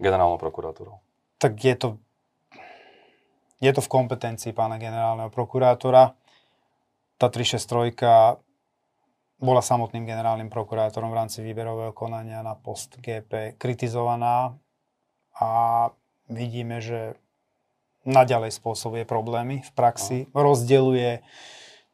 Generálnou 0.00 0.40
prokuratúrou. 0.40 0.98
Tak 1.38 1.54
je 1.60 1.74
to, 1.76 1.88
je 3.62 3.70
to 3.70 3.80
v 3.84 3.92
kompetencii 3.92 4.56
pána 4.56 4.80
generálneho 4.80 5.30
prokurátora. 5.30 6.16
Tá 7.14 7.26
363 7.30 8.42
bola 9.38 9.60
samotným 9.60 10.08
generálnym 10.08 10.48
prokurátorom 10.48 11.12
v 11.12 11.18
rámci 11.20 11.44
výberového 11.44 11.92
konania 11.92 12.40
na 12.40 12.56
post 12.56 12.96
GP 12.98 13.60
kritizovaná 13.60 14.56
a 15.38 15.90
vidíme, 16.30 16.78
že 16.78 17.18
naďalej 18.04 18.54
spôsobuje 18.54 19.08
problémy 19.08 19.64
v 19.64 19.70
praxi. 19.72 20.18
No. 20.30 20.44
Rozdeluje 20.52 21.24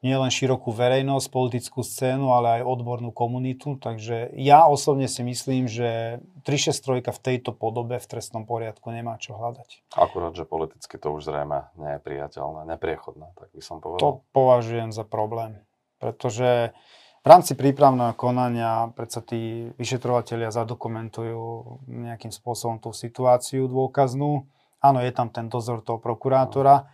nielen 0.01 0.33
širokú 0.33 0.73
verejnosť, 0.73 1.29
politickú 1.29 1.85
scénu, 1.85 2.33
ale 2.33 2.61
aj 2.61 2.63
odbornú 2.65 3.13
komunitu. 3.13 3.77
Takže 3.77 4.33
ja 4.33 4.65
osobne 4.65 5.07
si 5.07 5.21
myslím, 5.21 5.69
že 5.69 6.21
363 6.49 7.05
v 7.05 7.21
tejto 7.21 7.53
podobe 7.53 8.01
v 8.01 8.07
trestnom 8.09 8.49
poriadku 8.49 8.89
nemá 8.89 9.21
čo 9.21 9.37
hľadať. 9.37 9.85
Akurát, 9.93 10.33
že 10.33 10.49
politicky 10.49 10.97
to 10.97 11.13
už 11.13 11.29
zrejme 11.29 11.69
nie 11.77 11.97
je 11.97 12.01
priateľné, 12.01 12.65
nepriechodné, 12.77 13.29
tak 13.37 13.53
by 13.53 13.63
som 13.63 13.79
povedal. 13.85 14.01
To 14.01 14.11
považujem 14.33 14.91
za 14.91 15.05
problém, 15.05 15.61
pretože 16.01 16.73
v 17.21 17.27
rámci 17.29 17.53
prípravného 17.53 18.17
konania 18.17 18.89
predsa 18.97 19.21
tí 19.21 19.69
vyšetrovateľia 19.77 20.49
zadokumentujú 20.49 21.45
nejakým 21.85 22.33
spôsobom 22.33 22.81
tú 22.81 22.97
situáciu 22.97 23.69
dôkaznú. 23.69 24.49
Áno, 24.81 24.99
je 25.05 25.13
tam 25.13 25.29
ten 25.29 25.53
dozor 25.53 25.85
toho 25.85 26.01
prokurátora, 26.01 26.89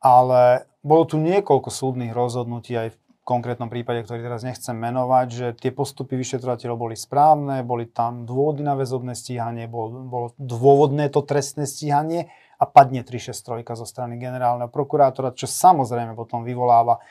ale 0.00 0.64
bolo 0.80 1.04
tu 1.04 1.20
niekoľko 1.20 1.68
súdnych 1.68 2.16
rozhodnutí 2.16 2.72
aj 2.72 2.96
v 2.96 2.98
konkrétnom 3.28 3.68
prípade, 3.68 4.08
ktorý 4.08 4.24
teraz 4.24 4.40
nechcem 4.40 4.72
menovať, 4.72 5.26
že 5.28 5.46
tie 5.52 5.68
postupy 5.68 6.16
vyšetrovateľov 6.16 6.88
boli 6.88 6.96
správne, 6.96 7.60
boli 7.60 7.84
tam 7.92 8.24
dôvody 8.24 8.64
na 8.64 8.72
väzobné 8.72 9.12
stíhanie, 9.12 9.68
bolo, 9.68 10.00
bolo 10.08 10.26
dôvodné 10.40 11.12
to 11.12 11.20
trestné 11.20 11.68
stíhanie 11.68 12.32
a 12.56 12.64
padne 12.64 13.04
363 13.04 13.68
zo 13.76 13.84
strany 13.84 14.16
generálneho 14.16 14.72
prokurátora, 14.72 15.36
čo 15.36 15.44
samozrejme 15.44 16.16
potom 16.16 16.40
vyvoláva 16.40 17.04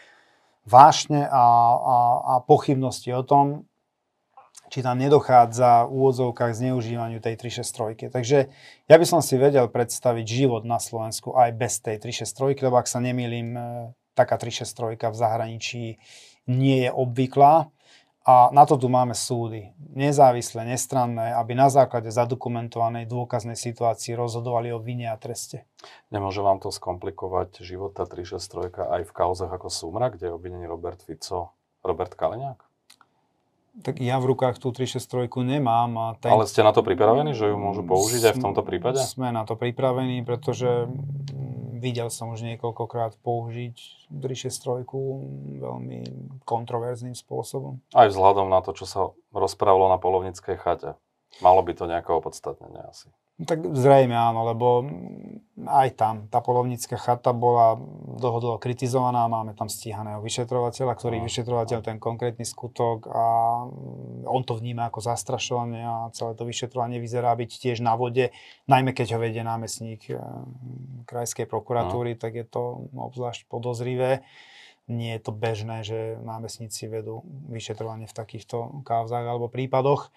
vášne 0.68 1.24
a, 1.32 1.46
a, 1.80 1.98
a 2.22 2.34
pochybnosti 2.44 3.10
o 3.16 3.24
tom, 3.24 3.64
či 4.68 4.84
tam 4.84 5.00
nedochádza 5.00 5.88
v 5.88 5.92
úvodzovkách 5.96 6.52
zneužívaniu 6.52 7.24
tej 7.24 7.40
363. 7.40 8.12
Takže 8.12 8.52
ja 8.92 8.96
by 9.00 9.06
som 9.08 9.24
si 9.24 9.40
vedel 9.40 9.72
predstaviť 9.72 10.26
život 10.28 10.68
na 10.68 10.76
Slovensku 10.76 11.32
aj 11.40 11.56
bez 11.56 11.80
tej 11.80 12.04
363, 12.04 12.68
lebo 12.68 12.76
ak 12.76 12.92
sa 12.92 13.00
nemýlim, 13.00 13.56
e, 13.56 13.62
taká 14.12 14.36
363 14.36 15.08
v 15.08 15.16
zahraničí 15.16 15.84
nie 16.52 16.78
je 16.84 16.92
obvyklá. 16.92 17.72
A 18.28 18.52
na 18.52 18.68
to 18.68 18.76
tu 18.76 18.92
máme 18.92 19.16
súdy, 19.16 19.72
nezávislé, 19.96 20.68
nestranné, 20.68 21.32
aby 21.32 21.56
na 21.56 21.72
základe 21.72 22.12
zadokumentovanej 22.12 23.08
dôkaznej 23.08 23.56
situácii 23.56 24.20
rozhodovali 24.20 24.68
o 24.76 24.84
vine 24.84 25.08
a 25.08 25.16
treste. 25.16 25.64
Nemôže 26.12 26.44
vám 26.44 26.60
to 26.60 26.68
skomplikovať 26.68 27.64
života 27.64 28.04
363 28.04 29.00
aj 29.00 29.02
v 29.08 29.12
kauzach 29.16 29.48
ako 29.48 29.72
Sumra, 29.72 30.12
kde 30.12 30.28
je 30.28 30.36
obvinený 30.36 30.68
Robert 30.68 31.00
Fico, 31.00 31.56
Robert 31.88 32.20
Kaliňák? 32.20 32.68
Tak 33.78 34.02
ja 34.02 34.18
v 34.18 34.34
rukách 34.34 34.58
tú 34.58 34.74
363 34.74 35.30
nemám. 35.46 35.92
A 35.96 36.06
ten... 36.18 36.34
Ale 36.34 36.50
ste 36.50 36.66
na 36.66 36.74
to 36.74 36.82
pripravení, 36.82 37.38
že 37.38 37.48
ju 37.48 37.56
môžu 37.56 37.86
použiť 37.86 38.34
aj 38.34 38.34
v 38.36 38.44
tomto 38.44 38.66
prípade? 38.66 38.98
Sme 39.06 39.30
na 39.30 39.46
to 39.46 39.54
pripravení, 39.54 40.26
pretože 40.26 40.90
videl 41.78 42.10
som 42.12 42.34
už 42.34 42.44
niekoľkokrát 42.44 43.18
použiť 43.22 44.08
363 44.10 45.62
veľmi 45.62 46.00
kontroverzným 46.44 47.14
spôsobom. 47.14 47.80
Aj 47.94 48.10
vzhľadom 48.10 48.50
na 48.50 48.60
to, 48.66 48.74
čo 48.74 48.86
sa 48.86 49.02
rozprávalo 49.32 49.88
na 49.90 50.02
polovnickej 50.02 50.58
chate. 50.58 50.92
Malo 51.44 51.62
by 51.62 51.72
to 51.78 51.86
nejaké 51.86 52.10
opodstatnenie 52.10 52.82
asi. 52.88 53.12
No 53.38 53.46
tak 53.46 53.62
zrejme 53.70 54.18
áno, 54.18 54.50
lebo 54.50 54.82
aj 55.70 55.90
tam 55.94 56.16
tá 56.26 56.42
polovnícka 56.42 56.98
chata 56.98 57.38
bola 57.38 57.78
dohodovo 58.18 58.58
kritizovaná, 58.58 59.30
máme 59.30 59.54
tam 59.54 59.70
stíhaného 59.70 60.26
vyšetrovateľa, 60.26 60.98
ktorý 60.98 61.22
no. 61.22 61.26
vyšetrovateľ 61.30 61.80
ten 61.86 61.98
konkrétny 62.02 62.42
skutok 62.42 63.06
a 63.06 63.26
on 64.26 64.42
to 64.42 64.58
vníma 64.58 64.90
ako 64.90 65.06
zastrašovanie 65.06 65.86
a 65.86 66.10
celé 66.18 66.34
to 66.34 66.50
vyšetrovanie 66.50 66.98
vyzerá 66.98 67.30
byť 67.38 67.52
tiež 67.62 67.78
na 67.86 67.94
vode, 67.94 68.34
najmä 68.66 68.98
keď 68.98 69.18
ho 69.18 69.20
vedie 69.22 69.46
námestník 69.46 70.10
eh, 70.10 70.18
krajskej 71.06 71.46
prokuratúry, 71.46 72.18
no. 72.18 72.22
tak 72.22 72.42
je 72.42 72.46
to 72.50 72.90
obzvlášť 72.90 73.46
podozrivé. 73.46 74.26
Nie 74.88 75.20
je 75.20 75.30
to 75.30 75.36
bežné, 75.36 75.84
že 75.84 76.16
námestníci 76.24 76.88
vedú 76.88 77.22
vyšetrovanie 77.54 78.08
v 78.08 78.18
takýchto 78.18 78.82
kauzách 78.88 79.26
alebo 79.30 79.52
prípadoch. 79.52 80.10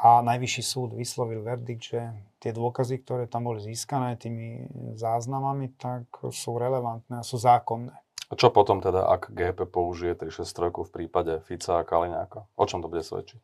A 0.00 0.24
najvyšší 0.24 0.62
súd 0.64 0.96
vyslovil 0.96 1.44
verdikt, 1.44 1.84
že 1.92 2.00
tie 2.40 2.56
dôkazy, 2.56 3.04
ktoré 3.04 3.28
tam 3.28 3.52
boli 3.52 3.60
získané 3.60 4.16
tými 4.16 4.64
záznamami, 4.96 5.76
tak 5.76 6.08
sú 6.32 6.56
relevantné 6.56 7.20
a 7.20 7.26
sú 7.26 7.36
zákonné. 7.36 7.92
A 8.30 8.38
čo 8.38 8.48
potom 8.48 8.80
teda, 8.80 9.04
ak 9.04 9.28
GP 9.28 9.68
použije 9.68 10.16
363 10.16 10.88
v 10.88 10.90
prípade 10.90 11.32
Fica 11.44 11.82
a 11.82 11.84
Kaliňáka? 11.84 12.48
O 12.56 12.64
čom 12.64 12.80
to 12.80 12.88
bude 12.88 13.04
svedčiť? 13.04 13.42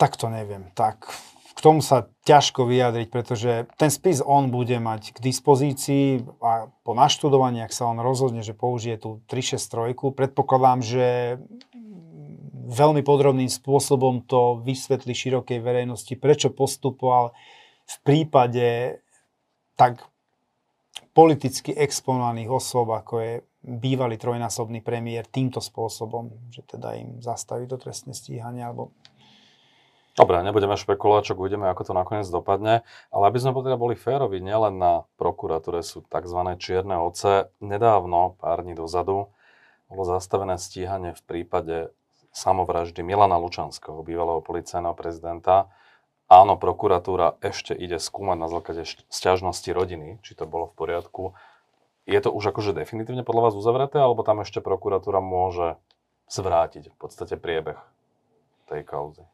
Tak 0.00 0.16
to 0.16 0.32
neviem. 0.32 0.72
Tak 0.72 1.04
k 1.56 1.58
tomu 1.64 1.80
sa 1.80 2.08
ťažko 2.28 2.68
vyjadriť, 2.68 3.08
pretože 3.08 3.64
ten 3.80 3.88
spis 3.88 4.20
on 4.20 4.52
bude 4.52 4.76
mať 4.76 5.16
k 5.16 5.18
dispozícii 5.24 6.20
a 6.44 6.68
po 6.84 6.92
naštudovaní, 6.92 7.64
ak 7.64 7.72
sa 7.72 7.88
on 7.88 8.00
rozhodne, 8.04 8.44
že 8.44 8.52
použije 8.52 9.00
tú 9.00 9.24
363, 9.28 10.16
predpokladám, 10.16 10.80
že 10.84 11.06
veľmi 12.66 13.06
podrobným 13.06 13.48
spôsobom 13.48 14.26
to 14.26 14.58
vysvetli 14.66 15.14
širokej 15.14 15.62
verejnosti, 15.62 16.14
prečo 16.18 16.50
postupoval 16.50 17.30
v 17.86 17.96
prípade 18.02 18.98
tak 19.78 20.02
politicky 21.14 21.70
exponovaných 21.70 22.50
osôb, 22.50 22.90
ako 22.90 23.14
je 23.22 23.32
bývalý 23.62 24.18
trojnásobný 24.18 24.82
premiér 24.82 25.30
týmto 25.30 25.62
spôsobom, 25.62 26.50
že 26.50 26.66
teda 26.66 26.98
im 26.98 27.22
zastaví 27.22 27.70
to 27.70 27.78
trestné 27.78 28.12
stíhanie 28.12 28.66
alebo 28.66 28.90
Dobre, 30.16 30.40
nebudeme 30.40 30.80
špekulovať, 30.80 31.22
čo 31.28 31.36
uvidíme, 31.36 31.68
ako 31.68 31.82
to 31.84 31.92
nakoniec 31.92 32.24
dopadne, 32.32 32.88
ale 33.12 33.24
aby 33.28 33.36
sme 33.36 33.52
teda 33.52 33.76
boli 33.76 34.00
férovi, 34.00 34.40
nielen 34.40 34.80
na 34.80 35.04
prokuratúre 35.20 35.84
sú 35.84 36.08
tzv. 36.08 36.40
čierne 36.56 36.96
oce. 36.96 37.52
Nedávno, 37.60 38.40
pár 38.40 38.64
dní 38.64 38.72
dozadu, 38.72 39.28
bolo 39.92 40.02
zastavené 40.08 40.56
stíhanie 40.56 41.12
v 41.12 41.22
prípade 41.28 41.92
samovraždy 42.36 43.00
Milana 43.00 43.40
Lučanského, 43.40 44.04
bývalého 44.04 44.44
policajného 44.44 44.92
prezidenta. 44.92 45.72
Áno, 46.28 46.60
prokuratúra 46.60 47.40
ešte 47.40 47.72
ide 47.72 47.96
skúmať 47.96 48.36
na 48.36 48.48
základe 48.52 48.84
sťažnosti 49.08 49.70
rodiny, 49.72 50.20
či 50.20 50.36
to 50.36 50.44
bolo 50.44 50.68
v 50.68 50.76
poriadku. 50.76 51.32
Je 52.04 52.20
to 52.20 52.28
už 52.28 52.52
akože 52.52 52.76
definitívne 52.76 53.24
podľa 53.24 53.50
vás 53.50 53.54
uzavreté, 53.56 53.96
alebo 53.96 54.20
tam 54.20 54.44
ešte 54.44 54.60
prokuratúra 54.60 55.24
môže 55.24 55.80
zvrátiť 56.28 56.92
v 56.92 56.96
podstate 57.00 57.40
priebeh 57.40 57.80
tej 58.68 58.84
kauzy? 58.84 59.24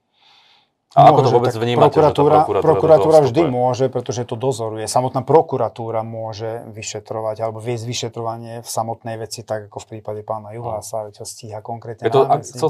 A 0.93 1.09
môže, 1.09 1.11
ako 1.11 1.21
to 1.25 1.31
vôbec 1.33 1.55
vnímate, 1.57 1.97
prokuratúra, 1.97 2.37
prokuratúra, 2.45 2.65
prokuratúra 2.65 3.19
vždy 3.25 3.43
môže, 3.49 3.87
pretože 3.89 4.29
to 4.29 4.37
dozoruje. 4.37 4.85
Samotná 4.85 5.25
prokuratúra 5.25 6.05
môže 6.05 6.69
vyšetrovať 6.69 7.37
alebo 7.49 7.65
viesť 7.65 7.85
vyšetrovanie 7.89 8.55
v 8.61 8.69
samotnej 8.69 9.17
veci, 9.17 9.41
tak 9.41 9.73
ako 9.73 9.79
v 9.83 9.87
prípade 9.97 10.21
pána 10.21 10.53
Juhása, 10.53 11.09
čo 11.17 11.25
stíha 11.25 11.65
konkrétne 11.65 12.05
je 12.05 12.13
to, 12.13 12.29
ak, 12.29 12.45
co, 12.45 12.69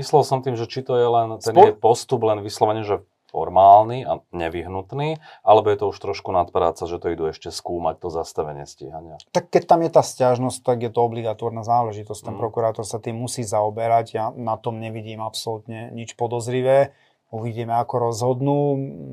Myslel 0.00 0.24
som 0.24 0.40
tým, 0.40 0.56
že 0.56 0.64
či 0.64 0.80
to 0.80 0.96
je 0.96 1.04
len 1.04 1.36
ten 1.36 1.52
Spol- 1.52 1.68
je 1.68 1.74
postup 1.76 2.24
len 2.24 2.40
vyslovene, 2.40 2.80
že 2.80 3.04
formálny 3.30 4.02
a 4.02 4.18
nevyhnutný, 4.34 5.22
alebo 5.46 5.70
je 5.70 5.78
to 5.78 5.86
už 5.94 5.98
trošku 6.02 6.34
nadpráca, 6.34 6.82
že 6.82 6.98
to 6.98 7.14
idú 7.14 7.30
ešte 7.30 7.54
skúmať 7.54 8.02
to 8.02 8.08
zastavenie 8.10 8.66
stíhania? 8.66 9.22
Tak 9.30 9.54
keď 9.54 9.62
tam 9.70 9.80
je 9.86 9.90
tá 9.94 10.02
stiažnosť, 10.02 10.66
tak 10.66 10.82
je 10.82 10.90
to 10.90 11.00
obligatórna 11.06 11.62
záležitosť. 11.62 12.26
Ten 12.26 12.34
mm. 12.34 12.42
prokurátor 12.42 12.82
sa 12.82 12.98
tým 12.98 13.14
musí 13.14 13.46
zaoberať. 13.46 14.06
Ja 14.18 14.34
na 14.34 14.58
tom 14.58 14.82
nevidím 14.82 15.22
absolútne 15.22 15.94
nič 15.94 16.18
podozrivé. 16.18 16.90
Uvidíme, 17.30 17.78
ako 17.78 18.10
rozhodnú. 18.10 18.58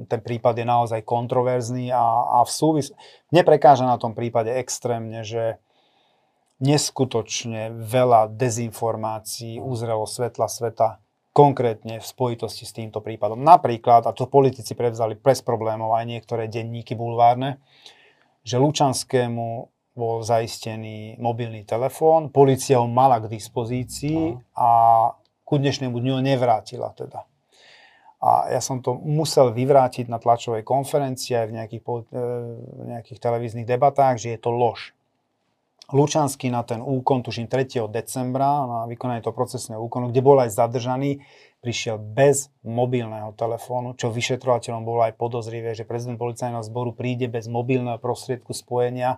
Ten 0.09 0.21
prípad 0.25 0.57
je 0.57 0.65
naozaj 0.65 1.05
kontroverzný 1.05 1.93
a, 1.93 2.41
a 2.41 2.45
v 2.45 2.49
súvis... 2.49 2.89
Neprekáža 3.29 3.85
na 3.85 4.01
tom 4.01 4.17
prípade 4.17 4.49
extrémne, 4.57 5.21
že 5.21 5.61
neskutočne 6.57 7.77
veľa 7.77 8.33
dezinformácií 8.33 9.61
uzrelo 9.61 10.09
svetla 10.09 10.49
sveta 10.49 10.97
konkrétne 11.29 12.01
v 12.01 12.05
spojitosti 12.05 12.65
s 12.65 12.73
týmto 12.73 12.97
prípadom. 12.97 13.37
Napríklad, 13.37 14.09
a 14.09 14.11
to 14.17 14.25
politici 14.25 14.73
prevzali 14.73 15.13
bez 15.13 15.45
problémov 15.45 15.93
aj 15.93 16.09
niektoré 16.09 16.49
denníky 16.49 16.97
bulvárne, 16.97 17.61
že 18.41 18.57
Lučanskému 18.57 19.69
bol 19.93 20.25
zaistený 20.25 21.21
mobilný 21.21 21.61
telefón, 21.61 22.33
policia 22.33 22.81
ho 22.81 22.89
mala 22.89 23.21
k 23.21 23.29
dispozícii 23.29 24.33
a 24.57 24.69
ku 25.45 25.61
dnešnému 25.61 25.93
dňu 25.93 26.13
ho 26.17 26.21
nevrátila 26.25 26.89
teda. 26.97 27.25
A 28.17 28.49
ja 28.49 28.61
som 28.61 28.81
to 28.81 28.97
musel 28.97 29.53
vyvrátiť 29.53 30.09
na 30.09 30.17
tlačovej 30.17 30.65
konferencii 30.65 31.37
aj 31.37 31.45
v 31.45 31.53
nejakých, 31.53 31.83
e, 31.85 32.21
v 32.57 32.85
nejakých 32.89 33.19
televíznych 33.21 33.69
debatách, 33.69 34.17
že 34.17 34.33
je 34.33 34.39
to 34.41 34.49
lož. 34.49 34.97
Lučanský 35.87 36.51
na 36.51 36.67
ten 36.67 36.83
úkon, 36.83 37.23
tuším 37.23 37.47
3. 37.47 37.87
decembra, 37.87 38.67
na 38.67 38.79
vykonanie 38.91 39.23
toho 39.23 39.31
procesného 39.31 39.79
úkonu, 39.79 40.11
kde 40.11 40.19
bol 40.19 40.35
aj 40.35 40.51
zadržaný, 40.51 41.23
prišiel 41.63 41.95
bez 41.95 42.51
mobilného 42.67 43.31
telefónu, 43.39 43.95
čo 43.95 44.11
vyšetrovateľom 44.11 44.83
bolo 44.83 45.07
aj 45.07 45.15
podozrivé, 45.15 45.71
že 45.77 45.87
prezident 45.87 46.19
policajného 46.19 46.59
zboru 46.65 46.91
príde 46.91 47.31
bez 47.31 47.47
mobilného 47.47 48.03
prostriedku 48.03 48.51
spojenia 48.51 49.15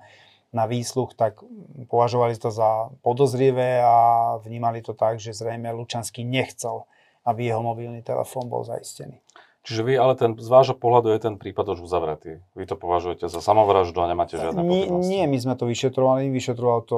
na 0.53 0.69
výsluch, 0.69 1.17
tak 1.17 1.41
považovali 1.89 2.37
to 2.37 2.53
za 2.53 2.93
podozrivé 3.01 3.81
a 3.81 4.37
vnímali 4.41 4.85
to 4.85 4.93
tak, 4.93 5.17
že 5.17 5.33
zrejme 5.33 5.73
Lučanský 5.73 6.21
nechcel 6.21 6.85
aby 7.29 7.53
jeho 7.53 7.61
mobilný 7.61 8.01
telefón 8.01 8.49
bol 8.49 8.65
zaistený. 8.65 9.21
Čiže 9.59 9.85
vy, 9.85 9.93
ale 9.99 10.15
ten, 10.15 10.33
z 10.39 10.49
vášho 10.49 10.73
pohľadu 10.73 11.13
je 11.13 11.19
ten 11.19 11.35
prípad 11.35 11.77
už 11.77 11.85
uzavretý. 11.85 12.41
Vy 12.55 12.65
to 12.65 12.73
považujete 12.73 13.29
za 13.29 13.37
samovraždu 13.43 14.01
a 14.01 14.09
nemáte 14.09 14.39
žiadne 14.39 14.65
nie, 14.65 14.87
nie, 14.87 15.23
my 15.27 15.37
sme 15.37 15.53
to 15.59 15.67
vyšetrovali, 15.67 16.31
vyšetroval 16.31 16.87
to 16.87 16.97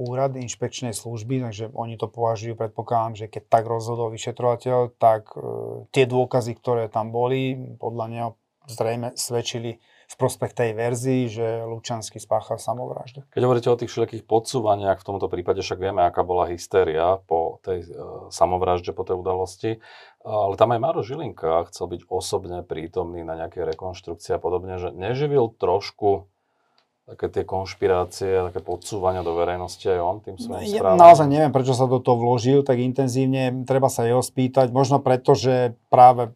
úrad 0.00 0.34
inšpekčnej 0.34 0.96
služby, 0.96 1.44
takže 1.44 1.70
oni 1.70 2.00
to 2.00 2.08
považujú, 2.08 2.56
predpokladám, 2.56 3.14
že 3.14 3.26
keď 3.28 3.42
tak 3.46 3.64
rozhodol 3.68 4.10
vyšetrovateľ, 4.10 4.96
tak 4.96 5.30
e, 5.36 5.44
tie 5.92 6.08
dôkazy, 6.08 6.56
ktoré 6.56 6.88
tam 6.88 7.12
boli, 7.12 7.54
podľa 7.76 8.06
neho 8.08 8.28
zrejme 8.64 9.14
svedčili 9.14 9.78
v 10.10 10.14
prospech 10.18 10.52
tej 10.58 10.70
verzii, 10.74 11.22
že 11.30 11.46
Lučanský 11.70 12.18
spáchal 12.18 12.58
samovraždu. 12.58 13.22
Keď 13.30 13.42
hovoríte 13.46 13.70
o 13.70 13.78
tých 13.78 13.94
všelijakých 13.94 14.26
podsúvaniach, 14.26 14.98
v 14.98 15.06
tomto 15.06 15.30
prípade 15.30 15.62
však 15.62 15.78
vieme, 15.78 16.02
aká 16.02 16.26
bola 16.26 16.50
hystéria 16.50 17.22
po 17.30 17.62
tej 17.62 17.86
e, 17.86 17.88
samovražde, 18.34 18.90
po 18.90 19.06
tej 19.06 19.22
udalosti, 19.22 19.78
ale 20.26 20.58
tam 20.58 20.74
aj 20.74 20.82
Maro 20.82 21.06
Žilinka 21.06 21.70
chcel 21.70 21.94
byť 21.94 22.10
osobne 22.10 22.66
prítomný 22.66 23.22
na 23.22 23.38
nejakej 23.38 23.70
rekonštrukcii 23.70 24.34
a 24.34 24.42
podobne, 24.42 24.82
že 24.82 24.90
neživil 24.90 25.54
trošku 25.54 26.26
také 27.06 27.26
tie 27.30 27.44
konšpirácie, 27.46 28.50
také 28.50 28.62
podsúvania 28.62 29.26
do 29.26 29.34
verejnosti 29.34 29.82
aj 29.82 29.98
on 29.98 30.18
tým 30.22 30.36
svojím 30.38 30.66
ja, 30.70 30.78
správom? 30.78 30.98
Naozaj 30.98 31.26
neviem, 31.26 31.50
prečo 31.54 31.74
sa 31.74 31.90
do 31.90 31.98
toho 31.98 32.18
vložil 32.18 32.62
tak 32.62 32.78
intenzívne. 32.78 33.66
Treba 33.66 33.90
sa 33.90 34.06
jeho 34.06 34.22
spýtať. 34.22 34.70
Možno 34.70 35.02
preto, 35.02 35.34
že 35.34 35.74
práve 35.90 36.30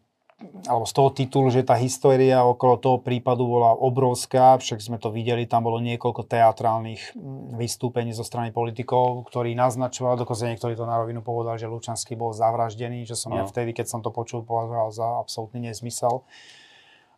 alebo 0.67 0.83
z 0.83 0.93
toho 0.93 1.09
titulu, 1.15 1.47
že 1.47 1.63
tá 1.63 1.79
história 1.79 2.43
okolo 2.43 2.75
toho 2.75 2.97
prípadu 2.99 3.47
bola 3.47 3.71
obrovská, 3.71 4.59
však 4.59 4.83
sme 4.83 4.97
to 4.99 5.07
videli, 5.07 5.47
tam 5.47 5.63
bolo 5.63 5.79
niekoľko 5.79 6.27
teatrálnych 6.27 7.15
mm, 7.15 7.55
vystúpení 7.55 8.11
zo 8.11 8.27
strany 8.27 8.51
politikov, 8.51 9.31
ktorí 9.31 9.55
naznačovali, 9.55 10.19
dokonca 10.19 10.51
niektorí 10.51 10.75
to 10.75 10.83
na 10.83 10.99
rovinu 10.99 11.23
povedali, 11.23 11.55
že 11.55 11.71
Lučanský 11.71 12.19
bol 12.19 12.35
zavraždený, 12.35 13.07
že 13.07 13.15
som 13.15 13.31
no. 13.31 13.39
ja 13.39 13.43
vtedy, 13.47 13.71
keď 13.71 13.87
som 13.87 13.99
to 14.03 14.11
počul, 14.11 14.43
považoval 14.43 14.91
za 14.91 15.07
absolútny 15.23 15.71
nezmysel. 15.71 16.27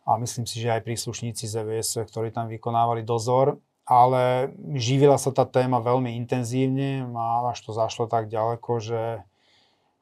A 0.08 0.16
myslím 0.16 0.48
si, 0.48 0.62
že 0.62 0.72
aj 0.72 0.86
príslušníci 0.86 1.44
ZVS, 1.44 2.08
ktorí 2.08 2.32
tam 2.32 2.48
vykonávali 2.48 3.04
dozor, 3.04 3.60
ale 3.84 4.52
živila 4.76 5.18
sa 5.18 5.34
tá 5.34 5.44
téma 5.48 5.80
veľmi 5.80 6.16
intenzívne 6.16 7.08
a 7.12 7.50
až 7.50 7.66
to 7.66 7.72
zašlo 7.74 8.08
tak 8.08 8.30
ďaleko, 8.30 8.70
že 8.80 9.26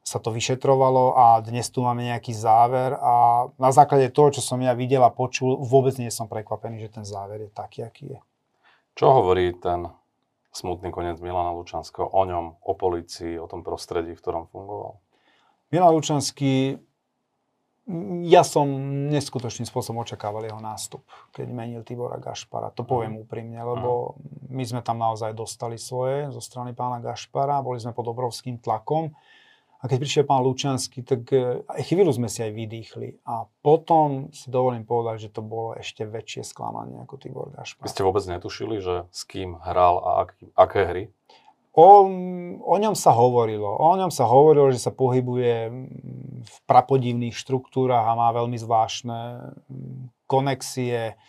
sa 0.07 0.23
to 0.23 0.31
vyšetrovalo 0.31 1.19
a 1.19 1.43
dnes 1.43 1.67
tu 1.67 1.83
máme 1.83 2.07
nejaký 2.07 2.31
záver 2.31 2.95
a 2.95 3.47
na 3.59 3.75
základe 3.75 4.07
toho, 4.07 4.31
čo 4.31 4.39
som 4.39 4.55
ja 4.63 4.71
videl 4.71 5.03
a 5.03 5.11
počul, 5.11 5.59
vôbec 5.59 5.99
nie 5.99 6.07
som 6.07 6.31
prekvapený, 6.31 6.79
že 6.87 6.95
ten 6.95 7.03
záver 7.03 7.43
je 7.43 7.51
taký, 7.51 7.83
aký 7.83 8.15
je. 8.15 8.19
Čo 8.95 9.11
hovorí 9.11 9.51
ten 9.59 9.91
smutný 10.55 10.95
koniec 10.95 11.19
Milana 11.19 11.51
Lučanského 11.51 12.07
o 12.07 12.23
ňom, 12.23 12.63
o 12.63 12.73
policii, 12.79 13.35
o 13.35 13.51
tom 13.51 13.67
prostredí, 13.67 14.15
v 14.15 14.21
ktorom 14.23 14.47
fungoval? 14.47 14.95
Milan 15.75 15.91
Lučanský 15.91 16.79
ja 18.27 18.43
som 18.43 18.67
neskutočným 19.11 19.63
spôsobom 19.63 20.03
očakával 20.03 20.43
jeho 20.43 20.59
nástup, 20.59 21.07
keď 21.31 21.47
menil 21.51 21.87
Tibora 21.87 22.19
Gašpara. 22.19 22.71
To 22.75 22.83
poviem 22.83 23.15
uh-huh. 23.15 23.23
úprimne, 23.23 23.59
lebo 23.59 24.11
uh-huh. 24.11 24.51
my 24.51 24.63
sme 24.63 24.81
tam 24.83 24.99
naozaj 24.99 25.31
dostali 25.31 25.79
svoje 25.79 26.27
zo 26.31 26.43
strany 26.43 26.75
pána 26.75 26.99
Gašpara, 26.99 27.63
boli 27.63 27.79
sme 27.79 27.95
pod 27.95 28.11
obrovským 28.11 28.59
tlakom. 28.59 29.15
A 29.77 29.85
keď 29.85 29.97
prišiel 30.01 30.25
pán 30.25 30.41
Lučanský, 30.41 31.05
tak 31.05 31.29
e, 31.29 31.61
aj 31.61 31.81
chvíľu 31.85 32.09
sme 32.09 32.25
si 32.25 32.41
aj 32.41 32.49
vydýchli. 32.49 33.21
A 33.29 33.45
potom 33.61 34.33
si 34.33 34.49
dovolím 34.49 34.89
povedať, 34.89 35.29
že 35.29 35.33
to 35.37 35.45
bolo 35.45 35.77
ešte 35.77 36.01
väčšie 36.01 36.41
sklamanie 36.41 36.97
ako 37.05 37.15
Tibor 37.21 37.53
Gašpar. 37.53 37.85
Vy 37.85 37.93
ste 37.93 38.01
vôbec 38.01 38.25
netušili, 38.25 38.81
že 38.81 39.05
s 39.13 39.21
kým 39.29 39.61
hral 39.61 40.01
a 40.01 40.09
ak, 40.25 40.29
aké 40.57 40.81
hry? 40.89 41.03
O, 41.77 42.09
o 42.65 42.75
ňom 42.81 42.97
sa 42.97 43.13
hovorilo. 43.13 43.69
O 43.69 43.93
ňom 43.93 44.09
sa 44.09 44.25
hovorilo, 44.25 44.73
že 44.73 44.81
sa 44.81 44.89
pohybuje 44.89 45.69
v 46.41 46.55
prapodivných 46.65 47.37
štruktúrach 47.37 48.01
a 48.01 48.17
má 48.17 48.33
veľmi 48.33 48.57
zvláštne 48.57 49.53
konexie. 50.25 51.21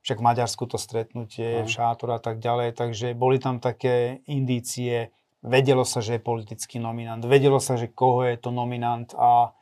Však 0.00 0.24
v 0.24 0.24
Maďarsku 0.24 0.64
to 0.64 0.80
stretnutie, 0.80 1.60
mm. 1.60 1.68
Šátor 1.68 2.16
a 2.16 2.20
tak 2.20 2.40
ďalej. 2.40 2.80
Takže 2.80 3.12
boli 3.12 3.36
tam 3.36 3.60
také 3.60 4.24
indície. 4.24 5.12
Vedelo 5.40 5.88
sa, 5.88 6.04
že 6.04 6.16
je 6.16 6.22
politický 6.22 6.76
nominant. 6.76 7.20
Vedelo 7.24 7.56
sa, 7.56 7.80
že 7.80 7.88
koho 7.88 8.28
je 8.28 8.36
to 8.36 8.52
nominant 8.52 9.12
a 9.16 9.56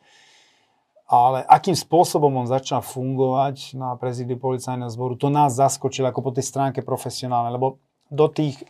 ale 1.09 1.41
akým 1.49 1.73
spôsobom 1.73 2.29
on 2.37 2.45
začal 2.45 2.85
fungovať 2.85 3.73
na 3.81 3.97
prezidiu 3.97 4.37
policajného 4.37 4.93
zboru, 4.93 5.17
to 5.17 5.33
nás 5.33 5.57
zaskočilo 5.57 6.13
ako 6.13 6.21
po 6.21 6.31
tej 6.37 6.45
stránke 6.45 6.85
profesionálnej, 6.85 7.57
lebo 7.57 7.81
do 8.13 8.29
tých 8.29 8.61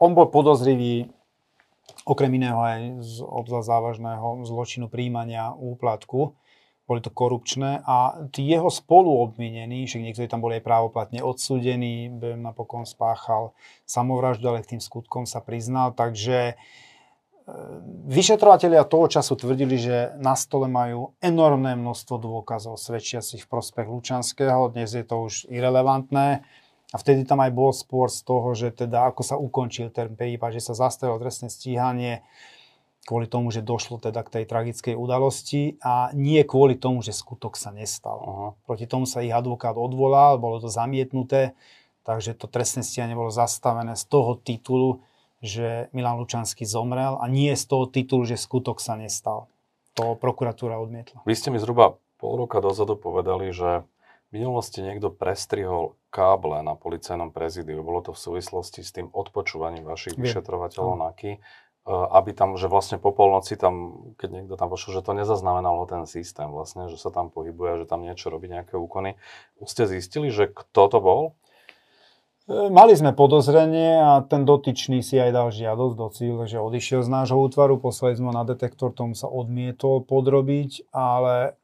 on 0.00 0.16
bol 0.16 0.32
podozrivý 0.32 1.12
okrem 2.08 2.32
iného 2.32 2.56
aj 2.56 3.04
z 3.04 3.14
obzvlášť 3.20 3.68
závažného 3.68 4.28
zločinu 4.48 4.88
príjmania 4.88 5.52
úplatku. 5.52 6.32
Boli 6.90 6.98
to 6.98 7.14
korupčné 7.14 7.86
a 7.86 8.18
tí 8.34 8.50
jeho 8.50 8.66
spoluobvinení, 8.66 9.86
však 9.86 10.02
niektorí 10.02 10.26
tam 10.26 10.42
boli 10.42 10.58
aj 10.58 10.66
právoplatne 10.66 11.22
odsúdení, 11.22 12.10
napokon 12.34 12.82
spáchal 12.82 13.54
samovraždu, 13.86 14.50
ale 14.50 14.66
k 14.66 14.74
tým 14.74 14.82
skutkom 14.82 15.22
sa 15.22 15.38
priznal, 15.38 15.94
takže 15.94 16.38
e, 16.50 16.54
Vyšetrovatelia 18.10 18.82
toho 18.82 19.06
času 19.06 19.38
tvrdili, 19.38 19.78
že 19.78 20.18
na 20.18 20.34
stole 20.34 20.66
majú 20.66 21.14
enormné 21.22 21.78
množstvo 21.78 22.18
dôkazov 22.18 22.74
svedčiacich 22.74 23.46
v 23.46 23.50
prospech 23.54 23.86
Lučanského. 23.86 24.74
Dnes 24.74 24.90
je 24.90 25.06
to 25.06 25.30
už 25.30 25.46
irrelevantné. 25.46 26.42
A 26.90 26.96
vtedy 26.98 27.22
tam 27.22 27.38
aj 27.38 27.54
bol 27.54 27.70
spor 27.70 28.10
z 28.10 28.26
toho, 28.26 28.50
že 28.50 28.74
teda 28.74 29.14
ako 29.14 29.22
sa 29.22 29.38
ukončil 29.38 29.94
ten 29.94 30.10
prípad, 30.10 30.58
že 30.58 30.74
sa 30.74 30.74
zastavilo 30.74 31.22
trestné 31.22 31.46
stíhanie 31.46 32.26
kvôli 33.10 33.26
tomu, 33.26 33.50
že 33.50 33.66
došlo 33.66 33.98
teda 33.98 34.22
k 34.22 34.38
tej 34.38 34.44
tragickej 34.46 34.94
udalosti 34.94 35.82
a 35.82 36.14
nie 36.14 36.38
kvôli 36.46 36.78
tomu, 36.78 37.02
že 37.02 37.10
skutok 37.10 37.58
sa 37.58 37.74
nestal. 37.74 38.22
Aha. 38.22 38.48
Proti 38.70 38.86
tomu 38.86 39.02
sa 39.02 39.18
ich 39.26 39.34
advokát 39.34 39.74
odvolal, 39.74 40.38
bolo 40.38 40.62
to 40.62 40.70
zamietnuté, 40.70 41.58
takže 42.06 42.38
to 42.38 42.46
trestné 42.46 42.86
stíhanie 42.86 43.18
bolo 43.18 43.34
zastavené 43.34 43.98
z 43.98 44.06
toho 44.06 44.38
titulu, 44.38 45.02
že 45.42 45.90
Milan 45.90 46.22
Lučanský 46.22 46.62
zomrel 46.62 47.18
a 47.18 47.26
nie 47.26 47.50
z 47.58 47.66
toho 47.66 47.90
titulu, 47.90 48.30
že 48.30 48.38
skutok 48.38 48.78
sa 48.78 48.94
nestal. 48.94 49.50
To 49.98 50.14
prokuratúra 50.14 50.78
odmietla. 50.78 51.26
Vy 51.26 51.34
ste 51.34 51.50
mi 51.50 51.58
zhruba 51.58 51.98
pol 52.22 52.46
roka 52.46 52.62
dozadu 52.62 52.94
povedali, 52.94 53.50
že 53.50 53.82
v 54.30 54.38
minulosti 54.38 54.78
niekto 54.86 55.10
prestrihol 55.10 55.98
káble 56.14 56.62
na 56.62 56.78
policajnom 56.78 57.34
prezídiu. 57.34 57.82
Bolo 57.82 58.06
to 58.06 58.14
v 58.14 58.22
súvislosti 58.22 58.86
s 58.86 58.94
tým 58.94 59.10
odpočúvaním 59.10 59.82
vašich 59.82 60.14
Viem. 60.14 60.30
vyšetrovateľov 60.30 60.94
NAKY, 61.10 61.42
aby 61.90 62.30
tam, 62.30 62.54
že 62.54 62.70
vlastne 62.70 63.02
po 63.02 63.10
polnoci 63.10 63.58
tam, 63.58 64.06
keď 64.16 64.28
niekto 64.30 64.54
tam 64.54 64.70
pošiel, 64.70 65.00
že 65.00 65.02
to 65.02 65.12
nezaznamenalo 65.12 65.84
ten 65.90 66.06
systém 66.06 66.46
vlastne, 66.48 66.86
že 66.86 66.96
sa 66.96 67.10
tam 67.10 67.28
pohybuje, 67.28 67.84
že 67.84 67.86
tam 67.90 68.06
niečo 68.06 68.30
robí, 68.30 68.46
nejaké 68.46 68.78
úkony. 68.78 69.18
Ste 69.66 69.90
zistili, 69.90 70.30
že 70.30 70.46
kto 70.48 70.82
to 70.86 70.98
bol? 71.02 71.22
E, 72.50 72.70
mali 72.70 72.94
sme 72.98 73.14
podozrenie 73.14 74.00
a 74.00 74.12
ten 74.26 74.42
dotyčný 74.42 75.06
si 75.06 75.18
aj 75.18 75.30
dal 75.30 75.48
žiadosť 75.54 75.94
do 75.94 76.08
cíle, 76.10 76.42
že 76.50 76.58
odišiel 76.58 77.06
z 77.06 77.10
nášho 77.10 77.38
útvaru, 77.38 77.78
poslali 77.78 78.18
sme 78.18 78.34
na 78.34 78.42
detektor, 78.42 78.90
tomu 78.90 79.14
sa 79.14 79.30
odmietol 79.30 80.02
podrobiť, 80.02 80.90
ale 80.90 81.59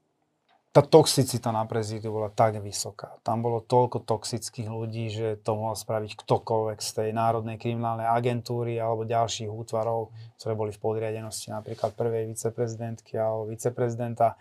tá 0.76 0.84
toxicita 0.84 1.56
na 1.56 1.64
prezídiu 1.64 2.12
bola 2.12 2.28
tak 2.28 2.60
vysoká. 2.60 3.16
Tam 3.24 3.40
bolo 3.40 3.64
toľko 3.64 4.04
toxických 4.04 4.68
ľudí, 4.68 5.08
že 5.08 5.40
to 5.40 5.56
mohol 5.56 5.72
spraviť 5.72 6.12
ktokoľvek 6.20 6.78
z 6.84 6.90
tej 7.00 7.08
Národnej 7.16 7.56
kriminálnej 7.56 8.04
agentúry 8.04 8.76
alebo 8.76 9.08
ďalších 9.08 9.48
útvarov, 9.48 10.12
ktoré 10.36 10.52
boli 10.52 10.76
v 10.76 10.82
podriadenosti 10.84 11.48
napríklad 11.48 11.96
prvej 11.96 12.28
viceprezidentky 12.28 13.16
alebo 13.16 13.48
viceprezidenta. 13.48 14.36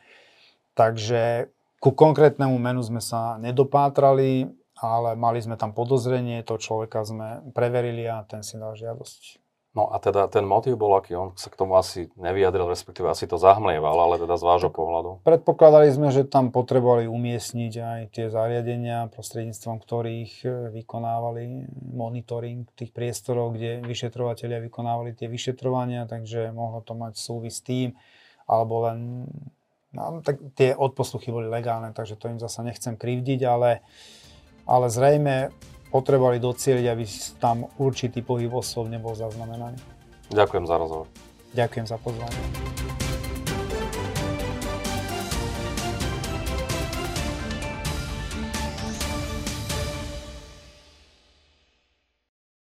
Takže 0.75 1.47
ku 1.79 1.95
konkrétnemu 1.95 2.59
menu 2.59 2.83
sme 2.83 2.99
sa 2.99 3.39
nedopátrali, 3.39 4.51
ale 4.75 5.15
mali 5.15 5.39
sme 5.39 5.55
tam 5.55 5.71
podozrenie, 5.71 6.43
to 6.43 6.59
človeka 6.59 7.07
sme 7.07 7.47
preverili 7.55 8.11
a 8.11 8.27
ten 8.27 8.43
si 8.43 8.59
dal 8.59 8.75
žiadosť. 8.75 9.44
No 9.75 9.91
a 9.91 9.99
teda 9.99 10.31
ten 10.31 10.47
motív 10.47 10.79
bol 10.79 10.95
aký? 10.95 11.19
On 11.19 11.35
sa 11.35 11.51
k 11.51 11.59
tomu 11.59 11.75
asi 11.75 12.07
nevyjadril, 12.15 12.71
respektíve 12.71 13.11
asi 13.11 13.27
to 13.27 13.35
zahmlieval, 13.35 13.91
ale 13.91 14.23
teda 14.23 14.39
z 14.39 14.47
vášho 14.47 14.71
pohľadu. 14.71 15.19
Predpokladali 15.27 15.91
sme, 15.91 16.15
že 16.15 16.23
tam 16.23 16.55
potrebovali 16.55 17.11
umiestniť 17.11 17.73
aj 17.75 18.01
tie 18.15 18.25
zariadenia, 18.31 19.11
prostredníctvom 19.11 19.75
ktorých 19.83 20.31
e, 20.47 20.49
vykonávali 20.79 21.67
monitoring 21.91 22.63
tých 22.71 22.95
priestorov, 22.95 23.59
kde 23.59 23.83
vyšetrovateľia 23.83 24.63
vykonávali 24.63 25.11
tie 25.11 25.27
vyšetrovania, 25.27 26.07
takže 26.07 26.55
mohlo 26.55 26.79
to 26.79 26.95
mať 26.95 27.19
súvis 27.19 27.59
s 27.59 27.65
tým, 27.67 27.91
alebo 28.47 28.87
len... 28.87 29.27
No, 29.91 30.23
tak 30.23 30.39
tie 30.55 30.71
odposluchy 30.71 31.35
boli 31.35 31.51
legálne, 31.51 31.91
takže 31.91 32.15
to 32.15 32.31
im 32.31 32.39
zasa 32.39 32.63
nechcem 32.63 32.95
krivdiť, 32.95 33.43
ale, 33.43 33.83
ale 34.67 34.87
zrejme 34.87 35.51
potrebovali 35.95 36.43
docieliť, 36.43 36.85
aby 36.91 37.03
tam 37.39 37.71
určitý 37.79 38.19
pohyb 38.19 38.51
osôb 38.51 38.91
nebol 38.91 39.15
zaznamenaný. 39.15 39.79
Ďakujem 40.27 40.67
za 40.67 40.75
rozhovor. 40.75 41.07
Ďakujem 41.55 41.85
za 41.87 41.97
pozvanie. 42.03 42.39